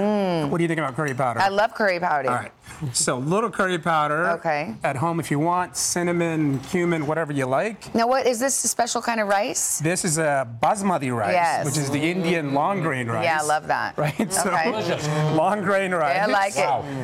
What 0.48 0.58
do 0.58 0.64
you 0.64 0.68
think 0.68 0.80
about 0.80 0.96
curry 0.96 1.14
powder? 1.14 1.40
Mm. 1.40 1.44
I 1.44 1.50
love 1.50 1.74
curry 1.74 2.00
powder. 2.00 2.30
All 2.30 2.36
right. 2.36 2.52
So 2.94 3.18
little 3.18 3.50
curry 3.50 3.80
powder. 3.80 4.28
Okay. 4.32 4.76
At 4.84 4.96
home 4.98 5.20
if 5.20 5.32
you 5.32 5.40
want, 5.40 5.76
cinnamon, 5.78 6.60
cumin, 6.60 7.08
whatever 7.08 7.34
you 7.34 7.46
like. 7.46 7.94
Now, 7.96 8.08
what 8.08 8.26
is 8.28 8.40
this 8.40 8.64
a 8.64 8.68
special 8.68 9.02
kind 9.02 9.20
of 9.20 9.28
rice? 9.28 9.80
This 9.80 10.06
is 10.06 10.18
a 10.18 10.48
basmati 10.62 11.16
rice, 11.16 11.34
Yes. 11.34 11.66
which 11.66 11.78
is 11.78 11.90
the 11.90 12.00
Indian 12.00 12.54
long 12.54 12.82
grain 12.82 13.08
rice. 13.08 13.24
Yeah, 13.24 13.40
I 13.42 13.46
love 13.46 13.68
that. 13.68 13.98
Right? 14.08 14.32
So 14.32 14.50
Okay. 14.52 15.34
long 15.36 15.62
grain 15.64 15.92
rice. 15.94 16.16
Yeah, 16.16 16.26
I 16.28 16.30
like 16.30 16.56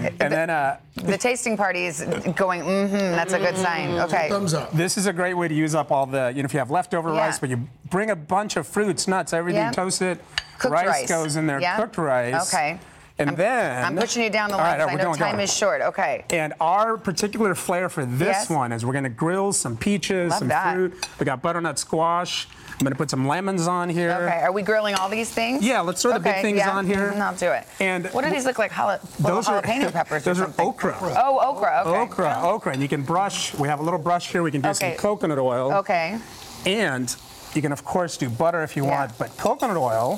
it. 0.05 0.13
And 0.19 0.31
then 0.31 0.49
uh, 0.49 0.77
The 0.95 1.17
tasting 1.17 1.57
party 1.57 1.85
is 1.85 2.01
going, 2.35 2.61
mm-hmm, 2.61 2.93
that's 2.93 3.33
a 3.33 3.39
good 3.39 3.57
sign. 3.57 3.91
Okay. 3.99 4.29
Thumbs 4.29 4.53
up. 4.53 4.71
This 4.73 4.97
is 4.97 5.07
a 5.07 5.13
great 5.13 5.33
way 5.33 5.47
to 5.47 5.55
use 5.55 5.73
up 5.75 5.91
all 5.91 6.05
the, 6.05 6.31
you 6.35 6.43
know, 6.43 6.45
if 6.45 6.53
you 6.53 6.59
have 6.59 6.69
leftover 6.71 7.13
Yeah. 7.13 7.21
rice, 7.25 7.39
but 7.39 7.49
you 7.49 7.67
bring 7.93 8.09
a 8.09 8.15
bunch 8.15 8.57
of 8.57 8.67
fruits, 8.67 9.07
nuts, 9.07 9.33
everything, 9.33 9.71
toast 9.71 10.01
it. 10.01 10.19
Cooked 10.57 10.73
rice, 10.73 10.87
rice. 10.87 11.07
goes 11.09 11.35
in 11.35 11.45
there, 11.45 11.61
cooked 11.77 11.97
rice. 11.97 12.51
Okay. 12.53 12.79
And 13.19 13.37
then 13.37 13.85
I'm 13.85 13.95
pushing 13.95 14.23
you 14.23 14.31
down 14.31 14.49
the 14.49 14.57
line 14.57 14.79
right, 14.79 14.89
I 14.89 14.95
know 14.95 15.03
going, 15.03 15.19
time 15.19 15.33
going. 15.33 15.43
is 15.43 15.55
short. 15.55 15.81
Okay. 15.81 16.25
And 16.31 16.53
our 16.59 16.97
particular 16.97 17.53
flair 17.53 17.87
for 17.87 18.03
this 18.03 18.27
Yes. 18.27 18.49
one 18.49 18.71
is 18.71 18.83
we're 18.83 18.93
gonna 18.93 19.09
grill 19.09 19.53
some 19.53 19.77
peaches, 19.77 20.31
Love 20.31 20.39
some 20.39 20.47
that. 20.47 20.73
fruit. 20.73 21.07
We 21.19 21.25
got 21.27 21.43
butternut 21.43 21.77
squash. 21.77 22.47
I'm 22.71 22.79
gonna 22.83 22.95
put 22.95 23.11
some 23.11 23.27
lemons 23.27 23.67
on 23.67 23.87
here. 23.89 24.09
Okay. 24.11 24.41
Are 24.41 24.51
we 24.51 24.63
grilling 24.63 24.95
all 24.95 25.09
these 25.09 25.29
things? 25.29 25.63
Yeah, 25.63 25.81
let's 25.81 26.01
throw 26.01 26.13
the 26.13 26.19
big 26.19 26.41
things 26.41 26.57
yeah. 26.57 26.71
on 26.71 26.87
here. 26.87 27.11
Mhm, 27.15 27.21
I'll 27.21 27.35
do 27.35 27.51
it. 27.51 27.67
And 27.79 28.07
what 28.07 28.23
do 28.25 28.31
these 28.31 28.45
look 28.45 28.57
like? 28.57 28.73
Jala- 28.73 28.99
those 29.19 29.47
are 29.47 29.61
jalapeno 29.61 29.93
peppers. 29.99 30.23
Those 30.23 30.41
are 30.41 30.51
okra. 30.57 30.97
Oh, 30.99 31.51
okra. 31.51 31.83
Okay. 31.85 31.99
Okra, 31.99 32.39
okra, 32.43 32.73
and 32.73 32.81
you 32.81 32.87
can 32.87 33.03
brush. 33.03 33.53
We 33.53 33.67
have 33.67 33.79
a 33.79 33.83
little 33.83 33.99
brush 33.99 34.31
here. 34.31 34.41
We 34.41 34.49
can 34.49 34.61
do 34.61 34.69
Okay. 34.69 34.95
some 34.95 34.97
coconut 34.97 35.37
oil. 35.37 35.71
Okay. 35.75 36.17
And 36.65 37.15
you 37.55 37.61
can, 37.61 37.71
of 37.71 37.83
course, 37.85 38.17
do 38.17 38.29
butter 38.29 38.63
if 38.63 38.75
you 38.75 38.85
want, 38.85 39.17
but 39.17 39.35
coconut 39.37 39.77
oil, 39.77 40.15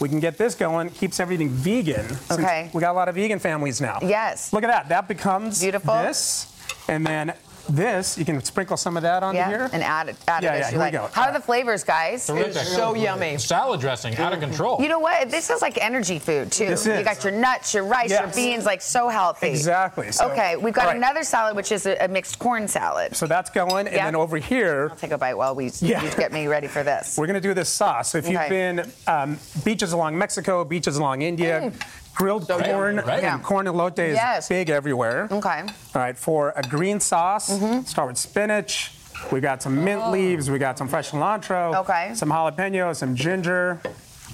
we 0.00 0.08
can 0.08 0.20
get 0.20 0.38
this 0.38 0.54
going, 0.54 0.90
keeps 0.90 1.20
everything 1.20 1.48
vegan. 1.48 2.06
Mm-hmm. 2.06 2.32
Okay. 2.34 2.70
We 2.72 2.80
got 2.80 2.92
a 2.92 2.98
lot 2.98 3.08
of 3.08 3.14
vegan 3.14 3.38
families 3.38 3.80
now. 3.80 3.98
Yes. 4.02 4.52
Look 4.52 4.64
at 4.64 4.68
that. 4.68 4.88
That 4.88 5.08
becomes 5.08 5.60
Beautiful. 5.60 5.94
this. 5.94 6.54
And 6.88 7.06
then 7.06 7.34
this, 7.68 8.16
you 8.18 8.24
can 8.24 8.42
sprinkle 8.42 8.76
some 8.76 8.96
of 8.96 9.02
that 9.02 9.22
onto 9.22 9.38
Yeah. 9.38 9.48
here. 9.48 9.70
And 9.72 9.82
add 9.82 10.08
it. 10.08 10.16
Add 10.26 10.42
Yeah, 10.42 10.54
it 10.54 10.58
yeah, 10.58 10.64
as 10.66 10.72
you 10.72 10.78
here 10.78 10.78
we 10.78 10.84
like. 10.84 10.92
go. 10.92 11.08
How 11.12 11.28
are 11.28 11.32
the 11.32 11.40
flavors, 11.40 11.84
guys? 11.84 12.26
Terrific. 12.26 12.54
so 12.66 12.94
yummy. 12.94 13.38
Salad 13.38 13.80
dressing, 13.80 14.16
out 14.16 14.32
of 14.32 14.40
control. 14.40 14.80
You 14.80 14.88
know 14.88 14.98
what? 14.98 15.30
This 15.30 15.50
is 15.50 15.62
like 15.62 15.78
energy 15.82 16.18
food 16.18 16.50
too. 16.50 16.66
This 16.66 16.86
is. 16.86 16.98
You 16.98 17.04
got 17.04 17.22
your 17.24 17.32
nuts, 17.32 17.74
your 17.74 17.84
rice, 17.84 18.10
your 18.10 18.26
beans, 18.28 18.64
like 18.64 18.80
so 18.82 19.08
healthy. 19.08 19.48
Exactly. 19.48 20.10
So- 20.12 20.30
okay, 20.30 20.56
we've 20.56 20.74
got 20.74 20.84
All 20.86 20.88
right. 20.92 20.96
another 20.96 21.22
salad, 21.24 21.56
which 21.56 21.72
is 21.72 21.86
a, 21.86 21.96
a 22.04 22.08
mixed 22.08 22.38
corn 22.38 22.66
salad. 22.68 23.14
So 23.14 23.26
that's 23.26 23.50
going. 23.50 23.86
And 23.86 23.96
Yeah. 23.96 24.04
then 24.06 24.16
over 24.16 24.36
here, 24.38 24.88
I'll 24.90 24.96
take 24.96 25.10
a 25.12 25.18
bite 25.18 25.34
while 25.34 25.54
we 25.54 25.70
Yeah. 25.80 26.02
you 26.02 26.10
get 26.12 26.32
me 26.32 26.46
ready 26.46 26.66
for 26.68 26.82
this. 26.82 27.16
We're 27.18 27.26
going 27.26 27.34
to 27.34 27.40
do 27.40 27.54
this 27.54 27.68
sauce. 27.68 28.10
So 28.10 28.18
if 28.18 28.28
you've 28.28 28.48
been 28.48 28.90
um, 29.06 29.38
beaches 29.64 29.92
along 29.92 30.16
Mexico, 30.18 30.64
beaches 30.64 30.96
along 30.96 31.22
India, 31.22 31.70
grilled 32.18 32.48
corn 32.48 32.96
right? 32.96 33.22
Yeah. 33.22 33.34
and 33.34 33.42
corn 33.44 33.66
elote 33.66 33.98
is 34.00 34.14
Yes. 34.16 34.48
big 34.48 34.70
everywhere. 34.70 35.28
Okay. 35.30 35.60
All 35.94 36.02
right, 36.02 36.18
for 36.18 36.52
a 36.56 36.62
green 36.62 36.98
sauce, 37.00 37.48
Mm-hmm. 37.50 37.82
start 37.86 38.08
with 38.08 38.18
spinach. 38.18 38.92
We 39.32 39.40
got 39.40 39.62
some 39.62 39.84
mint 39.84 40.10
leaves. 40.10 40.48
We 40.50 40.58
got 40.58 40.78
some 40.78 40.88
fresh 40.88 41.10
cilantro. 41.10 41.74
Oh. 41.74 41.80
Okay. 41.80 42.12
Some 42.14 42.30
jalapeno, 42.30 42.94
some 42.94 43.14
ginger. 43.16 43.80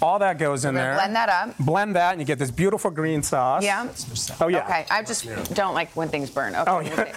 All 0.03 0.19
that 0.19 0.39
goes 0.39 0.65
in 0.65 0.75
there. 0.75 0.95
blend 0.95 1.17
that 1.17 1.29
up. 1.29 1.57
Blend 1.59 1.97
that, 1.97 2.13
and 2.13 2.21
you 2.21 2.27
get 2.27 2.39
this 2.39 2.51
beautiful 2.51 2.91
green 2.91 3.23
sauce. 3.23 3.63
Yeah. 3.65 3.89
Oh 4.41 4.49
yeah. 4.49 4.65
Okay. 4.65 4.87
I 4.91 5.03
just 5.03 5.27
don't 5.55 5.75
like 5.75 5.91
when 5.97 6.09
things 6.09 6.31
burn. 6.31 6.55
Okay. 6.55 6.71
Oh 6.71 6.81
yeah. 6.81 7.13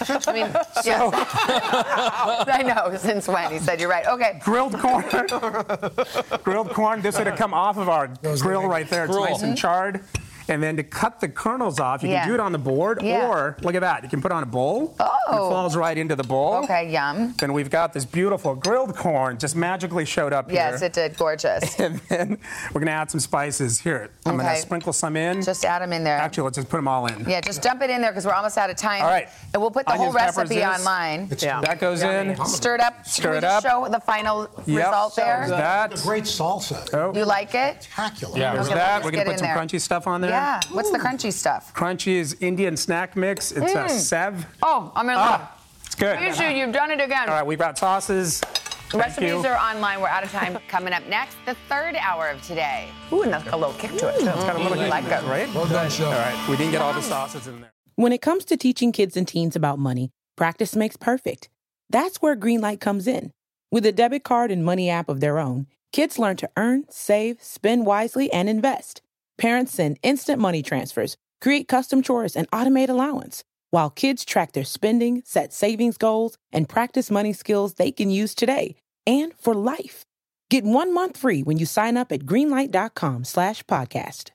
I 0.26 0.32
mean, 0.32 0.46
yeah. 0.84 1.10
I 2.46 2.62
know. 2.62 2.96
Since 2.96 3.26
when? 3.28 3.50
He 3.52 3.58
said 3.58 3.80
you're 3.80 3.88
right. 3.90 4.06
Okay. 4.06 4.38
grilled 4.44 4.78
corn. 4.78 5.04
grilled 6.44 6.70
corn. 6.70 7.00
This 7.02 7.18
would 7.18 7.26
have 7.26 7.36
come 7.38 7.54
off 7.54 7.78
of 7.78 7.88
our 7.88 8.08
grill 8.40 8.66
right 8.68 8.88
there. 8.88 9.04
It's 9.06 9.14
Cool. 9.14 9.24
nice 9.24 9.42
and 9.42 9.56
charred. 9.56 10.00
And 10.48 10.62
then 10.62 10.76
to 10.76 10.82
cut 10.82 11.20
the 11.20 11.28
kernels 11.28 11.80
off, 11.80 12.02
you 12.02 12.10
Yeah. 12.10 12.20
can 12.20 12.28
do 12.28 12.34
it 12.34 12.40
on 12.40 12.52
the 12.52 12.58
board, 12.58 13.00
Yeah. 13.02 13.26
or 13.28 13.56
look 13.62 13.74
at 13.74 13.80
that, 13.80 14.02
you 14.02 14.08
can 14.08 14.20
put 14.20 14.30
it 14.30 14.34
on 14.34 14.42
a 14.42 14.46
bowl. 14.46 14.94
Oh. 15.00 15.08
It 15.26 15.36
falls 15.36 15.74
right 15.76 15.96
into 15.96 16.14
the 16.16 16.22
bowl. 16.22 16.56
Okay. 16.64 16.90
Yum. 16.90 17.34
Then 17.38 17.52
we've 17.54 17.70
got 17.70 17.92
this 17.94 18.04
beautiful 18.04 18.54
grilled 18.54 18.94
corn 18.94 19.38
just 19.38 19.56
magically 19.56 20.04
showed 20.04 20.32
up 20.34 20.50
Yes, 20.50 20.56
here. 20.56 20.70
Yes, 20.72 20.82
it 20.82 20.92
did. 20.92 21.16
Gorgeous. 21.16 21.80
and 21.80 21.98
then 22.10 22.38
we're 22.72 22.80
gonna 22.80 22.90
add 22.90 23.10
some 23.10 23.20
spices 23.20 23.80
here. 23.80 24.10
I'm 24.26 24.34
Okay. 24.34 24.44
gonna 24.44 24.56
sprinkle 24.58 24.92
some 24.92 25.16
in. 25.16 25.40
Just 25.42 25.64
add 25.64 25.80
them 25.82 25.92
in 25.94 26.04
there. 26.04 26.18
Actually, 26.18 26.44
let's 26.44 26.56
just 26.56 26.68
put 26.68 26.76
them 26.76 26.88
all 26.88 27.06
in. 27.06 27.24
Yeah, 27.28 27.40
just 27.40 27.62
dump 27.62 27.80
it 27.82 27.88
in 27.90 28.02
there 28.02 28.10
because 28.10 28.26
we're 28.26 28.32
almost 28.34 28.58
out 28.58 28.68
of 28.70 28.76
time. 28.76 29.02
All 29.02 29.08
right. 29.10 29.28
And 29.54 29.62
we'll 29.62 29.70
put 29.70 29.86
the 29.86 29.92
whole 29.92 30.08
Onions, 30.08 30.16
peppers, 30.18 30.36
recipe 30.50 30.54
this. 30.56 30.78
online. 30.80 31.28
Yeah. 31.38 31.60
That 31.62 31.80
goes 31.80 32.02
in. 32.02 32.36
Stir 32.44 32.74
it 32.76 32.80
up. 32.82 33.06
Stir 33.06 33.34
it 33.34 33.44
up. 33.44 33.62
Show 33.62 33.88
the 33.90 34.00
final 34.00 34.48
Yep. 34.66 34.86
result 34.86 35.16
there. 35.16 35.46
That. 35.48 35.94
Great 36.02 36.24
salsa. 36.24 36.92
Oh. 36.92 37.14
You 37.14 37.24
like 37.24 37.54
it? 37.54 37.82
Spectacular. 37.84 38.38
Yeah, 38.38 38.60
Okay, 38.60 38.74
that. 38.74 39.02
We're 39.04 39.10
gonna 39.10 39.24
put 39.24 39.38
some 39.38 39.48
there. 39.48 39.56
crunchy 39.56 39.80
stuff 39.80 40.06
on 40.06 40.20
there. 40.20 40.33
Yeah. 40.34 40.60
What's 40.72 40.90
the 40.90 40.98
crunchy 40.98 41.32
stuff? 41.32 41.72
Crunchy 41.74 42.14
is 42.16 42.36
Indian 42.40 42.76
snack 42.76 43.16
mix. 43.16 43.52
It's 43.52 43.72
a 43.72 43.84
Mm. 43.84 43.90
Sev. 43.90 44.46
Oh, 44.62 44.92
I'm 44.94 45.08
in 45.08 45.14
love. 45.16 45.40
Ah, 45.42 45.58
it's 45.86 45.94
good. 45.94 46.18
Bijou, 46.18 46.44
you've 46.54 46.72
done 46.72 46.90
it 46.90 47.00
again. 47.00 47.28
All 47.28 47.34
right, 47.34 47.46
we've 47.46 47.58
got 47.58 47.78
sauces. 47.78 48.40
Thank 48.40 49.04
Recipes 49.06 49.28
you. 49.30 49.46
are 49.46 49.56
online. 49.56 50.00
We're 50.00 50.06
out 50.08 50.22
of 50.22 50.30
time. 50.30 50.56
Coming 50.68 50.92
up 50.92 51.04
next, 51.08 51.36
the 51.46 51.56
third 51.68 51.96
hour 51.96 52.28
of 52.28 52.40
today. 52.42 52.88
Ooh, 53.12 53.22
and 53.22 53.34
a 53.34 53.56
little 53.56 53.72
kick 53.74 53.90
to 53.98 54.08
it 54.08 54.20
too. 54.20 54.26
It's 54.28 54.44
got 54.44 54.54
a 54.56 54.58
little 54.58 54.78
I 54.80 54.86
like 54.88 55.04
it. 55.04 55.22
right? 55.24 55.52
Well 55.54 55.66
done, 55.66 55.90
Chef. 55.90 56.06
All 56.06 56.12
right, 56.12 56.48
we 56.48 56.56
didn't 56.56 56.72
get 56.72 56.80
all 56.82 56.92
the 56.92 57.02
sauces 57.02 57.46
in 57.48 57.60
there. 57.60 57.72
When 57.96 58.12
it 58.12 58.20
comes 58.22 58.44
to 58.46 58.56
teaching 58.56 58.92
kids 58.92 59.16
and 59.16 59.26
teens 59.26 59.56
about 59.56 59.78
money, 59.78 60.10
practice 60.36 60.76
makes 60.76 60.96
perfect. 60.96 61.48
That's 61.90 62.18
where 62.22 62.36
Greenlight 62.36 62.80
comes 62.80 63.06
in. 63.06 63.32
With 63.72 63.84
a 63.86 63.92
debit 63.92 64.22
card 64.24 64.50
and 64.52 64.64
money 64.64 64.88
app 64.90 65.08
of 65.08 65.18
their 65.20 65.38
own, 65.38 65.66
kids 65.92 66.18
learn 66.18 66.36
to 66.38 66.50
earn, 66.56 66.84
save, 66.88 67.42
spend 67.42 67.86
wisely, 67.86 68.32
and 68.32 68.48
invest. 68.48 69.00
Parents 69.38 69.72
send 69.72 69.98
instant 70.02 70.40
money 70.40 70.62
transfers, 70.62 71.16
create 71.40 71.68
custom 71.68 72.02
chores, 72.02 72.36
and 72.36 72.50
automate 72.50 72.88
allowance, 72.88 73.44
while 73.70 73.90
kids 73.90 74.24
track 74.24 74.52
their 74.52 74.64
spending, 74.64 75.22
set 75.24 75.52
savings 75.52 75.96
goals, 75.96 76.36
and 76.52 76.68
practice 76.68 77.10
money 77.10 77.32
skills 77.32 77.74
they 77.74 77.90
can 77.90 78.10
use 78.10 78.34
today 78.34 78.76
and 79.06 79.34
for 79.34 79.54
life. 79.54 80.04
Get 80.50 80.64
one 80.64 80.94
month 80.94 81.16
free 81.16 81.42
when 81.42 81.58
you 81.58 81.66
sign 81.66 81.96
up 81.96 82.12
at 82.12 82.20
greenlight.com 82.20 83.24
slash 83.24 83.64
podcast. 83.64 84.30